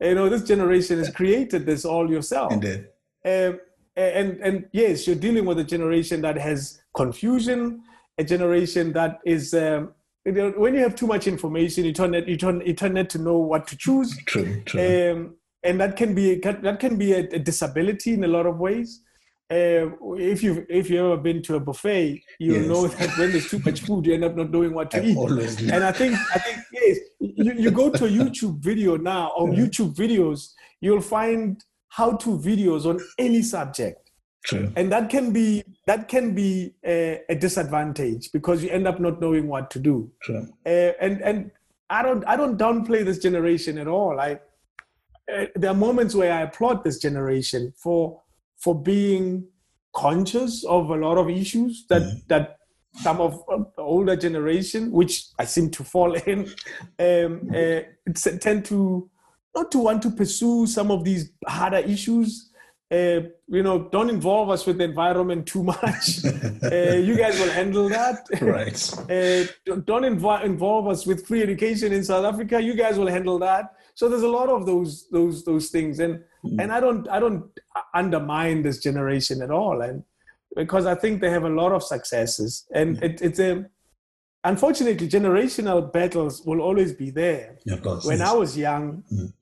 you 0.00 0.14
know, 0.14 0.28
this 0.28 0.44
generation 0.44 0.98
has 0.98 1.10
created 1.10 1.66
this 1.66 1.84
all 1.84 2.10
yourself. 2.10 2.52
Indeed. 2.52 2.86
Um, 3.24 3.60
and 3.96 4.38
and 4.40 4.68
yes, 4.72 5.06
you're 5.06 5.16
dealing 5.16 5.44
with 5.44 5.58
a 5.58 5.64
generation 5.64 6.22
that 6.22 6.36
has 6.36 6.82
confusion, 6.94 7.82
a 8.18 8.24
generation 8.24 8.92
that 8.92 9.20
is. 9.24 9.54
Um, 9.54 9.92
when 10.24 10.74
you 10.74 10.80
have 10.80 10.94
too 10.94 11.08
much 11.08 11.26
information, 11.26 11.84
you 11.84 11.92
turn 11.92 12.14
it, 12.14 12.28
you 12.28 12.36
turn, 12.36 12.62
you 12.64 12.74
turn 12.74 12.96
it 12.96 13.10
to 13.10 13.18
know 13.18 13.38
what 13.38 13.66
to 13.66 13.76
choose. 13.76 14.16
True, 14.24 14.62
true. 14.64 14.80
Um, 15.10 15.36
and 15.64 15.80
that 15.80 15.96
can 15.96 16.14
be 16.14 16.36
that 16.36 16.78
can 16.80 16.96
be 16.96 17.12
a, 17.12 17.18
a 17.18 17.38
disability 17.38 18.12
in 18.14 18.24
a 18.24 18.28
lot 18.28 18.46
of 18.46 18.58
ways. 18.58 19.02
Uh, 19.50 19.90
if 20.16 20.42
you've 20.42 20.64
if 20.68 20.88
you've 20.88 21.04
ever 21.04 21.16
been 21.16 21.42
to 21.42 21.56
a 21.56 21.60
buffet, 21.60 22.22
you 22.38 22.54
yes. 22.54 22.66
know 22.66 22.86
that 22.86 23.18
when 23.18 23.32
there's 23.32 23.50
too 23.50 23.58
much 23.58 23.80
food, 23.86 24.06
you 24.06 24.14
end 24.14 24.24
up 24.24 24.34
not 24.34 24.50
knowing 24.50 24.72
what 24.72 24.90
to 24.92 25.02
I 25.02 25.04
eat. 25.04 25.70
And 25.70 25.84
I 25.84 25.92
think 25.92 26.16
I 26.34 26.38
think 26.38 26.58
yes, 26.72 26.98
you, 27.20 27.52
you 27.52 27.70
go 27.70 27.90
to 27.90 28.06
a 28.06 28.08
YouTube 28.08 28.60
video 28.60 28.96
now 28.96 29.32
or 29.36 29.48
YouTube 29.48 29.94
videos, 29.94 30.52
you'll 30.80 31.02
find 31.02 31.62
how-to 31.92 32.38
videos 32.38 32.86
on 32.86 32.98
any 33.18 33.42
subject. 33.42 34.10
True. 34.44 34.72
And 34.76 34.90
that 34.90 35.08
can 35.08 35.32
be 35.32 35.62
that 35.86 36.08
can 36.08 36.34
be 36.34 36.74
a, 36.84 37.20
a, 37.28 37.34
disadvantage 37.34 38.32
because 38.32 38.64
you 38.64 38.70
end 38.70 38.88
up 38.88 38.98
not 38.98 39.20
knowing 39.20 39.46
what 39.46 39.70
to 39.70 39.78
do. 39.78 40.10
True. 40.22 40.48
Uh, 40.66 40.92
and 41.00 41.22
and 41.22 41.50
I 41.90 42.02
don't 42.02 42.24
I 42.26 42.34
don't 42.34 42.58
downplay 42.58 43.04
this 43.04 43.18
generation 43.18 43.78
at 43.78 43.86
all. 43.86 44.18
I 44.18 44.40
uh, 45.32 45.46
there 45.54 45.70
are 45.70 45.76
moments 45.76 46.14
where 46.16 46.32
I 46.32 46.42
applaud 46.42 46.82
this 46.82 46.98
generation 46.98 47.72
for 47.76 48.20
for 48.58 48.74
being 48.74 49.46
conscious 49.94 50.64
of 50.64 50.90
a 50.90 50.96
lot 50.96 51.18
of 51.18 51.30
issues 51.30 51.86
that 51.88 52.02
mm. 52.02 52.26
that 52.26 52.56
some 52.94 53.20
of 53.20 53.42
the 53.76 53.82
older 53.82 54.16
generation, 54.16 54.90
which 54.90 55.26
I 55.38 55.44
seem 55.44 55.70
to 55.70 55.84
fall 55.84 56.14
in, 56.26 56.52
um, 56.98 57.50
uh, 57.54 57.80
tend 58.40 58.64
to 58.66 59.08
not 59.54 59.70
to 59.72 59.78
want 59.78 60.02
to 60.02 60.10
pursue 60.10 60.66
some 60.66 60.90
of 60.90 61.04
these 61.04 61.30
harder 61.46 61.78
issues. 61.78 62.50
Uh, 62.90 63.22
you 63.48 63.62
know, 63.62 63.88
don't 63.90 64.10
involve 64.10 64.50
us 64.50 64.66
with 64.66 64.76
the 64.76 64.84
environment 64.84 65.46
too 65.46 65.62
much. 65.62 66.24
uh, 66.62 66.92
you 66.92 67.16
guys 67.16 67.38
will 67.40 67.50
handle 67.50 67.88
that. 67.88 68.26
Right. 68.40 68.78
Uh, 69.12 69.44
don't 69.84 70.04
inv- 70.04 70.44
involve 70.44 70.88
us 70.88 71.06
with 71.06 71.26
free 71.26 71.42
education 71.42 71.92
in 71.92 72.04
South 72.04 72.24
Africa. 72.24 72.60
You 72.60 72.74
guys 72.74 72.98
will 72.98 73.08
handle 73.08 73.38
that. 73.38 73.74
So 73.94 74.08
there's 74.08 74.22
a 74.22 74.28
lot 74.28 74.48
of 74.48 74.66
those 74.66 75.08
those 75.10 75.44
those 75.44 75.70
things, 75.70 76.00
and 76.00 76.20
mm. 76.44 76.56
and 76.58 76.72
I 76.72 76.80
don't 76.80 77.08
I 77.08 77.20
don't 77.20 77.44
undermine 77.94 78.62
this 78.62 78.78
generation 78.78 79.42
at 79.42 79.50
all, 79.50 79.82
and 79.82 80.02
because 80.56 80.86
I 80.86 80.94
think 80.94 81.20
they 81.20 81.30
have 81.30 81.44
a 81.44 81.48
lot 81.48 81.72
of 81.72 81.82
successes, 81.82 82.66
and 82.74 82.96
mm. 82.96 83.02
it, 83.02 83.20
it's 83.20 83.38
a 83.38 83.66
unfortunately 84.44 85.08
generational 85.08 85.92
battles 85.92 86.42
will 86.44 86.60
always 86.60 86.92
be 86.92 87.10
there. 87.10 87.58
Yeah, 87.66 87.74
of 87.74 87.82
course. 87.82 88.04
When 88.04 88.18
yes. 88.18 88.28
I 88.28 88.32
was 88.34 88.56
young. 88.56 89.04
Mm 89.12 89.32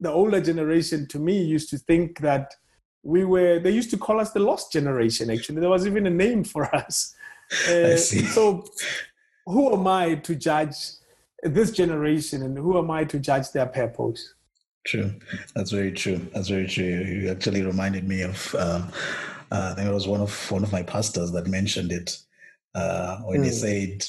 the 0.00 0.10
older 0.10 0.40
generation 0.40 1.06
to 1.08 1.18
me 1.18 1.42
used 1.42 1.70
to 1.70 1.78
think 1.78 2.20
that 2.20 2.54
we 3.02 3.24
were 3.24 3.58
they 3.58 3.70
used 3.70 3.90
to 3.90 3.98
call 3.98 4.20
us 4.20 4.32
the 4.32 4.40
lost 4.40 4.72
generation 4.72 5.30
actually. 5.30 5.60
There 5.60 5.70
was 5.70 5.86
even 5.86 6.06
a 6.06 6.10
name 6.10 6.44
for 6.44 6.74
us. 6.74 7.14
Uh, 7.68 7.96
so 7.96 8.64
who 9.46 9.72
am 9.72 9.86
i 9.86 10.14
to 10.14 10.36
judge 10.36 10.76
this 11.42 11.72
generation 11.72 12.42
and 12.42 12.56
who 12.56 12.78
am 12.78 12.90
i 12.90 13.04
to 13.04 13.18
judge 13.18 13.50
their 13.50 13.66
purpose? 13.66 14.34
True. 14.86 15.12
That's 15.54 15.72
very 15.72 15.92
true. 15.92 16.20
That's 16.32 16.48
very 16.48 16.66
true. 16.66 16.84
You 16.84 17.30
actually 17.30 17.62
reminded 17.62 18.08
me 18.08 18.22
of 18.22 18.54
um, 18.54 18.90
uh, 19.52 19.70
i 19.72 19.74
think 19.74 19.88
it 19.88 19.94
was 19.94 20.08
one 20.08 20.20
of 20.20 20.50
one 20.50 20.62
of 20.62 20.72
my 20.72 20.82
pastors 20.82 21.32
that 21.32 21.46
mentioned 21.46 21.92
it 21.92 22.18
uh, 22.74 23.18
when 23.22 23.40
mm. 23.40 23.44
he 23.44 23.50
hmm. 23.50 23.56
said 23.56 24.06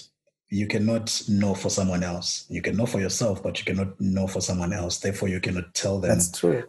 you 0.51 0.67
cannot 0.67 1.21
know 1.29 1.55
for 1.55 1.69
someone 1.69 2.03
else. 2.03 2.45
You 2.49 2.61
can 2.61 2.75
know 2.75 2.85
for 2.85 2.99
yourself, 2.99 3.41
but 3.41 3.57
you 3.57 3.63
cannot 3.63 3.99
know 4.01 4.27
for 4.27 4.41
someone 4.41 4.73
else. 4.73 4.99
Therefore, 4.99 5.29
you 5.29 5.39
cannot 5.39 5.73
tell 5.73 5.97
them 5.99 6.19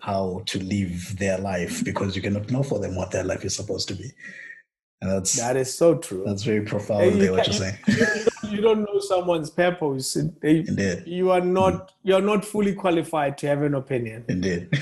how 0.00 0.44
to 0.46 0.62
live 0.62 1.18
their 1.18 1.36
life 1.38 1.84
because 1.84 2.14
you 2.14 2.22
cannot 2.22 2.48
know 2.48 2.62
for 2.62 2.78
them 2.78 2.94
what 2.94 3.10
their 3.10 3.24
life 3.24 3.44
is 3.44 3.56
supposed 3.56 3.88
to 3.88 3.94
be. 3.94 4.12
And 5.00 5.10
that's 5.10 5.32
that 5.32 5.56
is 5.56 5.76
so 5.76 5.96
true. 5.96 6.22
That's 6.24 6.44
very 6.44 6.60
profound. 6.60 7.20
You, 7.20 7.32
what 7.32 7.44
you're 7.48 7.54
saying. 7.54 7.76
you 8.44 8.60
don't 8.60 8.82
know 8.82 9.00
someone's 9.00 9.50
purpose. 9.50 10.16
They, 10.40 10.58
Indeed. 10.58 11.02
You 11.04 11.32
are 11.32 11.40
not. 11.40 11.90
You're 12.04 12.22
not 12.22 12.44
fully 12.44 12.76
qualified 12.76 13.36
to 13.38 13.48
have 13.48 13.62
an 13.62 13.74
opinion. 13.74 14.24
Indeed. 14.28 14.68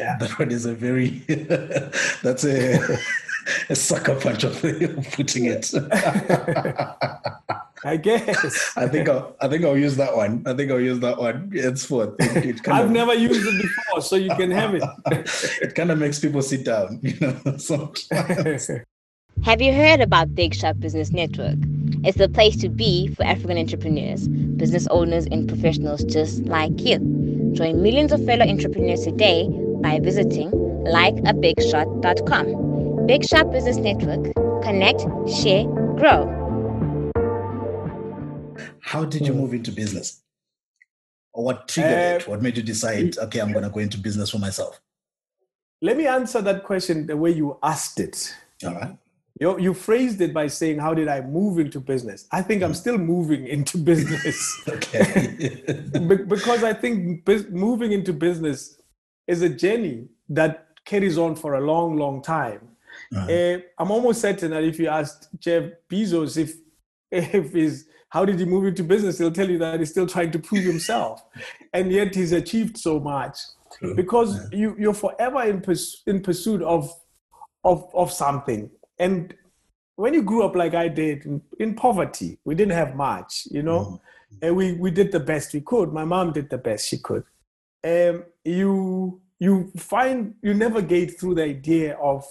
Yeah. 0.00 0.16
that 0.16 0.38
one 0.38 0.50
is 0.50 0.64
a 0.64 0.72
very. 0.72 1.08
that's 2.22 2.42
a 2.46 2.96
a 3.68 3.74
sucker 3.74 4.14
punch 4.14 4.44
of 4.44 4.58
putting 5.12 5.44
it. 5.44 5.74
I 7.86 7.98
guess. 7.98 8.72
I 8.76 8.88
think 8.88 9.10
I'll, 9.10 9.36
I 9.40 9.48
think 9.48 9.62
I'll 9.64 9.76
use 9.76 9.96
that 9.96 10.16
one. 10.16 10.42
I 10.46 10.54
think 10.54 10.70
I'll 10.70 10.80
use 10.80 11.00
that 11.00 11.18
one. 11.18 11.50
It's 11.52 11.84
for. 11.84 12.16
It, 12.18 12.66
I've 12.68 12.86
of, 12.86 12.90
never 12.90 13.12
used 13.14 13.46
it 13.46 13.62
before, 13.62 14.00
so 14.00 14.16
you 14.16 14.34
can 14.36 14.50
have 14.50 14.74
it. 14.74 14.82
it 15.60 15.74
kind 15.74 15.90
of 15.90 15.98
makes 15.98 16.18
people 16.18 16.40
sit 16.40 16.64
down, 16.64 17.00
you 17.02 17.14
know. 17.20 17.36
Sometimes. 17.58 18.70
Have 19.42 19.60
you 19.60 19.74
heard 19.74 20.00
about 20.00 20.34
Big 20.34 20.54
Shot 20.54 20.80
Business 20.80 21.10
Network? 21.10 21.58
It's 22.04 22.16
the 22.16 22.28
place 22.28 22.56
to 22.56 22.70
be 22.70 23.08
for 23.08 23.24
African 23.24 23.58
entrepreneurs. 23.58 24.28
business 24.28 24.86
owners 24.90 25.26
and 25.26 25.46
professionals 25.48 26.04
just 26.04 26.44
like 26.44 26.80
you. 26.80 26.98
Join 27.52 27.82
millions 27.82 28.12
of 28.12 28.24
fellow 28.24 28.46
entrepreneurs 28.46 29.04
today 29.04 29.46
by 29.82 29.98
visiting 30.00 30.50
likeabigshot.com. 30.50 33.06
Big 33.06 33.26
Shot 33.26 33.52
Business 33.52 33.76
Network. 33.76 34.32
Connect, 34.62 35.02
share, 35.28 35.64
grow. 35.96 36.43
How 38.80 39.04
did 39.04 39.26
you 39.26 39.32
Hmm. 39.32 39.40
move 39.40 39.54
into 39.54 39.72
business? 39.72 40.22
Or 41.32 41.44
what 41.44 41.68
triggered 41.68 41.92
it? 42.22 42.26
Uh, 42.26 42.30
What 42.30 42.42
made 42.42 42.56
you 42.56 42.62
decide, 42.62 43.18
okay, 43.18 43.40
I'm 43.40 43.52
going 43.52 43.64
to 43.64 43.70
go 43.70 43.80
into 43.80 43.98
business 43.98 44.30
for 44.30 44.38
myself? 44.38 44.80
Let 45.82 45.96
me 45.96 46.06
answer 46.06 46.40
that 46.42 46.64
question 46.64 47.06
the 47.06 47.16
way 47.16 47.30
you 47.32 47.58
asked 47.62 47.98
it. 48.00 48.34
All 48.64 48.74
right. 48.74 48.96
You, 49.40 49.58
you 49.58 49.74
phrased 49.74 50.20
it 50.20 50.32
by 50.32 50.46
saying, 50.46 50.78
How 50.78 50.94
did 50.94 51.08
I 51.08 51.20
move 51.20 51.58
into 51.58 51.80
business? 51.80 52.28
I 52.30 52.40
think 52.40 52.62
I'm 52.62 52.72
still 52.74 52.98
moving 52.98 53.46
into 53.48 53.78
business. 53.92 54.62
Okay. 54.68 55.48
Be- 56.08 56.24
because 56.24 56.62
I 56.62 56.72
think 56.72 57.26
moving 57.50 57.90
into 57.92 58.12
business 58.12 58.80
is 59.26 59.42
a 59.42 59.48
journey 59.48 60.06
that 60.28 60.68
carries 60.84 61.18
on 61.18 61.34
for 61.34 61.54
a 61.54 61.60
long, 61.60 61.96
long 61.96 62.22
time. 62.22 62.60
Right. 63.10 63.30
Uh, 63.56 63.58
I'm 63.82 63.90
almost 63.90 64.20
certain 64.20 64.52
that 64.52 64.62
if 64.62 64.78
you 64.78 64.86
asked 64.88 65.28
Jeff 65.40 65.64
Bezos 65.90 66.36
if 66.36 66.54
if 67.10 67.52
he's 67.52 67.86
how 68.14 68.24
did 68.24 68.38
he 68.38 68.46
move 68.46 68.64
into 68.64 68.84
business, 68.84 69.18
he'll 69.18 69.32
tell 69.32 69.50
you 69.50 69.58
that 69.58 69.80
he's 69.80 69.90
still 69.90 70.06
trying 70.06 70.30
to 70.30 70.38
prove 70.38 70.64
himself, 70.64 71.24
and 71.72 71.90
yet 71.90 72.14
he's 72.14 72.30
achieved 72.30 72.78
so 72.78 73.00
much 73.00 73.36
True. 73.76 73.94
because 73.96 74.30
you 74.52 74.76
you're 74.78 74.94
forever 75.06 75.42
in 75.42 75.60
purs- 75.60 76.02
in 76.06 76.22
pursuit 76.22 76.62
of 76.62 76.82
of 77.64 77.78
of 77.92 78.12
something. 78.12 78.70
And 79.00 79.34
when 79.96 80.14
you 80.14 80.22
grew 80.22 80.44
up 80.44 80.54
like 80.54 80.74
I 80.74 80.86
did 80.86 81.26
in, 81.26 81.42
in 81.58 81.74
poverty, 81.74 82.38
we 82.44 82.54
didn't 82.54 82.76
have 82.82 82.94
much, 82.94 83.48
you 83.50 83.62
know, 83.64 84.00
and 84.40 84.54
we 84.54 84.66
we 84.84 84.90
did 84.92 85.10
the 85.10 85.24
best 85.32 85.52
we 85.52 85.60
could. 85.60 85.92
My 85.92 86.04
mom 86.04 86.32
did 86.32 86.50
the 86.50 86.58
best 86.68 86.86
she 86.88 86.98
could. 86.98 87.24
Um, 87.82 88.24
you 88.44 89.20
you 89.40 89.72
find 89.76 90.34
you 90.40 90.54
navigate 90.54 91.18
through 91.18 91.34
the 91.34 91.44
idea 91.56 91.96
of 91.96 92.24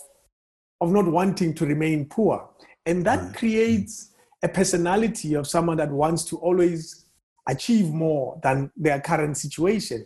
of 0.80 0.92
not 0.94 1.08
wanting 1.20 1.54
to 1.56 1.66
remain 1.66 2.06
poor, 2.06 2.50
and 2.86 3.06
that 3.06 3.22
Right. 3.22 3.36
creates 3.36 4.12
a 4.44 4.48
personality 4.50 5.34
of 5.34 5.48
someone 5.48 5.78
that 5.78 5.90
wants 5.90 6.26
to 6.26 6.38
always 6.38 7.06
achieve 7.48 7.92
more 7.92 8.40
than 8.44 8.70
their 8.76 9.00
current 9.00 9.38
situation. 9.38 10.06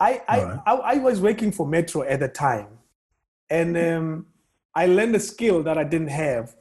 I 0.00 0.22
I, 0.28 0.40
Alright. 0.40 0.60
I, 0.66 0.72
I 0.72 0.94
was 0.98 1.20
working 1.20 1.50
for 1.52 1.66
Metro 1.66 2.02
at 2.02 2.20
the 2.20 2.28
time, 2.28 2.68
and 3.50 3.76
um, 3.76 4.26
I 4.74 4.86
learned 4.86 5.16
a 5.16 5.20
skill 5.20 5.62
that 5.64 5.76
I 5.76 5.84
didn't 5.84 6.08
have 6.08 6.54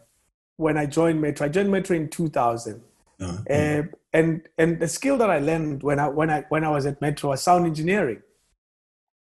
when 0.57 0.75
I 0.75 0.88
joined 0.88 1.21
Metro. 1.21 1.45
I 1.45 1.49
joined 1.49 1.71
Metro 1.71 1.95
in 1.95 2.10
2000, 2.10 2.81
Uh, 3.19 3.38
uh, 3.49 3.83
and 4.13 4.47
and 4.57 4.79
the 4.79 4.88
skill 4.88 5.17
that 5.17 5.29
I 5.29 5.39
learned 5.39 5.83
when 5.83 5.99
I 5.99 6.07
when 6.10 6.29
I 6.29 6.45
when 6.49 6.63
I 6.63 6.69
was 6.69 6.86
at 6.88 6.99
Metro 6.99 7.29
was 7.29 7.43
sound 7.43 7.65
engineering, 7.67 8.21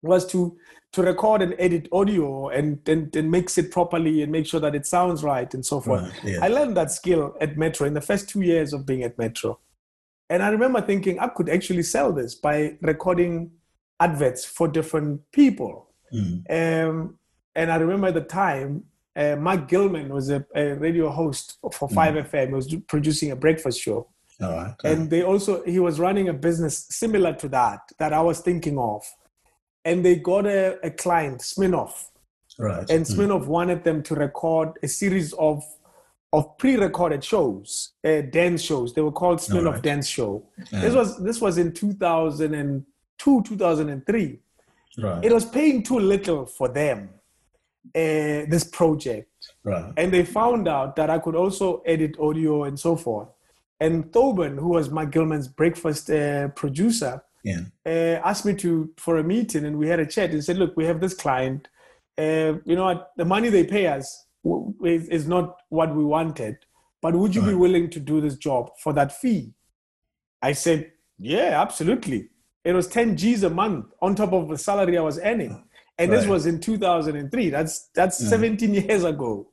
was 0.03 0.27
to 0.33 0.57
to 0.93 1.03
record 1.03 1.43
and 1.43 1.55
edit 1.59 1.89
audio 1.93 2.49
and, 2.49 2.81
and 2.89 3.15
and 3.15 3.31
mix 3.31 3.59
it 3.59 3.71
properly 3.71 4.23
and 4.23 4.33
make 4.33 4.47
sure 4.47 4.61
that 4.61 4.75
it 4.75 4.87
sounds 4.87 5.23
right 5.23 5.53
and 5.53 5.65
so 5.65 5.81
forth. 5.81 6.03
Right, 6.03 6.25
yeah. 6.25 6.39
I 6.43 6.49
learned 6.49 6.77
that 6.77 6.91
skill 6.91 7.37
at 7.41 7.59
Metro 7.59 7.87
in 7.87 7.95
the 7.95 8.01
first 8.01 8.29
two 8.29 8.43
years 8.43 8.73
of 8.73 8.87
being 8.87 9.03
at 9.03 9.19
Metro, 9.19 9.59
and 10.31 10.43
I 10.43 10.49
remember 10.49 10.81
thinking 10.81 11.19
I 11.19 11.29
could 11.29 11.49
actually 11.49 11.83
sell 11.83 12.13
this 12.13 12.35
by 12.35 12.77
recording 12.81 13.51
adverts 14.01 14.45
for 14.45 14.69
different 14.69 15.21
people. 15.33 15.89
Mm. 16.13 16.45
Um, 16.51 17.19
and 17.55 17.73
I 17.73 17.77
remember 17.77 18.09
at 18.09 18.15
the 18.15 18.21
time, 18.21 18.85
uh, 19.17 19.37
Mark 19.37 19.69
Gillman 19.69 20.11
was 20.11 20.31
a, 20.31 20.45
a 20.55 20.75
radio 20.75 21.11
host 21.11 21.59
for 21.73 21.89
5FM. 21.89 22.49
He 22.49 22.55
was 22.55 22.75
producing 22.87 23.31
a 23.31 23.37
breakfast 23.37 23.81
show. 23.81 24.09
Right. 24.39 24.75
And 24.85 25.09
they 25.09 25.23
also, 25.23 25.65
he 25.65 25.79
was 25.79 25.99
running 25.99 26.29
a 26.29 26.35
business 26.35 26.87
similar 26.91 27.33
to 27.35 27.49
that, 27.49 27.81
that 27.99 28.13
I 28.13 28.21
was 28.21 28.41
thinking 28.41 28.79
of. 28.79 29.03
And 29.87 30.05
they 30.05 30.17
got 30.17 30.45
a, 30.47 30.79
a 30.83 30.91
client, 30.91 31.41
Smirnoff. 31.41 31.95
right. 32.59 32.89
And 32.91 33.07
Mm. 33.07 33.47
Wanted 33.47 33.85
them 33.85 34.03
to 34.09 34.15
record 34.15 34.69
a 34.83 34.89
series 34.89 35.33
of 35.35 35.65
of 36.33 36.59
pre-recorded 36.59 37.23
shows, 37.25 37.93
uh, 38.05 38.21
dance 38.39 38.61
shows. 38.61 38.93
They 38.93 39.01
were 39.01 39.17
called 39.21 39.39
Smirnoff 39.39 39.67
Alright. 39.67 39.83
Dance 39.83 40.09
Show. 40.09 40.33
Yeah. 40.73 40.81
This 40.83 40.95
was 40.95 41.09
this 41.29 41.41
was 41.41 41.57
in 41.57 41.73
2002, 41.73 43.43
2003 43.43 44.41
right. 44.99 45.25
it 45.25 45.33
was 45.33 45.45
paying 45.45 45.83
too 45.83 45.99
little 45.99 46.47
for 46.47 46.69
them 46.69 47.11
uh, 47.95 48.45
this 48.49 48.65
project 48.65 49.31
right. 49.65 49.93
and 49.97 50.13
they 50.13 50.25
found 50.25 50.69
out 50.69 50.97
that 50.97 51.11
i 51.11 51.19
could 51.19 51.35
also 51.37 51.83
edit 51.87 52.17
audio 52.19 52.65
and 52.65 52.79
so 52.79 52.97
forth 52.97 53.29
and 53.81 54.05
thoban 54.13 54.59
who 54.59 54.69
was 54.69 54.91
mike 54.91 55.11
Gillman's 55.11 55.49
breakfast 55.49 56.11
uh, 56.11 56.49
producer 56.49 57.23
Yeah. 57.47 57.61
uh, 57.87 58.17
asked 58.29 58.45
me 58.45 58.55
to 58.65 58.91
for 58.97 59.19
a 59.19 59.25
meeting 59.25 59.65
and 59.65 59.79
we 59.79 59.87
had 59.89 60.01
a 60.01 60.07
chat 60.07 60.31
and 60.31 60.43
said 60.45 60.59
look 60.59 60.77
we 60.77 60.85
have 60.85 61.01
this 61.01 61.15
client. 61.15 61.69
Uh, 62.19 62.55
you 62.65 62.75
know 62.77 62.85
what? 62.85 63.13
The 63.17 63.25
money 63.25 63.49
they 63.51 63.65
pay 63.65 63.87
us 63.87 64.27
is, 64.85 65.09
is 65.09 65.29
not 65.29 65.57
what 65.69 65.95
we 65.95 66.05
wanted 66.05 66.57
but 67.03 67.15
would 67.15 67.35
you 67.37 67.43
be 67.43 67.55
willing 67.55 67.89
to 67.91 68.01
do 68.01 68.21
this 68.21 68.37
job 68.37 68.71
for 68.83 68.93
that 68.95 69.13
fee? 69.13 69.53
I 70.43 70.53
said 70.53 70.93
yeah 71.19 71.61
absolutely. 71.63 72.31
It 72.65 72.73
was 72.73 72.89
10 72.89 73.17
g's 73.17 73.45
a 73.45 73.51
month 73.51 73.87
on 74.03 74.17
top 74.17 74.33
of 74.33 74.49
the 74.49 74.59
salary 74.59 74.99
i 74.99 75.01
was 75.01 75.21
earning. 75.21 75.63
And 75.99 76.13
this 76.13 76.27
was 76.27 76.47
in 76.47 76.61
2003 76.61 77.51
that's 77.51 77.91
that's 77.95 78.21
Yeah. 78.21 78.29
17 78.29 78.75
years 78.75 79.05
ago. 79.05 79.49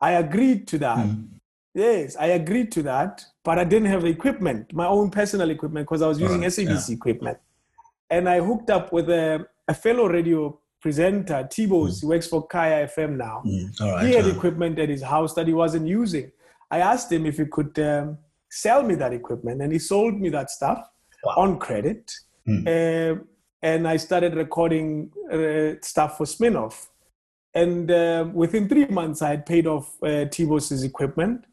I 0.00 0.12
agreed 0.12 0.68
to 0.68 0.78
that. 0.78 0.98
Mm. 0.98 1.33
Yes, 1.74 2.16
I 2.16 2.26
agreed 2.26 2.70
to 2.72 2.82
that, 2.84 3.24
but 3.42 3.58
I 3.58 3.64
didn't 3.64 3.88
have 3.88 4.04
equipment, 4.04 4.72
my 4.72 4.86
own 4.86 5.10
personal 5.10 5.50
equipment, 5.50 5.86
because 5.86 6.02
I 6.02 6.06
was 6.06 6.20
using 6.20 6.40
Right, 6.42 6.50
SABC 6.50 6.94
equipment. 6.94 7.38
And 8.10 8.28
I 8.28 8.40
hooked 8.40 8.70
up 8.70 8.92
with 8.92 9.10
a, 9.10 9.46
a 9.66 9.74
fellow 9.74 10.06
radio 10.08 10.58
presenter, 10.80 11.48
T-Bose, 11.50 12.00
he 12.02 12.06
works 12.06 12.28
for 12.28 12.46
Kaya 12.46 12.86
FM 12.86 13.16
now. 13.16 13.42
Mm. 13.44 13.80
Right. 13.80 14.06
He 14.06 14.12
had 14.14 14.26
uh, 14.26 14.28
equipment 14.28 14.78
at 14.78 14.88
his 14.88 15.02
house 15.02 15.34
that 15.34 15.46
he 15.48 15.54
wasn't 15.54 15.88
using. 15.88 16.30
I 16.70 16.78
asked 16.78 17.10
him 17.10 17.26
if 17.26 17.38
he 17.38 17.46
could 17.46 17.76
um, 17.78 18.18
sell 18.50 18.82
me 18.82 18.94
that 18.96 19.12
equipment, 19.12 19.62
and 19.62 19.72
he 19.72 19.78
sold 19.78 20.20
me 20.20 20.28
that 20.30 20.50
stuff 20.50 20.86
Wow. 21.24 21.34
on 21.38 21.58
credit. 21.58 22.12
Hmm. 22.46 22.68
Uh, 22.68 23.14
and 23.62 23.88
I 23.88 23.96
started 23.96 24.34
recording 24.34 25.10
uh, 25.32 25.80
stuff 25.80 26.18
for 26.18 26.26
Smirnoff. 26.26 26.88
And 27.54 27.90
uh, 27.90 28.28
within 28.34 28.68
three 28.68 28.84
months, 28.86 29.22
I 29.22 29.30
had 29.30 29.46
paid 29.46 29.66
off 29.66 29.96
uh, 30.02 30.26
T-Bose's 30.26 30.82
equipment. 30.82 31.46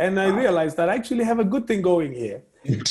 And 0.00 0.18
I 0.18 0.28
realized 0.28 0.76
that 0.78 0.88
I 0.88 0.94
actually 0.94 1.24
have 1.24 1.40
a 1.40 1.44
good 1.44 1.66
thing 1.66 1.82
going 1.82 2.12
here. 2.14 2.42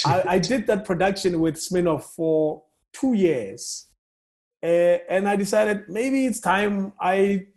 I, 0.06 0.24
I 0.36 0.40
did 0.40 0.68
that 0.68 0.86
production 0.86 1.40
with 1.40 1.56
Smirnoff 1.56 2.04
for 2.04 2.64
two 2.94 3.14
years. 3.14 3.88
Uh, 4.62 4.98
and 5.10 5.28
I 5.28 5.36
decided 5.36 5.78
maybe 5.90 6.26
it's 6.28 6.40
time 6.40 6.94
I 7.02 7.48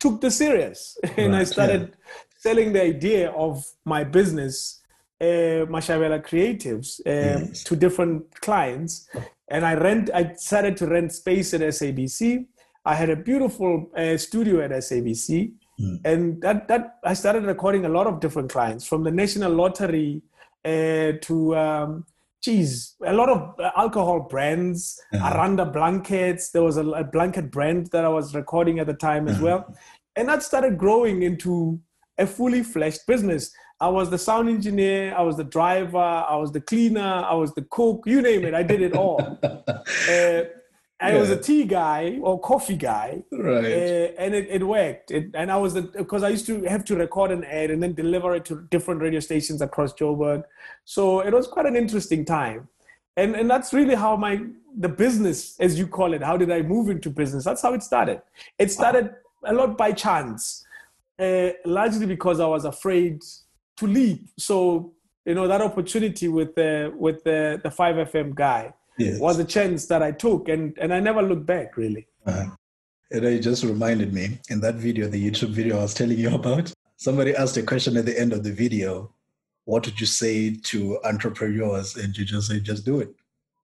took 0.00 0.20
this 0.20 0.36
serious. 0.36 0.96
and 1.16 1.36
I 1.36 1.44
started 1.44 1.96
selling 2.38 2.72
the 2.72 2.82
idea 2.82 3.30
of 3.32 3.64
my 3.84 4.02
business, 4.04 4.80
uh, 5.20 5.66
Mashabela 5.74 6.20
Creatives, 6.28 7.00
uh, 7.00 7.40
Yes. 7.40 7.64
to 7.64 7.76
different 7.76 8.22
clients. 8.40 9.08
And 9.48 9.64
I 9.66 9.74
rent, 9.74 10.10
I 10.14 10.34
started 10.34 10.76
to 10.78 10.86
rent 10.86 11.12
space 11.12 11.52
at 11.54 11.60
SABC. 11.60 12.46
I 12.84 12.94
had 12.94 13.10
a 13.10 13.16
beautiful 13.16 13.90
uh, 13.96 14.16
studio 14.16 14.60
at 14.64 14.70
SABC. 14.70 15.52
Mm. 15.80 16.00
And 16.04 16.42
that, 16.42 16.68
that 16.68 16.96
I 17.04 17.14
started 17.14 17.44
recording 17.44 17.84
a 17.84 17.88
lot 17.88 18.06
of 18.06 18.20
different 18.20 18.50
clients 18.50 18.86
from 18.86 19.04
the 19.04 19.10
National 19.10 19.52
Lottery 19.52 20.22
uh, 20.64 21.12
to, 21.22 21.56
um, 21.56 22.06
geez, 22.42 22.94
a 23.04 23.12
lot 23.12 23.28
of 23.28 23.58
uh, 23.60 23.70
alcohol 23.76 24.20
brands, 24.20 25.00
Uh-huh. 25.12 25.34
Aranda 25.34 25.64
blankets. 25.66 26.50
There 26.50 26.62
was 26.62 26.76
a, 26.76 26.86
a 26.86 27.04
blanket 27.04 27.50
brand 27.50 27.88
that 27.92 28.04
I 28.04 28.08
was 28.08 28.34
recording 28.34 28.78
at 28.78 28.86
the 28.86 28.94
time 28.94 29.28
as 29.28 29.40
well. 29.40 29.74
And 30.16 30.28
that 30.28 30.42
started 30.42 30.78
growing 30.78 31.22
into 31.22 31.80
a 32.18 32.26
fully 32.26 32.62
fleshed 32.62 33.06
business. 33.06 33.52
I 33.78 33.88
was 33.88 34.08
the 34.08 34.16
sound 34.16 34.48
engineer, 34.48 35.14
I 35.14 35.20
was 35.20 35.36
the 35.36 35.44
driver, 35.44 35.98
I 35.98 36.36
was 36.36 36.50
the 36.50 36.62
cleaner, 36.62 37.24
I 37.28 37.34
was 37.34 37.52
the 37.52 37.60
cook, 37.70 38.04
you 38.06 38.22
name 38.22 38.44
it, 38.46 38.54
I 38.54 38.62
did 38.62 38.80
it 38.80 38.96
all. 38.96 39.20
uh, 39.42 40.42
I 40.98 41.14
was 41.18 41.28
a 41.28 41.36
tea 41.36 41.64
guy 41.64 42.18
or 42.22 42.40
coffee 42.40 42.76
guy, 42.76 43.22
Right. 43.30 43.64
uh, 43.64 44.22
and 44.22 44.34
it, 44.34 44.48
it 44.50 44.66
worked. 44.66 45.10
It, 45.10 45.30
and 45.34 45.52
I 45.52 45.56
was 45.58 45.74
the 45.74 45.82
because 45.82 46.22
I 46.22 46.30
used 46.30 46.46
to 46.46 46.62
have 46.62 46.84
to 46.86 46.96
record 46.96 47.30
an 47.30 47.44
ad 47.44 47.70
and 47.70 47.82
then 47.82 47.92
deliver 47.92 48.34
it 48.34 48.46
to 48.46 48.62
different 48.70 49.02
radio 49.02 49.20
stations 49.20 49.60
across 49.60 49.92
Joburg. 49.92 50.44
So 50.84 51.20
it 51.20 51.32
was 51.34 51.46
quite 51.46 51.66
an 51.66 51.76
interesting 51.76 52.24
time, 52.24 52.68
and 53.16 53.34
and 53.34 53.50
that's 53.50 53.74
really 53.74 53.94
how 53.94 54.16
my 54.16 54.40
the 54.78 54.88
business, 54.88 55.58
as 55.60 55.78
you 55.78 55.86
call 55.86 56.14
it, 56.14 56.22
how 56.22 56.36
did 56.38 56.50
I 56.50 56.62
move 56.62 56.88
into 56.88 57.10
business? 57.10 57.44
That's 57.44 57.60
how 57.62 57.74
it 57.74 57.82
started. 57.82 58.22
It 58.58 58.70
started 58.70 59.10
a 59.44 59.52
lot 59.52 59.76
by 59.76 59.92
chance, 59.92 60.64
uh, 61.18 61.50
largely 61.66 62.06
because 62.06 62.40
I 62.40 62.46
was 62.46 62.64
afraid 62.64 63.22
to 63.76 63.86
leap. 63.86 64.28
So 64.38 64.92
you 65.26 65.34
know 65.34 65.46
that 65.46 65.60
opportunity 65.60 66.28
with 66.28 66.54
the 66.54 66.90
with 66.96 67.22
the 67.24 67.60
the 67.62 67.70
five 67.70 67.96
FM 67.96 68.34
guy 68.34 68.72
Yes. 68.98 69.20
was 69.20 69.38
a 69.38 69.44
chance 69.44 69.86
that 69.86 70.02
I 70.02 70.12
took, 70.12 70.48
and 70.48 70.76
and 70.78 70.92
I 70.92 71.00
never 71.00 71.22
looked 71.22 71.46
back 71.46 71.76
really. 71.76 72.06
Uh, 72.24 72.46
and 73.10 73.24
it 73.24 73.40
just 73.40 73.62
reminded 73.62 74.12
me 74.12 74.38
in 74.50 74.60
that 74.60 74.74
video, 74.74 75.06
the 75.08 75.30
YouTube 75.30 75.50
video 75.50 75.78
I 75.78 75.82
was 75.82 75.94
telling 75.94 76.18
you 76.18 76.34
about, 76.34 76.72
somebody 76.96 77.36
asked 77.36 77.56
a 77.56 77.62
question 77.62 77.96
at 77.96 78.04
the 78.04 78.18
end 78.18 78.32
of 78.32 78.42
the 78.42 78.52
video 78.52 79.12
what 79.66 79.84
would 79.84 80.00
you 80.00 80.06
say 80.06 80.54
to 80.54 80.98
entrepreneurs? 81.04 81.96
And 81.96 82.16
you 82.16 82.24
just 82.24 82.48
say, 82.48 82.60
just 82.60 82.86
do 82.86 83.00
it. 83.00 83.14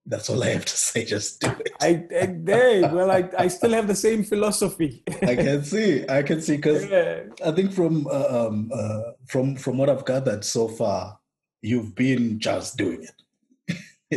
That's 0.05 0.29
all 0.29 0.43
I 0.43 0.49
have 0.49 0.65
to 0.65 0.77
say. 0.77 1.05
Just 1.05 1.39
do 1.39 1.47
it. 1.47 1.71
I, 1.81 2.05
I 2.21 2.25
did. 2.25 2.91
Well, 2.91 3.09
I, 3.09 3.29
I 3.39 3.47
still 3.47 3.71
have 3.71 3.87
the 3.87 3.95
same 3.95 4.23
philosophy. 4.23 5.01
I 5.21 5.35
can 5.35 5.63
see. 5.63 6.05
I 6.09 6.21
can 6.23 6.41
see 6.41 6.57
because 6.57 6.85
yeah. 6.89 7.23
I 7.43 7.51
think 7.51 7.71
from 7.71 8.05
uh, 8.07 8.47
um, 8.47 8.69
uh, 8.73 9.11
from 9.25 9.55
from 9.55 9.77
what 9.77 9.89
I've 9.89 10.05
gathered 10.05 10.43
so 10.43 10.67
far, 10.67 11.19
you've 11.61 11.95
been 11.95 12.37
just 12.37 12.75
doing 12.75 13.03
it. 13.03 13.22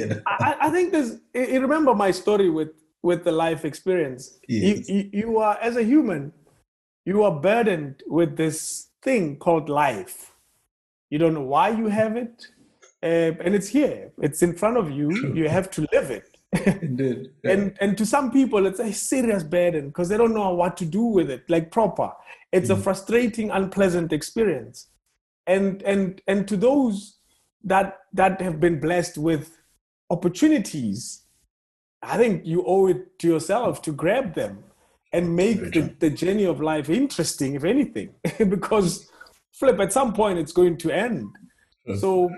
You 0.00 0.06
know? 0.06 0.20
I, 0.26 0.56
I 0.62 0.70
think 0.70 0.92
there's. 0.92 1.18
You 1.34 1.60
remember 1.60 1.94
my 1.94 2.10
story 2.10 2.50
with 2.50 2.70
with 3.02 3.24
the 3.24 3.32
life 3.32 3.64
experience. 3.64 4.38
Yes. 4.48 4.88
You, 4.88 4.94
you, 4.94 5.10
you 5.12 5.38
are 5.38 5.58
as 5.60 5.76
a 5.76 5.82
human, 5.82 6.32
you 7.04 7.22
are 7.22 7.40
burdened 7.40 8.02
with 8.06 8.36
this 8.36 8.88
thing 9.02 9.36
called 9.36 9.68
life. 9.68 10.32
You 11.10 11.18
don't 11.18 11.34
know 11.34 11.42
why 11.42 11.68
you 11.68 11.86
have 11.86 12.16
it 12.16 12.46
uh, 13.02 13.32
and 13.40 13.54
it's 13.54 13.68
here. 13.68 14.12
It's 14.20 14.42
in 14.42 14.54
front 14.54 14.76
of 14.76 14.90
you. 14.90 15.10
True. 15.10 15.34
You 15.34 15.48
have 15.48 15.70
to 15.72 15.86
live 15.92 16.10
it. 16.10 16.36
Indeed. 16.82 17.30
Yeah. 17.44 17.52
And 17.52 17.76
and 17.80 17.98
to 17.98 18.06
some 18.06 18.30
people, 18.30 18.66
it's 18.66 18.80
a 18.80 18.92
serious 18.92 19.42
burden 19.42 19.88
because 19.88 20.08
they 20.08 20.16
don't 20.16 20.34
know 20.34 20.52
what 20.54 20.76
to 20.78 20.84
do 20.84 21.04
with 21.04 21.30
it, 21.30 21.48
like 21.48 21.70
proper. 21.70 22.10
It's 22.52 22.70
mm. 22.70 22.74
a 22.74 22.76
frustrating, 22.76 23.50
unpleasant 23.50 24.12
experience. 24.12 24.88
And 25.46 25.82
and 25.82 26.20
and 26.26 26.48
to 26.48 26.56
those 26.56 27.18
that 27.64 27.98
that 28.12 28.40
have 28.40 28.58
been 28.58 28.80
blessed 28.80 29.18
with 29.18 29.56
opportunities, 30.10 31.22
I 32.02 32.16
think 32.16 32.44
you 32.44 32.64
owe 32.66 32.86
it 32.86 33.18
to 33.20 33.28
yourself 33.28 33.82
to 33.82 33.92
grab 33.92 34.34
them 34.34 34.64
and 35.12 35.34
make 35.34 35.72
the, 35.72 35.94
the 35.98 36.10
journey 36.10 36.44
of 36.44 36.60
life 36.60 36.90
interesting, 36.90 37.54
if 37.54 37.64
anything, 37.64 38.10
because 38.48 39.08
flip 39.52 39.78
at 39.80 39.92
some 39.92 40.12
point 40.12 40.38
it's 40.38 40.52
going 40.52 40.76
to 40.78 40.90
end. 40.90 41.28
So 41.98 42.30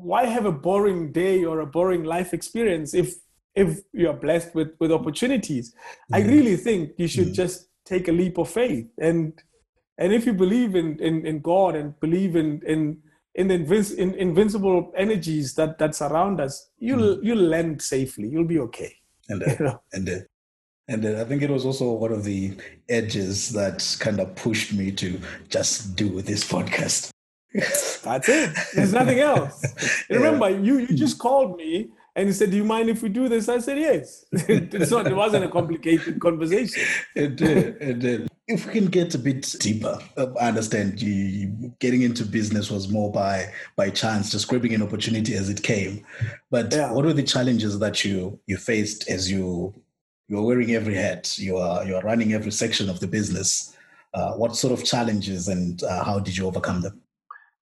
why 0.00 0.24
have 0.24 0.46
a 0.46 0.52
boring 0.52 1.12
day 1.12 1.44
or 1.44 1.60
a 1.60 1.66
boring 1.66 2.04
life 2.04 2.32
experience 2.32 2.94
if 2.94 3.14
if 3.54 3.80
you're 3.92 4.14
blessed 4.14 4.54
with 4.54 4.68
with 4.80 4.90
opportunities 4.90 5.74
mm. 6.10 6.16
i 6.16 6.20
really 6.22 6.56
think 6.56 6.90
you 6.96 7.06
should 7.06 7.28
mm. 7.28 7.34
just 7.34 7.68
take 7.84 8.08
a 8.08 8.12
leap 8.12 8.38
of 8.38 8.48
faith 8.48 8.86
and 8.98 9.42
and 9.98 10.12
if 10.12 10.24
you 10.24 10.32
believe 10.32 10.74
in 10.74 10.98
in, 11.00 11.26
in 11.26 11.40
god 11.40 11.74
and 11.74 11.98
believe 12.00 12.34
in 12.34 12.62
in 12.66 12.98
in 13.34 13.48
the 13.48 13.58
invinci- 13.58 13.96
in 13.96 14.14
invincible 14.14 14.92
energies 14.96 15.54
that 15.54 15.78
that 15.78 15.94
surround 15.94 16.40
us 16.40 16.70
you'll 16.78 17.16
mm. 17.16 17.20
you'll 17.22 17.38
land 17.54 17.80
safely 17.80 18.28
you'll 18.28 18.44
be 18.44 18.58
okay 18.58 18.92
and 19.28 19.42
uh, 19.42 19.46
you 19.58 19.64
know? 19.64 19.82
and 19.92 20.08
uh, 20.08 20.18
and 20.88 21.06
uh, 21.06 21.20
I 21.20 21.24
think 21.24 21.42
it 21.42 21.50
was 21.50 21.64
also 21.64 21.92
one 21.92 22.10
of 22.12 22.24
the 22.24 22.56
edges 22.88 23.50
that 23.50 23.96
kind 24.00 24.18
of 24.18 24.34
pushed 24.34 24.72
me 24.72 24.90
to 24.92 25.20
just 25.48 25.94
do 25.94 26.20
this 26.20 26.42
podcast. 26.42 27.10
That's 28.02 28.28
it. 28.28 28.50
There's 28.74 28.92
nothing 28.92 29.20
else. 29.20 29.64
yeah. 30.10 30.16
Remember, 30.16 30.50
you 30.50 30.78
you 30.78 30.96
just 30.96 31.18
called 31.20 31.56
me 31.56 31.90
and 32.16 32.28
he 32.28 32.32
said, 32.32 32.50
"Do 32.50 32.56
you 32.56 32.64
mind 32.64 32.88
if 32.88 33.02
we 33.02 33.08
do 33.08 33.28
this?" 33.28 33.48
I 33.48 33.58
said, 33.58 33.78
"Yes." 33.78 34.24
it's 34.32 34.90
not. 34.90 35.06
It 35.06 35.14
wasn't 35.14 35.44
a 35.44 35.48
complicated 35.48 36.20
conversation. 36.20 36.82
It 37.14 37.36
did. 37.36 37.76
It 37.80 37.98
did. 37.98 38.28
If 38.48 38.66
we 38.66 38.72
can 38.72 38.86
get 38.86 39.14
a 39.14 39.18
bit 39.18 39.54
deeper, 39.60 39.96
um, 40.16 40.34
I 40.40 40.48
understand 40.48 41.00
you, 41.00 41.72
getting 41.78 42.02
into 42.02 42.24
business 42.24 42.70
was 42.70 42.88
more 42.88 43.12
by 43.12 43.52
by 43.76 43.90
chance, 43.90 44.32
just 44.32 44.48
grabbing 44.48 44.74
an 44.74 44.82
opportunity 44.82 45.34
as 45.34 45.48
it 45.48 45.62
came. 45.62 46.04
But 46.50 46.72
yeah. 46.72 46.90
what 46.92 47.04
were 47.04 47.12
the 47.12 47.22
challenges 47.22 47.78
that 47.78 48.04
you 48.04 48.40
you 48.46 48.56
faced 48.56 49.08
as 49.08 49.30
you 49.30 49.74
you 50.28 50.38
are 50.38 50.42
wearing 50.42 50.72
every 50.72 50.94
hat, 50.94 51.38
you 51.38 51.56
are 51.58 51.84
you 51.84 51.94
are 51.96 52.02
running 52.02 52.32
every 52.32 52.52
section 52.52 52.90
of 52.90 53.00
the 53.00 53.06
business? 53.06 53.76
Uh, 54.12 54.32
what 54.32 54.56
sort 54.56 54.72
of 54.72 54.84
challenges 54.84 55.46
and 55.46 55.84
uh, 55.84 56.02
how 56.02 56.18
did 56.18 56.36
you 56.36 56.44
overcome 56.44 56.82
them? 56.82 57.00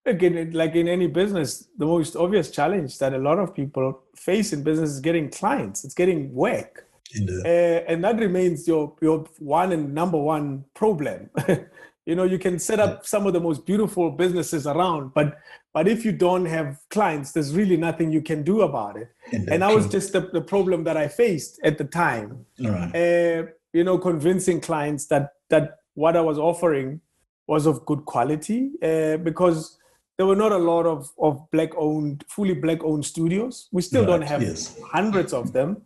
Again, 0.09 0.51
like 0.53 0.75
in 0.75 0.89
any 0.89 1.07
business, 1.07 1.69
the 1.77 1.87
most 1.87 2.17
obvious 2.17 2.51
challenge 2.51 2.99
that 2.99 3.15
a 3.15 3.19
lot 3.19 3.39
of 3.39 3.55
people 3.55 4.03
face 4.17 4.53
in 4.53 4.63
business 4.63 4.91
is 4.91 5.01
getting 5.01 5.31
clients. 5.31 5.85
It's 5.85 5.95
getting 5.95 6.33
work, 6.33 6.89
uh, 7.17 7.49
and 7.89 8.03
that 8.05 8.19
remains 8.19 8.67
your 8.67 8.95
your 9.01 9.27
one 9.39 9.73
and 9.73 9.95
number 9.95 10.19
one 10.19 10.65
problem. 10.75 11.31
you 12.07 12.15
know, 12.15 12.25
you 12.25 12.39
can 12.39 12.59
set 12.59 12.81
up 12.81 13.07
some 13.07 13.27
of 13.27 13.35
the 13.35 13.41
most 13.41 13.67
beautiful 13.67 14.11
businesses 14.11 14.67
around, 14.67 15.13
but 15.13 15.39
but 15.75 15.87
if 15.87 16.05
you 16.07 16.13
don't 16.13 16.47
have 16.47 16.81
clients, 16.89 17.33
there's 17.33 17.55
really 17.55 17.77
nothing 17.77 18.11
you 18.11 18.23
can 18.23 18.43
do 18.43 18.63
about 18.63 18.97
it. 18.97 19.09
Indeed. 19.31 19.49
And 19.53 19.63
that 19.63 19.75
was 19.75 19.89
just 19.89 20.15
the, 20.15 20.23
the 20.33 20.41
problem 20.41 20.85
that 20.85 20.97
I 20.97 21.07
faced 21.07 21.61
at 21.63 21.77
the 21.77 21.85
time. 21.85 22.47
Right. 22.59 22.95
Uh, 22.95 23.47
you 23.75 23.85
know, 23.85 23.99
convincing 23.99 24.61
clients 24.61 25.07
that 25.07 25.35
that 25.51 25.81
what 25.95 26.17
I 26.17 26.23
was 26.23 26.39
offering 26.39 27.01
was 27.47 27.67
of 27.67 27.85
good 27.85 28.05
quality 28.05 28.71
uh, 28.83 29.19
because 29.19 29.79
there 30.19 30.27
were 30.27 30.37
not 30.37 30.53
a 30.53 30.59
lot 30.59 30.85
of, 30.85 31.11
of 31.19 31.49
black 31.53 31.71
owned, 31.77 32.25
fully 32.29 32.53
black 32.53 32.83
owned 32.83 33.07
studios. 33.07 33.69
We 33.73 33.83
still 33.83 34.03
right, 34.03 34.19
don't 34.19 34.23
have 34.23 34.43
yes. 34.43 34.79
hundreds 34.93 35.33
of 35.33 35.53
them. 35.53 35.83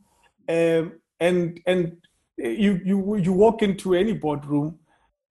Um, 0.49 0.93
and 1.21 1.61
and 1.67 1.99
you 2.39 2.81
you 2.85 3.17
you 3.17 3.33
walk 3.33 3.63
into 3.63 3.95
any 3.95 4.15
boardroom, 4.15 4.79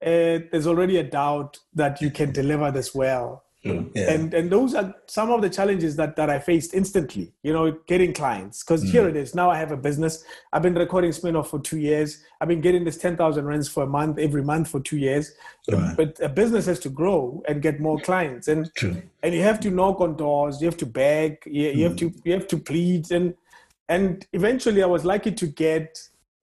uh, 0.01 0.45
there's 0.51 0.67
already 0.67 0.97
a 0.97 1.03
doubt 1.03 1.57
that 1.73 1.99
you 1.99 2.11
can 2.11 2.31
deliver 2.31 2.71
this 2.71 2.95
well. 2.95 3.43
Mm, 3.63 3.91
yeah. 3.93 4.11
And 4.11 4.33
and 4.33 4.51
those 4.51 4.73
are 4.73 4.95
some 5.05 5.29
of 5.29 5.41
the 5.41 5.49
challenges 5.49 5.95
that, 5.97 6.15
that 6.15 6.31
I 6.31 6.39
faced 6.39 6.73
instantly, 6.73 7.31
you 7.43 7.53
know, 7.53 7.71
getting 7.85 8.11
clients. 8.11 8.63
Because 8.63 8.83
mm. 8.83 8.89
here 8.89 9.07
it 9.07 9.15
is. 9.15 9.35
Now 9.35 9.51
I 9.51 9.57
have 9.57 9.71
a 9.71 9.77
business. 9.77 10.23
I've 10.51 10.63
been 10.63 10.73
recording 10.73 11.11
Smirnoff 11.11 11.47
for 11.47 11.59
two 11.59 11.77
years. 11.77 12.23
I've 12.39 12.47
been 12.47 12.61
getting 12.61 12.83
this 12.83 12.97
10,000 12.97 13.45
rands 13.45 13.69
for 13.69 13.83
a 13.83 13.87
month, 13.87 14.17
every 14.17 14.41
month 14.41 14.67
for 14.67 14.79
two 14.79 14.97
years. 14.97 15.33
Right. 15.71 15.95
But 15.95 16.19
a 16.21 16.29
business 16.29 16.65
has 16.65 16.79
to 16.79 16.89
grow 16.89 17.43
and 17.47 17.61
get 17.61 17.79
more 17.79 17.99
clients. 17.99 18.47
And 18.47 18.73
True. 18.73 18.99
and 19.21 19.35
you 19.35 19.43
have 19.43 19.59
to 19.59 19.69
knock 19.69 20.01
on 20.01 20.15
doors, 20.15 20.59
you 20.59 20.65
have 20.65 20.77
to 20.77 20.87
beg, 20.87 21.37
you, 21.45 21.69
you 21.69 21.73
mm. 21.75 21.83
have 21.83 21.95
to 21.97 22.13
you 22.23 22.33
have 22.33 22.47
to 22.47 22.57
plead. 22.57 23.11
And 23.11 23.35
and 23.89 24.25
eventually 24.33 24.81
I 24.81 24.87
was 24.87 25.05
lucky 25.05 25.33
to 25.33 25.45
get 25.45 25.99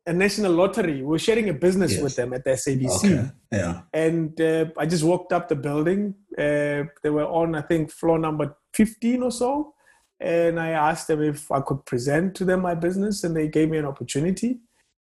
a 0.08 0.12
national 0.12 0.52
lottery. 0.52 0.96
We 0.96 1.02
were 1.02 1.18
sharing 1.18 1.50
a 1.50 1.52
business 1.52 1.92
yes. 1.92 2.02
with 2.02 2.16
them 2.16 2.32
at 2.32 2.42
the 2.42 2.50
SABC. 2.50 3.04
Okay. 3.04 3.30
Yeah. 3.52 3.82
And 3.92 4.40
uh, 4.40 4.66
I 4.78 4.86
just 4.86 5.04
walked 5.04 5.32
up 5.32 5.48
the 5.48 5.56
building. 5.56 6.14
Uh, 6.36 6.84
they 7.02 7.10
were 7.10 7.26
on, 7.26 7.54
I 7.54 7.60
think, 7.60 7.90
floor 7.90 8.18
number 8.18 8.56
15 8.72 9.22
or 9.22 9.30
so. 9.30 9.74
And 10.18 10.58
I 10.58 10.70
asked 10.70 11.08
them 11.08 11.22
if 11.22 11.52
I 11.52 11.60
could 11.60 11.84
present 11.84 12.34
to 12.36 12.44
them 12.44 12.62
my 12.62 12.74
business, 12.74 13.22
and 13.22 13.36
they 13.36 13.48
gave 13.48 13.68
me 13.68 13.78
an 13.78 13.84
opportunity. 13.84 14.60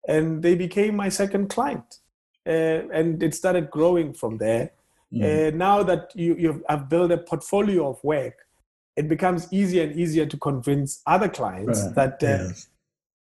And 0.08 0.44
they 0.44 0.56
became 0.56 0.96
my 0.96 1.10
second 1.10 1.50
client. 1.50 2.00
Uh, 2.46 2.84
and 2.92 3.24
it 3.24 3.34
started 3.34 3.72
growing 3.72 4.14
from 4.14 4.38
there. 4.38 4.72
Mm. 5.12 5.56
now 5.56 5.82
that 5.82 6.12
you, 6.14 6.36
you've 6.36 6.62
I've 6.70 6.88
built 6.88 7.12
a 7.12 7.18
portfolio 7.18 7.90
of 7.90 8.04
work, 8.04 8.36
it 8.96 9.10
becomes 9.10 9.52
easier 9.52 9.84
and 9.86 10.00
easier 10.00 10.28
to 10.28 10.38
convince 10.38 11.02
other 11.08 11.28
clients 11.28 11.84
right. 11.84 11.96
that 11.96 12.14
uh, 12.22 12.44
yes 12.44 12.68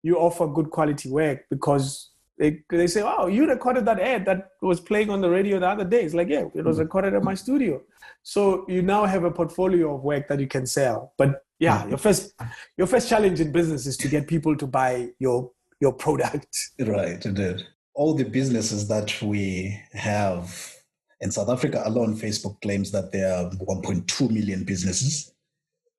you 0.02 0.16
offer 0.16 0.46
good 0.46 0.70
quality 0.70 1.10
work 1.10 1.44
because 1.50 2.10
they, 2.38 2.62
they 2.70 2.86
say, 2.86 3.02
oh, 3.04 3.26
you 3.26 3.48
recorded 3.48 3.84
that 3.86 4.00
ad 4.00 4.24
that 4.26 4.50
was 4.62 4.80
playing 4.80 5.10
on 5.10 5.20
the 5.20 5.28
radio 5.28 5.58
the 5.58 5.68
other 5.68 5.84
day. 5.84 6.02
It's 6.02 6.14
like, 6.14 6.28
yeah, 6.28 6.44
it 6.54 6.64
was 6.64 6.76
mm-hmm. 6.76 6.82
recorded 6.82 7.14
at 7.14 7.24
my 7.24 7.34
studio. 7.34 7.82
So 8.22 8.64
you 8.68 8.82
now 8.82 9.04
have 9.06 9.24
a 9.24 9.30
portfolio 9.30 9.96
of 9.96 10.02
work 10.02 10.28
that 10.28 10.38
you 10.38 10.46
can 10.46 10.66
sell. 10.66 11.14
But 11.18 11.42
yeah, 11.58 11.80
mm-hmm. 11.80 11.88
your 11.90 11.98
first 11.98 12.34
your 12.76 12.86
first 12.86 13.08
challenge 13.08 13.40
in 13.40 13.50
business 13.50 13.86
is 13.86 13.96
to 13.98 14.08
get 14.08 14.28
people 14.28 14.56
to 14.56 14.66
buy 14.66 15.08
your 15.18 15.50
your 15.80 15.92
product. 15.92 16.56
Right, 16.78 17.24
indeed. 17.24 17.62
All 17.94 18.14
the 18.14 18.24
businesses 18.24 18.86
that 18.88 19.20
we 19.20 19.80
have 19.92 20.72
in 21.20 21.32
South 21.32 21.48
Africa 21.48 21.82
alone, 21.84 22.16
Facebook 22.16 22.60
claims 22.60 22.92
that 22.92 23.10
there 23.10 23.32
are 23.32 23.50
1.2 23.50 24.30
million 24.30 24.64
businesses. 24.64 25.32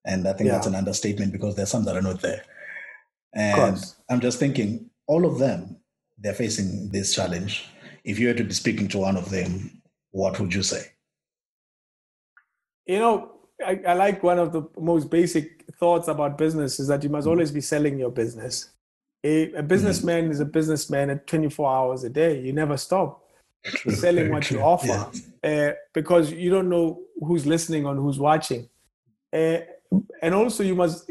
And 0.05 0.25
I 0.27 0.33
think 0.33 0.47
yeah. 0.47 0.53
that's 0.53 0.67
an 0.67 0.75
understatement 0.75 1.33
because 1.33 1.55
there 1.55 1.63
are 1.63 1.67
some 1.67 1.83
that 1.85 1.97
are 1.97 2.01
not 2.01 2.21
there. 2.21 2.43
And 3.33 3.77
I'm 4.09 4.19
just 4.19 4.39
thinking, 4.39 4.89
all 5.07 5.25
of 5.25 5.39
them, 5.39 5.77
they're 6.17 6.33
facing 6.33 6.89
this 6.89 7.15
challenge. 7.15 7.65
If 8.03 8.19
you 8.19 8.27
were 8.27 8.33
to 8.33 8.43
be 8.43 8.53
speaking 8.53 8.87
to 8.89 8.99
one 8.99 9.17
of 9.17 9.29
them, 9.29 9.81
what 10.11 10.39
would 10.39 10.53
you 10.53 10.63
say? 10.63 10.83
You 12.85 12.99
know, 12.99 13.31
I, 13.65 13.79
I 13.87 13.93
like 13.93 14.23
one 14.23 14.39
of 14.39 14.51
the 14.51 14.63
most 14.79 15.09
basic 15.09 15.65
thoughts 15.79 16.07
about 16.07 16.37
business 16.37 16.79
is 16.79 16.87
that 16.87 17.03
you 17.03 17.09
must 17.09 17.27
mm. 17.27 17.31
always 17.31 17.51
be 17.51 17.61
selling 17.61 17.99
your 17.99 18.09
business. 18.09 18.71
A, 19.23 19.51
a 19.53 19.63
businessman 19.63 20.27
mm. 20.27 20.31
is 20.31 20.39
a 20.39 20.45
businessman 20.45 21.09
at 21.09 21.27
24 21.27 21.71
hours 21.71 22.03
a 22.03 22.09
day. 22.09 22.41
You 22.41 22.53
never 22.53 22.77
stop 22.77 23.23
true, 23.63 23.91
selling 23.91 24.31
what 24.31 24.43
true. 24.43 24.57
you 24.57 24.63
offer 24.63 24.87
yes. 24.87 25.27
uh, 25.43 25.75
because 25.93 26.31
you 26.31 26.49
don't 26.49 26.69
know 26.69 27.01
who's 27.19 27.45
listening 27.45 27.85
or 27.85 27.95
who's 27.95 28.17
watching. 28.17 28.69
Uh, 29.31 29.59
and 30.21 30.33
also, 30.33 30.63
you 30.63 30.75
must 30.75 31.09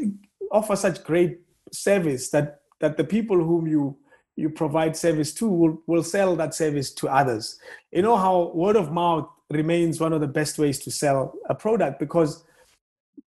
offer 0.51 0.75
such 0.75 1.03
great 1.03 1.39
service 1.73 2.29
that 2.29 2.61
that 2.79 2.97
the 2.97 3.03
people 3.03 3.37
whom 3.37 3.67
you 3.67 3.97
you 4.35 4.49
provide 4.49 4.95
service 4.95 5.33
to 5.33 5.47
will, 5.49 5.81
will 5.85 6.03
sell 6.03 6.35
that 6.37 6.55
service 6.55 6.93
to 6.93 7.09
others. 7.09 7.59
You 7.91 8.01
know 8.01 8.15
how 8.15 8.51
word 8.53 8.77
of 8.77 8.91
mouth 8.91 9.27
remains 9.49 9.99
one 9.99 10.13
of 10.13 10.21
the 10.21 10.27
best 10.27 10.57
ways 10.57 10.79
to 10.79 10.91
sell 10.91 11.33
a 11.49 11.55
product 11.55 11.99
because 11.99 12.45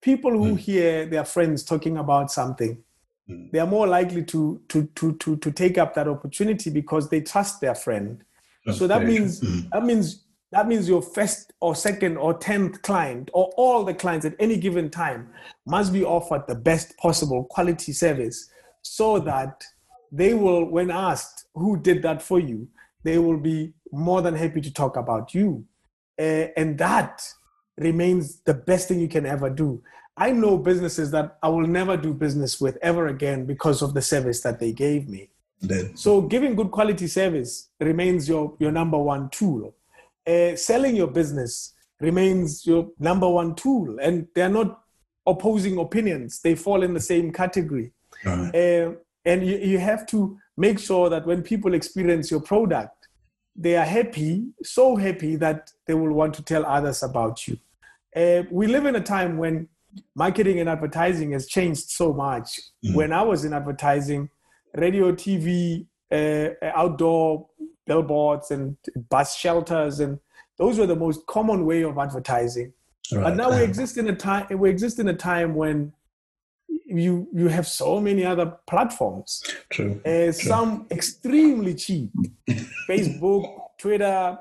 people 0.01 0.30
who 0.30 0.55
mm. 0.55 0.59
hear 0.59 1.07
their 1.07 1.24
friends 1.24 1.64
talking 1.64 1.99
about 1.99 2.30
something, 2.30 2.82
mm. 3.28 3.51
they 3.51 3.59
are 3.59 3.66
more 3.66 3.86
likely 3.86 4.22
to, 4.24 4.61
to, 4.68 4.86
to, 4.95 5.14
to, 5.16 5.36
to 5.36 5.51
take 5.51 5.78
up 5.78 5.95
that 5.95 6.09
opportunity 6.09 6.70
because 6.70 7.09
they 7.11 7.20
trust 7.20 7.61
their 7.61 7.74
friend. 7.74 8.24
That's 8.64 8.78
so 8.78 8.86
that 8.86 9.05
means 9.05 9.40
mm. 9.40 9.68
that 9.70 9.84
means 9.84 10.24
that 10.53 10.69
means 10.69 10.87
your 10.87 11.01
first 11.01 11.55
or 11.61 11.75
second 11.75 12.19
or 12.19 12.35
tenth 12.35 12.83
client 12.83 13.31
or 13.33 13.51
all 13.57 13.85
the 13.85 13.95
clients 13.95 14.27
at 14.27 14.35
any 14.39 14.59
given 14.59 14.91
time 14.91 15.31
must 15.67 15.93
be 15.93 16.05
offered 16.05 16.47
the 16.47 16.55
best 16.55 16.97
possible 16.99 17.45
quality 17.45 17.93
service 17.93 18.51
so 18.83 19.19
that 19.19 19.65
they 20.13 20.35
will, 20.35 20.67
when 20.67 20.91
asked 20.91 21.47
who 21.55 21.81
did 21.81 22.03
that 22.03 22.21
for 22.21 22.39
you, 22.39 22.69
they 23.03 23.17
will 23.19 23.39
be 23.39 23.73
more 23.91 24.21
than 24.21 24.35
happy 24.35 24.61
to 24.61 24.71
talk 24.71 24.97
about 24.97 25.33
you. 25.33 25.65
Uh, 26.19 26.49
and 26.57 26.77
that 26.77 27.27
remains 27.79 28.41
the 28.41 28.53
best 28.53 28.89
thing 28.89 29.01
you 29.01 29.09
can 29.09 29.25
ever 29.25 29.49
do. 29.49 29.83
I 30.19 30.33
know 30.33 30.59
businesses 30.59 31.11
that 31.13 31.39
I 31.43 31.49
will 31.49 31.67
never 31.67 31.97
do 31.97 32.13
business 32.13 32.61
with 32.61 32.77
ever 32.83 33.07
again 33.07 33.47
because 33.47 33.81
of 33.81 33.95
the 33.95 34.03
service 34.03 34.43
that 34.43 34.61
they 34.61 34.73
gave 34.73 35.09
me. 35.09 35.31
Indeed. 35.63 35.99
So 35.99 36.21
giving 36.21 36.55
good 36.55 36.71
quality 36.71 37.07
service 37.07 37.71
remains 37.81 38.29
your, 38.29 38.55
your 38.59 38.71
number 38.71 38.99
one 38.99 39.31
tool. 39.31 39.75
Uh, 40.27 40.57
selling 40.57 40.97
your 40.97 41.09
business 41.09 41.75
remains 42.01 42.66
your 42.66 42.89
number 42.99 43.29
one 43.29 43.55
tool. 43.55 43.99
And 44.01 44.29
they're 44.35 44.49
not 44.49 44.81
opposing 45.27 45.79
opinions. 45.79 46.41
They 46.41 46.55
fall 46.55 46.83
in 46.83 46.95
the 46.95 47.01
same 47.01 47.33
category. 47.33 47.93
Right. 48.25 48.55
Uh, 48.55 48.93
and 49.25 49.47
you, 49.47 49.57
you 49.59 49.79
have 49.79 50.07
to 50.07 50.39
make 50.57 50.79
sure 50.79 51.09
that 51.09 51.27
when 51.27 51.43
people 51.43 51.75
experience 51.75 52.31
your 52.31 52.41
product, 52.41 53.09
they 53.55 53.77
are 53.77 53.85
happy, 53.85 54.47
so 54.62 54.97
happy 54.97 55.37
that 55.37 55.70
they 55.87 55.95
will 55.95 56.12
want 56.12 56.35
to 56.35 56.43
tell 56.43 56.64
others 56.64 57.03
about 57.03 57.47
you. 57.47 57.59
Uh, 58.14 58.43
we 58.51 58.66
live 58.66 58.87
in 58.87 58.97
a 58.97 59.01
time 59.01 59.37
when 59.37 59.68
marketing 60.14 60.61
and 60.61 60.68
advertising 60.68 61.33
has 61.33 61.47
changed 61.47 61.91
so 61.91 62.12
much. 62.12 62.61
When 62.95 63.12
I 63.12 63.23
was 63.23 63.45
in 63.45 63.53
advertising, 63.53 64.31
radio, 64.75 65.12
TV, 65.12 65.87
uh, 66.11 66.51
outdoor 66.62 67.49
billboards, 67.87 68.51
and 68.51 68.76
bus 69.09 69.37
shelters, 69.37 70.01
and 70.01 70.18
those 70.59 70.78
were 70.78 70.87
the 70.87 70.97
most 70.97 71.26
common 71.26 71.64
way 71.66 71.83
of 71.83 71.99
advertising. 71.99 72.72
But 73.11 73.37
now 73.37 73.51
we 73.51 73.62
exist 73.70 73.99
in 73.99 74.09
a 74.09 74.14
time. 74.14 74.47
We 74.59 74.70
exist 74.70 74.99
in 74.99 75.09
a 75.09 75.14
time 75.14 75.55
when 75.55 75.93
you 76.87 77.28
you 77.33 77.49
have 77.49 77.66
so 77.66 78.01
many 78.01 78.24
other 78.24 78.57
platforms. 78.66 79.43
True. 79.70 80.01
Uh, 80.05 80.33
some 80.33 80.87
extremely 80.91 81.74
cheap, 81.74 82.11
Facebook, 82.89 83.45
Twitter, 83.78 84.39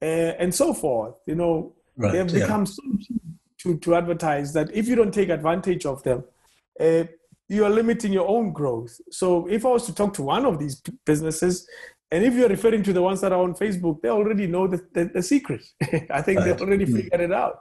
uh, 0.00 0.04
and 0.04 0.54
so 0.54 0.72
forth. 0.72 1.14
You 1.26 1.34
know, 1.34 1.74
Right, 1.98 2.12
they 2.12 2.18
have 2.18 2.30
yeah. 2.30 2.44
become 2.44 2.64
so 2.64 2.82
cheap 3.00 3.20
to, 3.58 3.76
to 3.78 3.96
advertise 3.96 4.52
that 4.52 4.70
if 4.72 4.86
you 4.86 4.94
don't 4.94 5.12
take 5.12 5.30
advantage 5.30 5.84
of 5.84 6.02
them, 6.04 6.22
uh, 6.80 7.04
you 7.48 7.64
are 7.64 7.70
limiting 7.70 8.12
your 8.12 8.28
own 8.28 8.52
growth. 8.52 9.00
So 9.10 9.48
if 9.48 9.66
I 9.66 9.70
was 9.70 9.84
to 9.86 9.94
talk 9.94 10.14
to 10.14 10.22
one 10.22 10.46
of 10.46 10.60
these 10.60 10.80
businesses, 11.04 11.68
and 12.10 12.24
if 12.24 12.34
you're 12.34 12.48
referring 12.48 12.82
to 12.84 12.92
the 12.92 13.02
ones 13.02 13.20
that 13.20 13.32
are 13.32 13.42
on 13.42 13.54
Facebook, 13.54 14.00
they 14.02 14.08
already 14.08 14.46
know 14.46 14.66
the, 14.66 14.80
the, 14.94 15.04
the 15.14 15.22
secret. 15.22 15.62
I 16.10 16.22
think 16.22 16.40
they 16.40 16.50
Right. 16.52 16.60
already 16.60 16.86
Mm. 16.86 16.96
figured 16.96 17.20
it 17.20 17.32
out. 17.32 17.60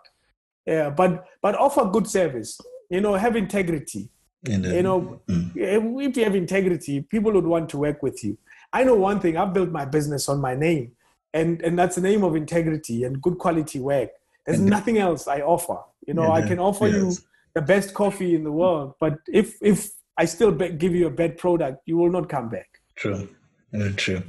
Yeah, 0.65 0.89
but 0.89 1.25
but 1.41 1.55
offer 1.55 1.85
good 1.85 2.07
service. 2.07 2.59
You 2.89 3.01
know, 3.01 3.13
have 3.15 3.35
integrity 3.35 4.09
Indeed. 4.45 4.75
you 4.75 4.83
know 4.83 5.19
if 5.55 6.15
you 6.17 6.23
have 6.23 6.35
integrity 6.35 7.01
people 7.01 7.31
would 7.33 7.45
want 7.45 7.67
to 7.69 7.77
work 7.79 8.03
with 8.03 8.23
you 8.23 8.37
i 8.71 8.83
know 8.83 8.93
one 8.93 9.19
thing 9.19 9.35
i've 9.35 9.51
built 9.51 9.71
my 9.71 9.83
business 9.83 10.29
on 10.29 10.39
my 10.39 10.53
name 10.55 10.91
and 11.33 11.59
and 11.63 11.77
that's 11.77 11.95
the 11.95 12.01
name 12.01 12.23
of 12.23 12.35
integrity 12.35 13.03
and 13.03 13.19
good 13.19 13.37
quality 13.39 13.79
work 13.79 14.11
there's 14.45 14.59
nothing 14.75 14.99
else 14.99 15.27
i 15.27 15.39
offer 15.41 15.79
you 16.07 16.13
know 16.13 16.31
i 16.31 16.41
can 16.49 16.59
offer 16.59 16.87
you 16.87 17.11
the 17.55 17.61
best 17.73 17.93
coffee 17.95 18.35
in 18.35 18.43
the 18.43 18.51
world 18.51 18.93
but 18.99 19.15
if 19.41 19.55
if 19.61 19.89
i 20.17 20.23
still 20.23 20.51
be- 20.51 20.69
give 20.83 20.93
you 20.93 21.07
a 21.07 21.15
bad 21.21 21.35
product 21.37 21.81
you 21.87 21.97
will 21.97 22.11
not 22.11 22.29
come 22.29 22.47
back 22.47 22.69
True. 22.95 23.27
Very 23.71 23.93
true. 23.93 24.21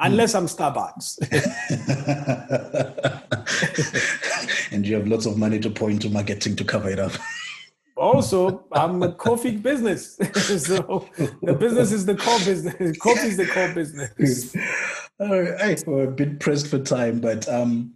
unless 0.00 0.34
i'm 0.34 0.46
starbucks. 0.46 1.18
And 4.72 4.86
you 4.86 4.94
have 4.96 5.06
lots 5.06 5.26
of 5.26 5.38
money 5.38 5.60
to 5.60 5.70
pour 5.70 5.90
into 5.90 6.10
marketing 6.10 6.56
to 6.56 6.64
cover 6.64 6.90
it 6.90 6.98
up. 6.98 7.12
also 7.96 8.64
i'm 8.72 9.02
a 9.02 9.12
coffee 9.12 9.56
business. 9.56 10.18
So 10.34 11.08
the 11.42 11.54
business 11.54 11.92
is 11.92 12.06
the 12.06 12.16
core 12.16 12.38
business. 12.40 12.98
Coffee 12.98 13.28
is 13.28 13.36
the 13.36 13.46
core 13.46 13.72
business. 13.72 14.54
All 15.20 15.42
right, 15.42 15.82
we're 15.86 16.08
a 16.08 16.10
bit 16.10 16.40
pressed 16.40 16.66
for 16.68 16.78
time, 16.80 17.20
but 17.20 17.48
um, 17.48 17.94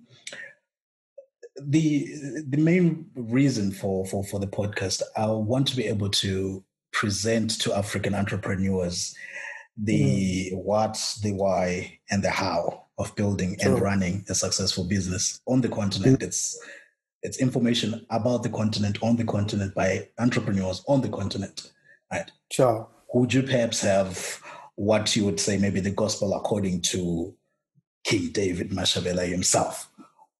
the 1.61 2.07
the 2.49 2.59
main 2.59 3.07
reason 3.17 3.73
for, 3.73 4.07
for 4.07 4.23
for 4.25 4.39
the 4.39 4.47
podcast, 4.47 5.03
I 5.17 5.27
want 5.27 5.67
to 5.69 5.77
be 5.77 5.85
able 5.87 6.11
to 6.11 6.63
present 6.93 7.61
to 7.61 7.75
African 7.75 8.15
entrepreneurs 8.15 9.15
the 9.83 10.51
hmm. 10.51 10.57
what, 10.57 10.99
the 11.23 11.33
why, 11.33 11.99
and 12.11 12.23
the 12.23 12.31
how 12.31 12.85
of 12.99 13.15
building 13.15 13.57
and 13.63 13.81
running 13.81 14.25
a 14.29 14.35
successful 14.35 14.85
business 14.85 15.41
on 15.47 15.61
the 15.61 15.69
continent. 15.69 16.21
Hmm. 16.21 16.27
It's 16.27 16.59
it's 17.23 17.39
information 17.39 18.07
about 18.11 18.43
the 18.45 18.49
continent 18.49 18.99
on 19.03 19.17
the 19.17 19.25
continent 19.25 19.75
by 19.75 20.09
entrepreneurs 20.19 20.85
on 20.87 21.01
the 21.01 21.09
continent. 21.09 21.73
Right 22.13 22.31
sure 22.53 22.89
would 23.15 23.33
you 23.33 23.43
perhaps 23.43 23.81
have 23.81 24.41
what 24.77 25.17
you 25.17 25.25
would 25.25 25.41
say 25.41 25.59
maybe 25.59 25.81
the 25.81 25.91
gospel 25.91 26.35
according 26.35 26.83
to 26.83 27.35
King 28.05 28.31
David 28.31 28.71
Mashabela 28.71 29.29
himself? 29.29 29.91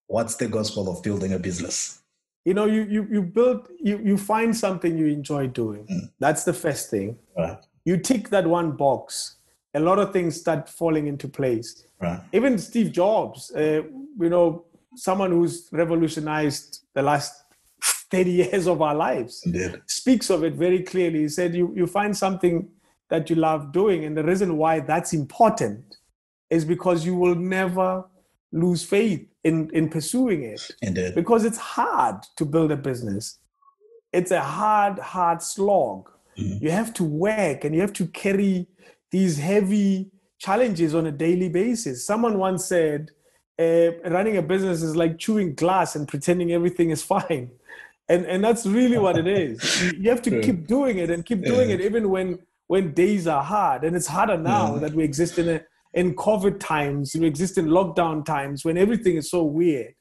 What's 0.07 0.37
the 0.37 0.49
gospel 0.49 0.89
of 0.91 1.03
building 1.03 1.33
a 1.33 1.39
business? 1.39 1.99
you 2.45 2.55
know 2.55 2.65
you 2.65 2.83
you 2.85 3.07
you 3.11 3.23
build 3.23 3.69
you 3.79 3.99
you 4.03 4.17
find 4.17 4.57
something 4.57 4.97
you 4.97 5.07
enjoy 5.07 5.47
doing 5.47 5.85
hmm. 5.87 6.07
that's 6.19 6.45
the 6.45 6.53
first 6.53 6.91
thing 6.91 7.19
Right, 7.37 7.59
you 7.89 7.97
tick 8.11 8.29
that 8.35 8.47
one 8.59 8.71
box 8.85 9.37
a 9.75 9.81
lot 9.89 9.99
of 10.03 10.13
things 10.13 10.39
start 10.45 10.69
falling 10.81 11.07
into 11.13 11.29
place 11.41 11.69
right, 12.01 12.21
even 12.39 12.59
steve 12.69 12.91
jobs 13.03 13.51
uh, 13.63 13.83
you 14.25 14.31
know 14.35 14.47
someone 15.07 15.31
who's 15.37 15.69
revolutionized 15.83 16.71
the 16.95 17.03
last 17.11 17.33
30 18.11 18.31
years 18.43 18.67
of 18.67 18.83
our 18.83 18.95
lives 18.95 19.43
indeed. 19.47 19.81
speaks 19.87 20.31
of 20.31 20.45
it 20.49 20.55
very 20.55 20.83
clearly 20.83 21.21
he 21.27 21.29
said 21.39 21.55
you 21.61 21.67
you 21.81 21.87
find 21.99 22.17
something 22.25 22.57
that 23.13 23.31
you 23.31 23.37
love 23.37 23.73
doing 23.73 24.05
and 24.05 24.17
the 24.17 24.25
reason 24.33 24.57
why 24.63 24.81
that's 24.81 25.13
important 25.13 25.97
is 26.51 26.65
because 26.65 27.05
you 27.05 27.15
will 27.15 27.35
never 27.35 28.05
lose 28.53 28.83
faith 28.85 29.27
in 29.45 29.71
in 29.73 29.89
pursuing 29.89 30.43
it 30.45 30.63
Indeed. 30.83 31.15
because 31.15 31.45
it's 31.45 31.59
hard 31.59 32.17
to 32.37 32.45
build 32.45 32.71
a 32.73 32.77
business. 32.77 33.39
It's 34.13 34.31
a 34.31 34.41
hard, 34.41 34.99
hard 34.99 35.43
slog. 35.43 36.11
You 36.39 36.71
have 36.71 36.95
to 36.95 37.05
work 37.05 37.65
and 37.65 37.75
you 37.75 37.81
have 37.81 37.93
to 37.95 38.07
carry 38.07 38.69
these 39.11 39.39
heavy 39.39 40.11
challenges 40.39 40.95
on 40.95 41.07
a 41.07 41.13
daily 41.13 41.49
basis. 41.49 42.07
Someone 42.07 42.39
once 42.39 42.65
said, 42.65 43.11
uh, 43.59 43.91
running 44.09 44.37
a 44.37 44.43
business 44.43 44.83
is 44.83 44.95
like 44.95 45.19
chewing 45.19 45.55
glass 45.55 45.97
and 45.97 46.07
pretending 46.07 46.53
everything 46.53 46.91
is 46.91 47.03
fine. 47.03 47.51
And, 48.09 48.25
and 48.25 48.43
that's 48.43 48.65
really 48.65 48.99
what 48.99 49.19
it 49.19 49.27
is. 49.47 49.83
You, 49.83 49.93
you 50.03 50.11
have 50.11 50.23
to 50.23 50.31
True. 50.31 50.43
keep 50.43 50.67
doing 50.67 50.99
it 50.99 51.11
and 51.11 51.27
keep 51.27 51.45
doing 51.45 51.71
it 51.71 51.81
even 51.81 52.09
when, 52.09 52.39
when 52.69 52.95
days 52.95 53.27
are 53.27 53.43
hard. 53.43 53.83
And 53.83 53.97
it's 53.97 54.07
harder 54.07 54.37
now 54.37 54.79
that 54.79 54.95
we 54.95 55.03
exist 55.03 55.39
in, 55.39 55.49
a, 55.49 55.61
in 55.95 56.15
COVID 56.15 56.61
times, 56.61 57.17
we 57.19 57.27
exist 57.27 57.59
in 57.59 57.67
lockdown 57.67 58.25
times 58.25 58.65
when 58.65 58.79
everything 58.79 59.17
is 59.17 59.31
so 59.31 59.43
weird. 59.43 59.95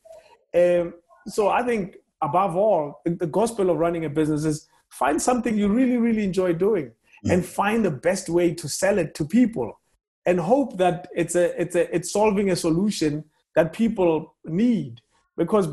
Um, 0.53 0.93
so 1.27 1.49
I 1.49 1.63
think 1.63 1.97
above 2.21 2.55
all, 2.55 3.01
the 3.05 3.27
gospel 3.27 3.69
of 3.71 3.77
running 3.77 4.05
a 4.05 4.09
business 4.09 4.45
is 4.45 4.67
find 4.89 5.21
something 5.21 5.57
you 5.57 5.67
really, 5.67 5.97
really 5.97 6.23
enjoy 6.23 6.53
doing 6.53 6.91
and 7.25 7.45
find 7.45 7.83
the 7.83 7.91
best 7.91 8.29
way 8.29 8.53
to 8.53 8.69
sell 8.69 8.97
it 8.97 9.13
to 9.15 9.25
people 9.25 9.79
and 10.25 10.39
hope 10.39 10.77
that 10.77 11.07
it's 11.15 11.35
a 11.35 11.59
it's 11.59 11.75
a 11.75 11.93
it's 11.95 12.11
solving 12.11 12.51
a 12.51 12.55
solution 12.55 13.23
that 13.55 13.73
people 13.73 14.35
need 14.45 15.01
because 15.35 15.67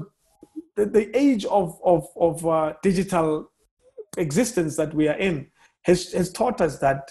the, 0.76 0.86
the 0.86 1.16
age 1.16 1.44
of 1.46 1.78
of, 1.84 2.08
of 2.16 2.46
uh, 2.46 2.72
digital 2.82 3.50
existence 4.16 4.76
that 4.76 4.94
we 4.94 5.08
are 5.08 5.16
in 5.16 5.46
has, 5.82 6.12
has 6.12 6.32
taught 6.32 6.60
us 6.60 6.78
that 6.78 7.10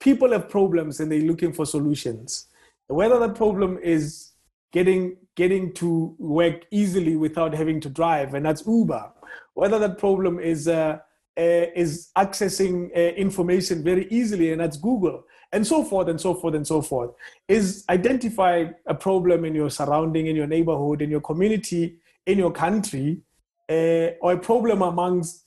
people 0.00 0.32
have 0.32 0.48
problems 0.48 1.00
and 1.00 1.10
they're 1.10 1.20
looking 1.20 1.52
for 1.52 1.64
solutions. 1.64 2.46
Whether 2.88 3.18
the 3.18 3.30
problem 3.30 3.78
is 3.82 4.32
getting 4.72 5.16
getting 5.36 5.72
to 5.74 6.14
work 6.18 6.64
easily 6.70 7.16
without 7.16 7.54
having 7.54 7.80
to 7.80 7.88
drive, 7.88 8.34
and 8.34 8.44
that's 8.44 8.66
Uber. 8.66 9.12
Whether 9.54 9.78
that 9.78 9.98
problem 9.98 10.38
is 10.38 10.68
uh, 10.68 10.98
is 11.36 12.10
accessing 12.16 12.90
uh, 12.96 13.14
information 13.14 13.84
very 13.84 14.06
easily, 14.10 14.52
and 14.52 14.60
that's 14.60 14.76
Google, 14.76 15.24
and 15.52 15.66
so 15.66 15.84
forth 15.84 16.08
and 16.08 16.20
so 16.20 16.34
forth 16.34 16.54
and 16.54 16.66
so 16.66 16.80
forth. 16.80 17.10
Is 17.48 17.84
identify 17.90 18.66
a 18.86 18.94
problem 18.94 19.44
in 19.44 19.54
your 19.54 19.70
surrounding, 19.70 20.26
in 20.26 20.36
your 20.36 20.46
neighborhood, 20.46 21.02
in 21.02 21.10
your 21.10 21.20
community, 21.20 21.98
in 22.24 22.38
your 22.38 22.52
country, 22.52 23.20
uh, 23.68 24.16
or 24.22 24.32
a 24.32 24.38
problem 24.38 24.82
amongst 24.82 25.44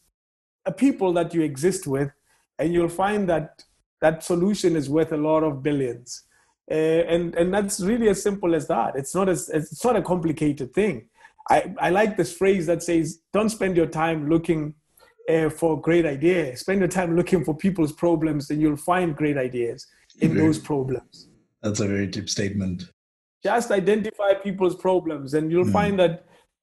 a 0.65 0.71
people 0.71 1.13
that 1.13 1.33
you 1.33 1.41
exist 1.41 1.87
with, 1.87 2.11
and 2.59 2.73
you'll 2.73 2.89
find 2.89 3.27
that 3.29 3.63
that 4.01 4.23
solution 4.23 4.75
is 4.75 4.89
worth 4.89 5.11
a 5.11 5.17
lot 5.17 5.43
of 5.43 5.63
billions. 5.63 6.23
Uh, 6.69 7.01
and 7.13 7.33
and 7.33 7.51
that's 7.51 7.79
really 7.79 8.09
as 8.09 8.21
simple 8.21 8.53
as 8.53 8.67
that. 8.67 8.95
It's 8.95 9.15
not 9.15 9.27
as 9.27 9.49
it's 9.49 9.83
not 9.83 9.95
a 9.95 10.03
complicated 10.03 10.73
thing. 10.73 11.07
I, 11.49 11.73
I 11.79 11.89
like 11.89 12.15
this 12.15 12.31
phrase 12.31 12.67
that 12.67 12.83
says, 12.83 13.21
"Don't 13.33 13.49
spend 13.49 13.75
your 13.75 13.87
time 13.87 14.29
looking 14.29 14.75
uh, 15.29 15.49
for 15.49 15.79
great 15.79 16.05
ideas. 16.05 16.61
Spend 16.61 16.79
your 16.79 16.87
time 16.89 17.15
looking 17.15 17.43
for 17.45 17.53
people's 17.55 17.93
problems, 17.93 18.49
and 18.49 18.61
you'll 18.61 18.75
find 18.93 19.15
great 19.15 19.37
ideas 19.37 19.87
in 20.21 20.33
Very- 20.33 20.41
those 20.47 20.59
problems." 20.59 21.29
That's 21.61 21.79
a 21.81 21.87
very 21.87 22.07
deep 22.07 22.29
statement. 22.29 22.83
just 23.41 23.71
identify 23.71 24.33
people's 24.33 24.75
problems 24.75 25.33
and 25.33 25.49
you'll 25.51 25.63
Mm. 25.71 25.71
find 25.79 25.93
that 26.01 26.13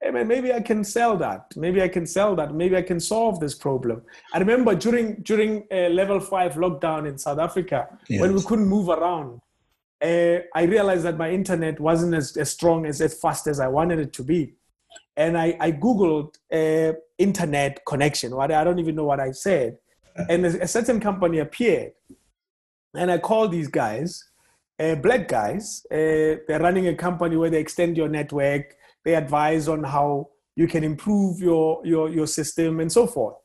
hey 0.03 0.11
man 0.11 0.27
maybe 0.29 0.49
i 0.53 0.61
can 0.71 0.81
sell 0.85 1.15
that 1.17 1.43
maybe 1.65 1.81
i 1.87 1.89
can 1.97 2.05
sell 2.17 2.33
that 2.41 2.51
maybe 2.63 2.77
i 2.77 2.83
can 2.91 3.01
solve 3.01 3.35
this 3.45 3.55
problem 3.67 3.99
i 4.35 4.39
remember 4.45 4.73
during 4.85 5.07
during 5.31 5.53
uh, 5.77 5.89
level 6.01 6.19
5 6.21 6.53
lockdown 6.65 7.09
in 7.11 7.17
south 7.27 7.39
africa 7.49 7.79
when 8.23 8.35
we 8.37 8.43
couldn't 8.49 8.69
move 8.77 8.89
around 8.99 9.31
uh, 10.11 10.39
i 10.61 10.63
realized 10.75 11.05
that 11.09 11.17
my 11.25 11.31
internet 11.41 11.81
wasn't 11.89 12.15
as, 12.21 12.37
as 12.37 12.51
strong 12.59 12.85
as, 12.91 13.01
as 13.01 13.13
fast 13.25 13.47
as 13.53 13.59
i 13.59 13.69
wanted 13.79 13.99
it 14.07 14.13
to 14.19 14.23
be 14.33 14.41
and 15.17 15.33
i, 15.39 15.49
I 15.67 15.73
googled 15.85 16.31
uh, 16.61 16.93
internet 17.19 17.85
connection 17.87 18.35
what 18.35 18.53
i 18.53 18.65
don't 18.65 18.79
even 18.79 18.95
know 18.95 19.05
what 19.05 19.21
i 19.21 19.31
said 19.31 19.79
and 20.29 20.47
a, 20.47 20.67
certain 20.67 21.01
company 21.01 21.39
appeared 21.39 21.93
and 22.95 23.11
i 23.11 23.19
called 23.19 23.53
these 23.53 23.69
guys 23.69 24.25
uh, 24.79 24.95
black 24.97 25.29
guys. 25.29 25.87
Uh, 25.91 26.37
they're 26.47 26.61
running 26.61 26.89
a 26.89 26.95
company 26.95 27.37
where 27.37 27.51
they 27.51 27.61
extend 27.61 27.97
your 27.97 28.09
network. 28.09 28.77
They 29.05 29.15
advise 29.15 29.69
on 29.69 29.85
how 29.85 30.31
you 30.55 30.67
can 30.67 30.85
improve 30.85 31.41
your 31.41 31.81
your 31.85 32.09
your 32.09 32.27
system 32.27 32.81
and 32.81 32.91
so 32.91 33.07
forth. 33.07 33.37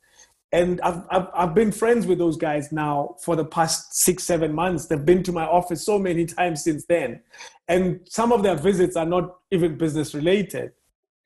And 0.51 0.82
I've, 0.82 1.03
I've 1.09 1.28
I've 1.34 1.55
been 1.55 1.72
friends 1.72 2.05
with 2.05 2.17
those 2.17 2.38
guys 2.38 2.72
now 2.72 3.15
for 3.24 3.36
the 3.36 3.45
past 3.45 3.95
six 3.95 4.24
seven 4.24 4.53
months. 4.53 4.88
They've 4.88 5.05
been 5.05 5.24
to 5.24 5.32
my 5.32 5.45
office 5.45 5.86
so 5.86 5.97
many 5.97 6.26
times 6.26 6.63
since 6.63 6.86
then, 6.86 7.22
and 7.67 8.01
some 8.05 8.32
of 8.32 8.43
their 8.43 8.55
visits 8.55 8.95
are 8.95 9.05
not 9.05 9.38
even 9.51 9.78
business 9.78 10.13
related. 10.13 10.74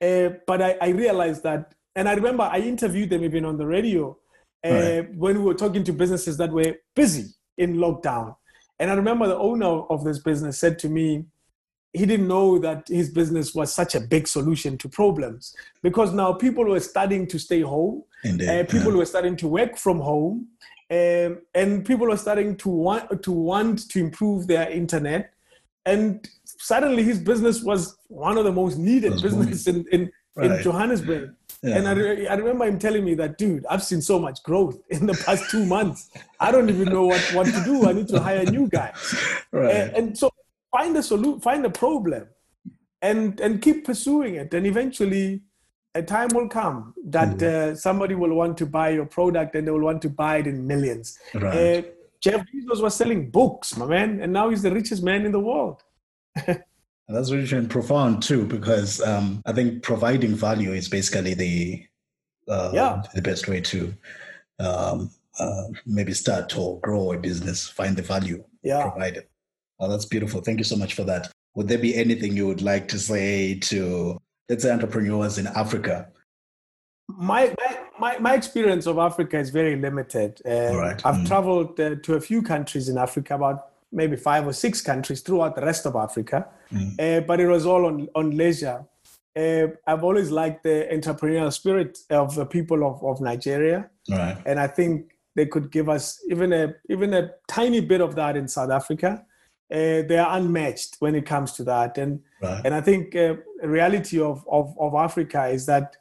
Uh, 0.01 0.29
but 0.45 0.61
I, 0.61 0.77
I 0.81 0.89
realized 0.89 1.41
that, 1.43 1.73
and 1.95 2.09
I 2.09 2.13
remember 2.13 2.43
I 2.43 2.59
interviewed 2.59 3.09
them 3.09 3.23
even 3.23 3.45
on 3.45 3.57
the 3.57 3.65
radio 3.65 4.17
uh, 4.65 4.69
Right. 4.69 5.15
when 5.15 5.37
we 5.37 5.43
were 5.43 5.53
talking 5.53 5.83
to 5.83 5.93
businesses 5.93 6.37
that 6.37 6.51
were 6.51 6.75
busy 6.95 7.27
in 7.57 7.75
lockdown. 7.77 8.35
And 8.79 8.91
I 8.91 8.95
remember 8.95 9.27
the 9.27 9.37
owner 9.37 9.65
of 9.89 10.03
this 10.03 10.19
business 10.19 10.57
said 10.59 10.77
to 10.79 10.89
me, 10.89 11.25
he 11.93 12.05
didn't 12.05 12.27
know 12.27 12.59
that 12.59 12.87
his 12.89 13.09
business 13.09 13.55
was 13.55 13.71
such 13.73 13.95
a 13.95 14.01
big 14.01 14.27
solution 14.27 14.77
to 14.79 14.89
problems 14.89 15.55
because 15.81 16.11
now 16.11 16.33
people 16.33 16.65
were 16.65 16.79
starting 16.81 17.25
to 17.27 17.39
stay 17.39 17.61
home, 17.61 18.03
uh, 18.25 18.63
people 18.67 18.91
were 18.91 19.05
starting 19.05 19.37
to 19.37 19.47
work 19.47 19.77
from 19.77 19.99
home, 20.01 20.47
um, 20.91 21.39
and 21.53 21.85
people 21.85 22.07
were 22.07 22.17
starting 22.17 22.57
to 22.57 22.67
want 22.69 23.23
to 23.23 23.31
want 23.31 23.89
to 23.91 23.99
improve 23.99 24.45
their 24.47 24.69
internet. 24.69 25.31
And 25.85 26.27
suddenly, 26.45 27.03
his 27.03 27.19
business 27.19 27.61
was 27.63 27.95
one 28.09 28.37
of 28.37 28.43
the 28.43 28.51
most 28.51 28.77
needed 28.77 29.13
Was 29.13 29.21
business 29.21 29.67
in 29.67 29.85
in, 29.91 30.11
in 30.41 30.51
Right. 30.51 30.61
Johannesburg. 30.61 31.33
Yeah. 31.65 31.77
And 31.77 31.87
I, 31.87 31.91
re- 31.93 32.27
I 32.27 32.35
remember 32.35 32.65
him 32.65 32.77
telling 32.79 33.03
me 33.03 33.13
that, 33.15 33.37
dude, 33.37 33.65
I've 33.71 33.83
seen 33.83 34.01
so 34.01 34.19
much 34.19 34.43
growth 34.43 34.77
in 34.89 35.05
the 35.07 35.13
past 35.25 35.49
two 35.49 35.65
months. 35.65 36.09
I 36.39 36.51
don't 36.51 36.69
even 36.69 36.89
know 36.95 37.05
what, 37.05 37.21
what 37.33 37.45
to 37.47 37.61
do. 37.63 37.87
I 37.89 37.93
need 37.93 38.07
to 38.09 38.19
hire 38.19 38.43
new 38.45 38.67
guys. 38.67 39.15
right. 39.51 39.73
And, 39.75 39.89
and 39.97 40.17
so 40.17 40.29
find 40.71 40.95
a 40.97 41.03
solution, 41.03 41.39
find 41.41 41.65
a 41.65 41.69
problem, 41.69 42.27
and 43.01 43.39
and 43.39 43.61
keep 43.61 43.85
pursuing 43.85 44.35
it. 44.35 44.53
And 44.53 44.65
eventually, 44.67 45.41
a 45.95 46.03
time 46.03 46.29
will 46.37 46.49
come 46.49 46.93
that 47.05 47.37
Mm. 47.37 47.43
uh, 47.43 47.75
somebody 47.75 48.15
will 48.15 48.33
want 48.41 48.57
to 48.57 48.65
buy 48.65 48.89
your 48.89 49.05
product, 49.05 49.55
and 49.55 49.65
they 49.65 49.71
will 49.71 49.87
want 49.91 50.01
to 50.03 50.09
buy 50.09 50.37
it 50.41 50.47
in 50.47 50.67
millions. 50.67 51.17
Right. 51.33 51.57
Uh, 51.57 51.81
Jeff 52.21 52.41
Bezos 52.49 52.81
was 52.81 52.95
selling 52.95 53.29
books, 53.29 53.77
my 53.77 53.85
man, 53.85 54.19
and 54.21 54.33
now 54.33 54.49
he's 54.49 54.61
the 54.63 54.73
richest 54.79 55.03
man 55.03 55.25
in 55.25 55.31
the 55.31 55.39
world. 55.39 55.81
That's 57.07 57.31
rich 57.31 57.51
and 57.51 57.69
profound 57.69 58.23
too, 58.23 58.45
because 58.45 58.99
um, 59.01 59.41
I 59.45 59.53
think 59.53 59.83
providing 59.83 60.33
value 60.35 60.73
is 60.73 60.89
basically 60.89 61.33
the 61.35 61.85
uh, 62.47 62.71
Yeah. 62.73 63.01
the 63.13 63.21
best 63.21 63.47
way 63.47 63.61
to 63.61 63.93
um, 64.59 65.11
uh, 65.39 65.63
maybe 65.85 66.13
start 66.13 66.57
or 66.57 66.79
grow 66.79 67.11
a 67.13 67.17
business. 67.17 67.67
Find 67.67 67.95
the 67.95 68.01
value 68.01 68.43
Yeah. 68.63 68.89
provided. 68.89 69.25
Oh, 69.79 69.89
that's 69.89 70.05
beautiful. 70.05 70.41
Thank 70.41 70.59
you 70.59 70.63
so 70.63 70.75
much 70.77 70.93
for 70.93 71.03
that. 71.03 71.31
Would 71.55 71.67
there 71.67 71.77
be 71.77 71.95
anything 71.95 72.35
you 72.35 72.47
would 72.47 72.61
like 72.61 72.87
to 72.89 72.99
say 72.99 73.55
to 73.59 74.19
let's 74.49 74.63
say 74.63 74.71
entrepreneurs 74.71 75.37
in 75.37 75.47
Africa? 75.47 76.09
my, 77.07 77.53
my 77.59 77.77
my 77.99 78.17
my 78.17 78.33
experience 78.33 78.87
of 78.87 78.97
Africa 78.97 79.37
is 79.37 79.51
very 79.51 79.75
limited. 79.75 80.41
Uh, 80.43 80.75
right. 80.75 81.05
I've 81.05 81.17
Mm. 81.17 81.27
traveled 81.27 81.79
uh, 81.79 81.95
to 82.01 82.15
a 82.15 82.19
few 82.21 82.41
countries 82.41 82.89
in 82.89 82.97
Africa, 82.97 83.35
about 83.35 83.67
maybe 83.91 84.15
five 84.15 84.45
or 84.47 84.53
six 84.53 84.81
countries 84.81 85.21
throughout 85.21 85.55
the 85.55 85.61
rest 85.61 85.85
of 85.85 85.95
Africa, 85.95 86.47
Mm. 86.71 86.99
uh, 86.99 87.21
but 87.27 87.39
it 87.39 87.47
was 87.47 87.65
all 87.65 87.85
on 87.85 88.07
on 88.15 88.31
leisure. 88.37 88.83
Uh, 89.37 89.67
I've 89.85 90.03
always 90.03 90.31
liked 90.31 90.63
the 90.63 90.87
entrepreneurial 90.91 91.51
spirit 91.51 91.99
of 92.09 92.33
the 92.35 92.45
people 92.45 92.83
of, 92.89 93.03
of 93.03 93.21
Nigeria, 93.21 93.89
right. 94.09 94.37
and 94.45 94.59
I 94.59 94.67
think 94.67 95.11
they 95.35 95.45
could 95.45 95.69
give 95.71 95.89
us 95.89 96.19
even 96.29 96.53
a 96.53 96.73
even 96.89 97.13
a 97.13 97.31
tiny 97.47 97.81
bit 97.81 98.01
of 98.01 98.15
that 98.15 98.35
in 98.35 98.47
South 98.47 98.71
Africa. 98.71 99.25
Uh, 99.71 100.01
they 100.09 100.17
are 100.17 100.37
unmatched 100.37 100.95
when 100.99 101.15
it 101.15 101.25
comes 101.25 101.51
to 101.53 101.63
that, 101.63 101.97
and 101.97 102.19
Right. 102.41 102.61
and 102.65 102.73
I 102.73 102.81
think 102.81 103.15
uh, 103.15 103.35
the 103.61 103.67
reality 103.69 104.19
of, 104.21 104.43
of, 104.49 104.75
of 104.79 104.93
Africa 104.95 105.47
is 105.47 105.65
that 105.65 105.95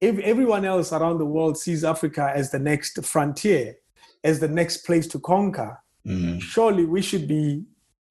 if 0.00 0.18
everyone 0.20 0.64
else 0.64 0.92
around 0.92 1.18
the 1.18 1.26
world 1.26 1.58
sees 1.58 1.84
Africa 1.84 2.32
as 2.34 2.50
the 2.50 2.58
next 2.58 3.04
frontier, 3.04 3.76
as 4.24 4.40
the 4.40 4.48
next 4.48 4.78
place 4.86 5.06
to 5.08 5.18
conquer, 5.18 5.78
Mm. 6.06 6.40
surely 6.40 6.84
we 6.86 7.02
should 7.02 7.28
be 7.28 7.64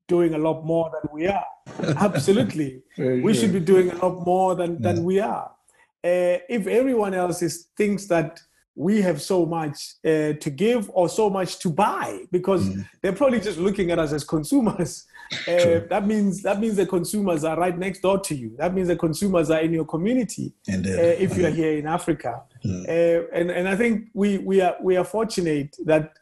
doing 0.08 0.34
a 0.34 0.38
lot 0.38 0.64
more 0.66 0.92
than 0.94 1.10
we 1.14 1.28
are. 1.28 1.46
Absolutely. 2.08 2.82
We 2.98 3.34
should 3.34 3.54
be 3.54 3.60
doing 3.60 3.92
a 3.92 3.96
lot 3.96 4.26
more 4.26 4.56
than, 4.56 4.82
than 4.82 4.98
Yeah. 4.98 5.02
we 5.04 5.20
are. 5.20 5.52
Uh, 6.04 6.38
if 6.50 6.66
everyone 6.68 7.14
else 7.14 7.42
is, 7.42 7.68
thinks 7.78 8.06
that 8.08 8.40
we 8.76 9.02
have 9.02 9.22
so 9.22 9.46
much 9.46 9.96
uh, 10.06 10.34
to 10.44 10.50
give 10.50 10.90
or 10.94 11.10
so 11.10 11.30
much 11.30 11.60
to 11.60 11.70
buy, 11.70 12.22
because 12.32 12.64
Mm. 12.70 12.86
they're 13.02 13.12
probably 13.22 13.40
just 13.42 13.60
looking 13.60 13.92
at 13.92 14.00
us 14.00 14.12
as 14.14 14.24
consumers. 14.24 15.06
Uh, 15.48 15.82
that 15.92 16.08
means 16.08 16.42
that 16.42 16.60
means 16.60 16.76
the 16.76 16.88
consumers 16.88 17.44
are 17.44 17.56
right 17.56 17.78
next 17.78 18.00
door 18.02 18.20
to 18.20 18.34
you. 18.34 18.50
That 18.58 18.74
means 18.74 18.88
the 18.88 18.96
consumers 18.96 19.52
are 19.52 19.60
in 19.62 19.72
your 19.72 19.86
community 19.86 20.54
uh, 20.68 20.74
if 21.26 21.38
you 21.38 21.46
are 21.46 21.52
here 21.52 21.74
in 21.78 21.86
Africa. 21.86 22.42
Mm. 22.66 22.84
Uh, 22.90 23.28
and 23.32 23.52
and 23.52 23.70
I 23.70 23.76
think 23.76 24.08
we 24.16 24.40
we 24.40 24.60
are 24.62 24.76
we 24.82 24.98
are 24.98 25.04
fortunate 25.04 25.76
that 25.86 26.14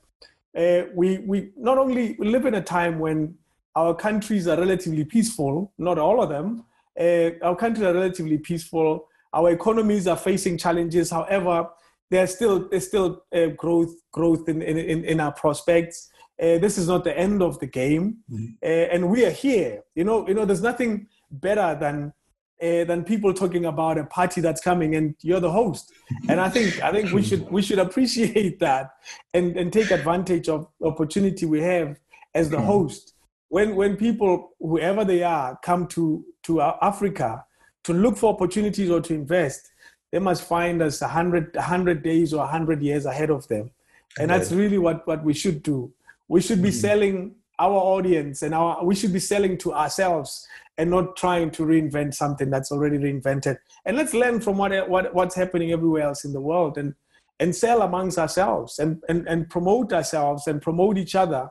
uh, 0.56 0.84
we 0.94 1.20
we 1.20 1.52
not 1.58 1.78
only 1.78 2.16
live 2.20 2.46
in 2.46 2.56
a 2.56 2.62
time 2.62 3.00
when 3.00 3.36
our 3.76 3.94
countries 3.94 4.48
are 4.48 4.58
relatively 4.58 5.06
peaceful, 5.06 5.72
not 5.78 5.98
all 5.98 6.22
of 6.22 6.30
them. 6.30 6.66
Uh, 7.00 7.32
our 7.44 7.56
countries 7.56 7.86
are 7.86 7.94
relatively 7.94 8.38
peaceful. 8.38 9.08
Our 9.34 9.52
economies 9.52 10.08
are 10.08 10.18
facing 10.18 10.58
challenges. 10.58 11.12
However, 11.12 11.70
there's 12.10 12.34
still 12.36 12.68
there's 12.70 12.88
still 12.88 13.24
uh, 13.36 13.48
growth 13.48 13.94
growth 14.12 14.50
in, 14.50 14.62
in, 14.62 14.78
in, 14.78 15.04
in 15.04 15.20
our 15.20 15.32
prospects. 15.32 16.10
Uh, 16.42 16.58
this 16.60 16.78
is 16.78 16.88
not 16.88 17.04
the 17.04 17.18
end 17.18 17.42
of 17.42 17.60
the 17.60 17.66
game, 17.66 18.18
uh, 18.64 18.66
and 18.66 19.10
we 19.10 19.26
are 19.26 19.32
here. 19.32 19.84
You 19.96 20.04
know, 20.04 20.28
you 20.28 20.36
know, 20.36 20.46
there's 20.46 20.62
nothing 20.62 21.08
better 21.32 21.76
than 21.80 22.14
uh, 22.62 22.84
than 22.86 23.04
people 23.04 23.34
talking 23.34 23.66
about 23.66 23.98
a 23.98 24.04
party 24.06 24.42
that's 24.42 24.62
coming 24.62 24.96
and 24.96 25.16
you're 25.22 25.40
the 25.40 25.52
host. 25.52 25.92
And 26.28 26.40
I 26.40 26.50
think 26.50 26.82
I 26.82 26.92
think 26.92 27.12
we 27.12 27.22
should 27.22 27.50
we 27.52 27.62
should 27.62 27.80
appreciate 27.80 28.60
that 28.68 28.92
and, 29.34 29.56
and 29.58 29.72
take 29.72 29.92
advantage 29.92 30.50
of 30.50 30.68
the 30.80 30.88
opportunity 30.88 31.46
we 31.46 31.62
have 31.62 32.00
as 32.34 32.50
the 32.50 32.62
host. 32.62 33.14
When 33.50 33.76
when 33.76 33.96
people 33.96 34.52
whoever 34.60 35.06
they 35.06 35.24
are 35.24 35.58
come 35.64 35.88
to 35.88 36.26
to 36.44 36.62
Africa 36.62 37.46
to 37.84 37.94
look 37.94 38.18
for 38.18 38.34
opportunities 38.34 38.90
or 38.90 39.02
to 39.02 39.14
invest, 39.14 39.72
they 40.12 40.20
must 40.20 40.44
find 40.44 40.82
us 40.82 41.02
a 41.02 41.08
hundred 41.08 41.56
hundred 41.56 42.04
days 42.04 42.34
or 42.34 42.44
a 42.44 42.48
hundred 42.48 42.82
years 42.82 43.06
ahead 43.06 43.30
of 43.30 43.48
them. 43.48 43.72
And 44.20 44.32
that's 44.32 44.52
really 44.52 44.78
what, 44.78 45.06
what 45.06 45.24
we 45.24 45.34
should 45.34 45.62
do. 45.62 45.92
We 46.28 46.42
should 46.42 46.62
be 46.62 46.72
selling 46.72 47.36
our 47.60 47.76
audience 47.76 48.42
and 48.42 48.54
our 48.54 48.84
we 48.84 48.96
should 48.96 49.14
be 49.14 49.20
selling 49.20 49.58
to 49.60 49.74
ourselves 49.74 50.48
and 50.78 50.90
not 50.92 51.16
trying 51.16 51.50
to 51.52 51.64
reinvent 51.64 52.14
something 52.14 52.50
that's 52.50 52.72
already 52.72 52.98
reinvented. 52.98 53.58
And 53.86 53.98
let's 53.98 54.14
learn 54.14 54.40
from 54.40 54.58
what, 54.58 54.90
what 54.90 55.14
what's 55.14 55.36
happening 55.36 55.72
everywhere 55.72 56.04
else 56.04 56.24
in 56.24 56.34
the 56.34 56.42
world 56.42 56.78
and 56.78 56.94
and 57.40 57.56
sell 57.56 57.82
amongst 57.82 58.18
ourselves 58.18 58.80
and 58.80 59.02
and, 59.10 59.28
and 59.28 59.50
promote 59.50 59.94
ourselves 59.94 60.48
and 60.48 60.62
promote 60.62 60.98
each 60.98 61.16
other 61.16 61.50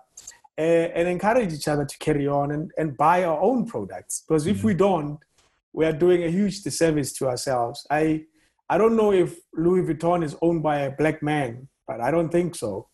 uh, 0.59 0.61
and 0.61 1.09
encourage 1.09 1.53
each 1.53 1.69
other 1.69 1.85
to 1.85 1.99
carry 1.99 2.27
on 2.27 2.51
and, 2.51 2.71
and 2.79 2.97
buy 2.97 3.25
our 3.25 3.41
own 3.41 3.67
products. 3.67 4.25
Because 4.27 4.47
if 4.47 4.65
we 4.65 4.75
don't, 4.75 5.19
we 5.73 5.85
are 5.85 5.93
doing 5.93 6.25
a 6.25 6.31
huge 6.31 6.63
disservice 6.63 7.13
to 7.15 7.29
ourselves. 7.29 7.87
I 7.91 8.25
I 8.69 8.79
don't 8.79 8.97
know 8.97 9.13
if 9.13 9.37
Louis 9.55 9.83
Vuitton 9.83 10.25
is 10.25 10.37
owned 10.43 10.63
by 10.63 10.81
a 10.81 10.91
black 10.91 11.23
man, 11.23 11.69
but 11.87 12.01
I 12.01 12.11
don't 12.11 12.31
think 12.31 12.55
so. 12.55 12.89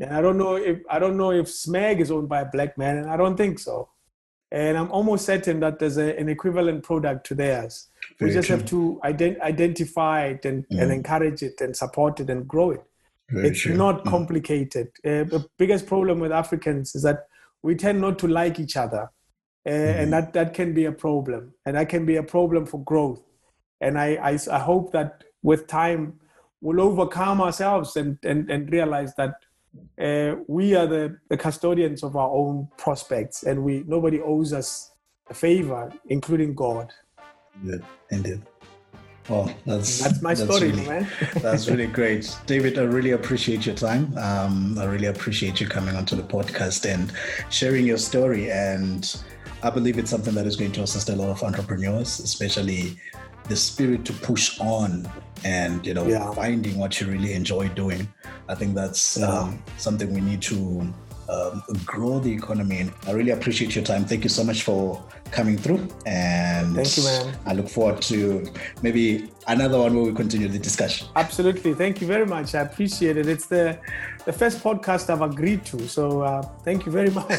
And 0.00 0.12
I 0.12 0.20
don't 0.20 0.38
know 0.38 0.56
if 0.56 0.78
I 0.90 0.98
don't 0.98 1.16
know 1.16 1.30
if 1.30 1.46
Smeg 1.46 2.00
is 2.00 2.10
owned 2.10 2.28
by 2.28 2.40
a 2.40 2.50
black 2.50 2.76
man, 2.76 2.98
and 2.98 3.10
I 3.10 3.16
don't 3.16 3.36
think 3.36 3.58
so. 3.58 3.88
And 4.60 4.78
I'm 4.78 4.90
almost 4.96 5.22
certain 5.26 5.58
that 5.64 5.78
there's 5.80 5.98
a, 5.98 6.08
an 6.22 6.28
equivalent 6.28 6.84
product 6.84 7.26
to 7.28 7.34
theirs. 7.34 7.88
we 8.20 8.30
just 8.30 8.46
true. 8.46 8.56
have 8.56 8.64
to 8.66 9.00
ident- 9.04 9.40
identify 9.40 10.16
it 10.32 10.44
and, 10.50 10.64
and 10.70 10.92
encourage 10.92 11.42
it 11.42 11.60
and 11.64 11.76
support 11.76 12.20
it 12.20 12.30
and 12.30 12.46
grow 12.46 12.70
it. 12.76 12.82
Very 13.30 13.48
it's 13.48 13.60
true. 13.62 13.76
not 13.76 13.96
Mm. 14.04 14.10
complicated. 14.10 14.88
Uh, 15.10 15.24
the 15.34 15.40
biggest 15.58 15.86
problem 15.86 16.20
with 16.20 16.30
Africans 16.42 16.94
is 16.94 17.02
that 17.02 17.20
we 17.66 17.74
tend 17.74 18.00
not 18.00 18.16
to 18.20 18.28
like 18.28 18.56
each 18.64 18.76
other, 18.84 19.04
uh, 19.66 19.70
Mm-hmm. 19.70 20.00
and 20.00 20.12
that 20.14 20.32
that 20.38 20.54
can 20.58 20.70
be 20.80 20.84
a 20.84 20.92
problem, 21.06 21.42
and 21.66 21.72
that 21.76 21.88
can 21.88 22.04
be 22.06 22.16
a 22.16 22.22
problem 22.22 22.62
for 22.66 22.80
growth. 22.92 23.22
And 23.80 23.98
I 23.98 24.08
I, 24.30 24.38
I 24.58 24.60
hope 24.70 24.92
that 24.92 25.24
with 25.42 25.62
time 25.66 26.02
we'll 26.60 26.82
overcome 26.90 27.40
ourselves 27.46 27.96
and 27.96 28.18
and, 28.30 28.40
and 28.54 28.70
realize 28.78 29.12
that 29.20 29.32
uh, 30.00 30.36
we 30.48 30.74
are 30.74 30.86
the, 30.86 31.18
the 31.28 31.36
custodians 31.36 32.02
of 32.02 32.16
our 32.16 32.30
own 32.30 32.68
prospects, 32.78 33.44
and 33.44 33.62
we 33.62 33.84
nobody 33.86 34.20
owes 34.20 34.52
us 34.52 34.92
a 35.30 35.34
favor, 35.34 35.92
including 36.06 36.54
God. 36.54 36.92
Good, 37.64 37.84
indeed. 38.10 38.42
Oh, 39.30 39.50
that's 39.64 40.00
That's 40.00 40.20
my 40.20 40.34
story, 40.34 40.70
really, 40.70 40.86
man. 40.86 41.08
that's 41.36 41.66
really 41.68 41.86
great, 41.86 42.36
David. 42.44 42.78
I 42.78 42.82
really 42.82 43.12
appreciate 43.12 43.64
your 43.64 43.74
time. 43.74 44.16
Um, 44.18 44.76
I 44.78 44.84
really 44.84 45.06
appreciate 45.06 45.60
you 45.60 45.66
coming 45.66 45.96
onto 45.96 46.14
the 46.14 46.22
podcast 46.22 46.84
and 46.84 47.10
sharing 47.48 47.86
your 47.86 47.96
story. 47.96 48.50
And 48.50 49.16
I 49.62 49.70
believe 49.70 49.96
it's 49.96 50.10
something 50.10 50.34
that 50.34 50.46
is 50.46 50.56
going 50.56 50.72
to 50.72 50.82
assist 50.82 51.08
a 51.08 51.16
lot 51.16 51.30
of 51.30 51.42
entrepreneurs, 51.42 52.20
especially 52.20 52.98
the 53.48 53.56
spirit 53.56 54.04
to 54.06 54.12
push 54.12 54.58
on 54.60 55.06
and 55.44 55.84
you 55.86 55.94
know 55.94 56.06
Yeah. 56.06 56.32
finding 56.32 56.78
what 56.78 57.00
you 57.00 57.06
really 57.06 57.32
enjoy 57.34 57.68
doing. 57.68 58.08
I 58.48 58.54
think 58.54 58.74
that's 58.74 59.16
Yeah. 59.18 59.26
um, 59.28 59.62
something 59.78 60.12
we 60.14 60.20
need 60.20 60.42
to 60.42 60.92
um, 61.28 61.62
grow 61.86 62.18
the 62.20 62.32
economy. 62.32 62.78
and 62.80 62.92
I 63.06 63.12
really 63.12 63.30
appreciate 63.30 63.74
your 63.74 63.84
time. 63.84 64.04
Thank 64.04 64.24
you 64.24 64.30
so 64.30 64.44
much 64.44 64.62
for 64.62 65.02
coming 65.34 65.58
through. 65.58 65.86
And 66.06 66.74
Thank 66.76 66.96
you, 66.96 67.02
man. 67.04 67.34
I 67.46 67.52
look 67.52 67.68
forward 67.68 68.00
to 68.02 68.46
maybe 68.82 69.28
another 69.48 69.78
one 69.78 69.94
where 69.94 70.04
we 70.04 70.14
continue 70.14 70.48
the 70.48 70.58
discussion. 70.58 71.08
Absolutely. 71.16 71.74
Thank 71.74 72.00
you 72.00 72.06
very 72.06 72.24
much. 72.26 72.54
I 72.54 72.60
appreciate 72.62 73.16
it. 73.16 73.26
It's 73.26 73.46
the 73.46 73.78
the 74.24 74.32
first 74.32 74.62
podcast 74.64 75.10
I've 75.10 75.20
agreed 75.20 75.66
to. 75.66 75.86
So 75.86 76.22
uh, 76.22 76.40
thank 76.64 76.86
you 76.86 76.92
very 76.92 77.10
much. 77.10 77.28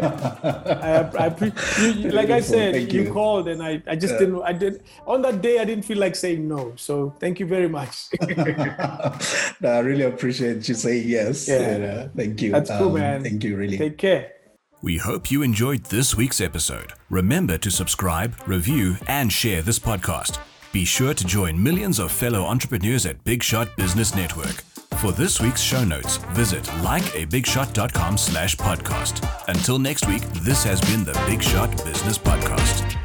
I, 0.00 1.10
I 1.18 1.28
pre- 1.28 1.52
you, 1.82 1.88
you- 1.92 2.10
like 2.10 2.30
I 2.30 2.40
said, 2.40 2.92
you. 2.92 3.02
you. 3.02 3.12
called 3.12 3.48
and 3.48 3.62
I, 3.62 3.82
I 3.86 3.94
just 3.96 4.14
Yeah. 4.14 4.20
didn't 4.20 4.42
I 4.42 4.52
did 4.54 4.82
on 5.06 5.20
that 5.22 5.42
day 5.42 5.58
I 5.58 5.64
didn't 5.66 5.84
feel 5.84 5.98
like 5.98 6.16
saying 6.16 6.46
no. 6.48 6.72
So 6.76 7.12
thank 7.20 7.40
you 7.40 7.46
very 7.46 7.68
much. 7.68 8.08
no, 9.60 9.68
I 9.78 9.80
really 9.80 10.04
appreciate 10.04 10.66
you 10.68 10.74
saying 10.74 11.08
yes. 11.08 11.46
Yeah. 11.48 11.56
And, 11.60 11.84
uh, 11.84 12.08
thank 12.16 12.40
you. 12.42 12.52
That's 12.52 12.70
cool, 12.70 12.88
Um, 12.88 12.94
man. 12.94 13.22
Thank 13.22 13.44
you, 13.44 13.56
really. 13.56 13.76
Take 13.76 13.98
care. 13.98 14.32
We 14.80 14.98
hope 14.98 15.30
you 15.30 15.42
enjoyed 15.42 15.84
this 15.86 16.14
week's 16.14 16.40
episode. 16.40 16.92
Remember 17.10 17.58
to 17.58 17.70
subscribe, 17.70 18.36
review, 18.46 18.96
and 19.08 19.32
share 19.32 19.60
this 19.60 19.78
podcast. 19.80 20.38
Be 20.72 20.84
sure 20.84 21.14
to 21.14 21.24
join 21.24 21.60
millions 21.60 21.98
of 21.98 22.12
fellow 22.12 22.44
entrepreneurs 22.44 23.04
at 23.04 23.24
Big 23.24 23.42
Shot 23.42 23.76
Business 23.76 24.14
Network. 24.14 24.62
For 25.00 25.10
this 25.10 25.40
week's 25.40 25.60
show 25.62 25.84
notes, 25.84 26.18
visit 26.30 26.62
likeabigshot.com 26.62 28.18
slash 28.18 28.56
podcast. 28.56 29.28
Until 29.48 29.80
next 29.80 30.06
week, 30.06 30.22
this 30.42 30.62
has 30.62 30.80
been 30.82 31.02
the 31.02 31.20
Big 31.26 31.42
Shot 31.42 31.70
Business 31.84 32.18
Podcast. 32.18 32.97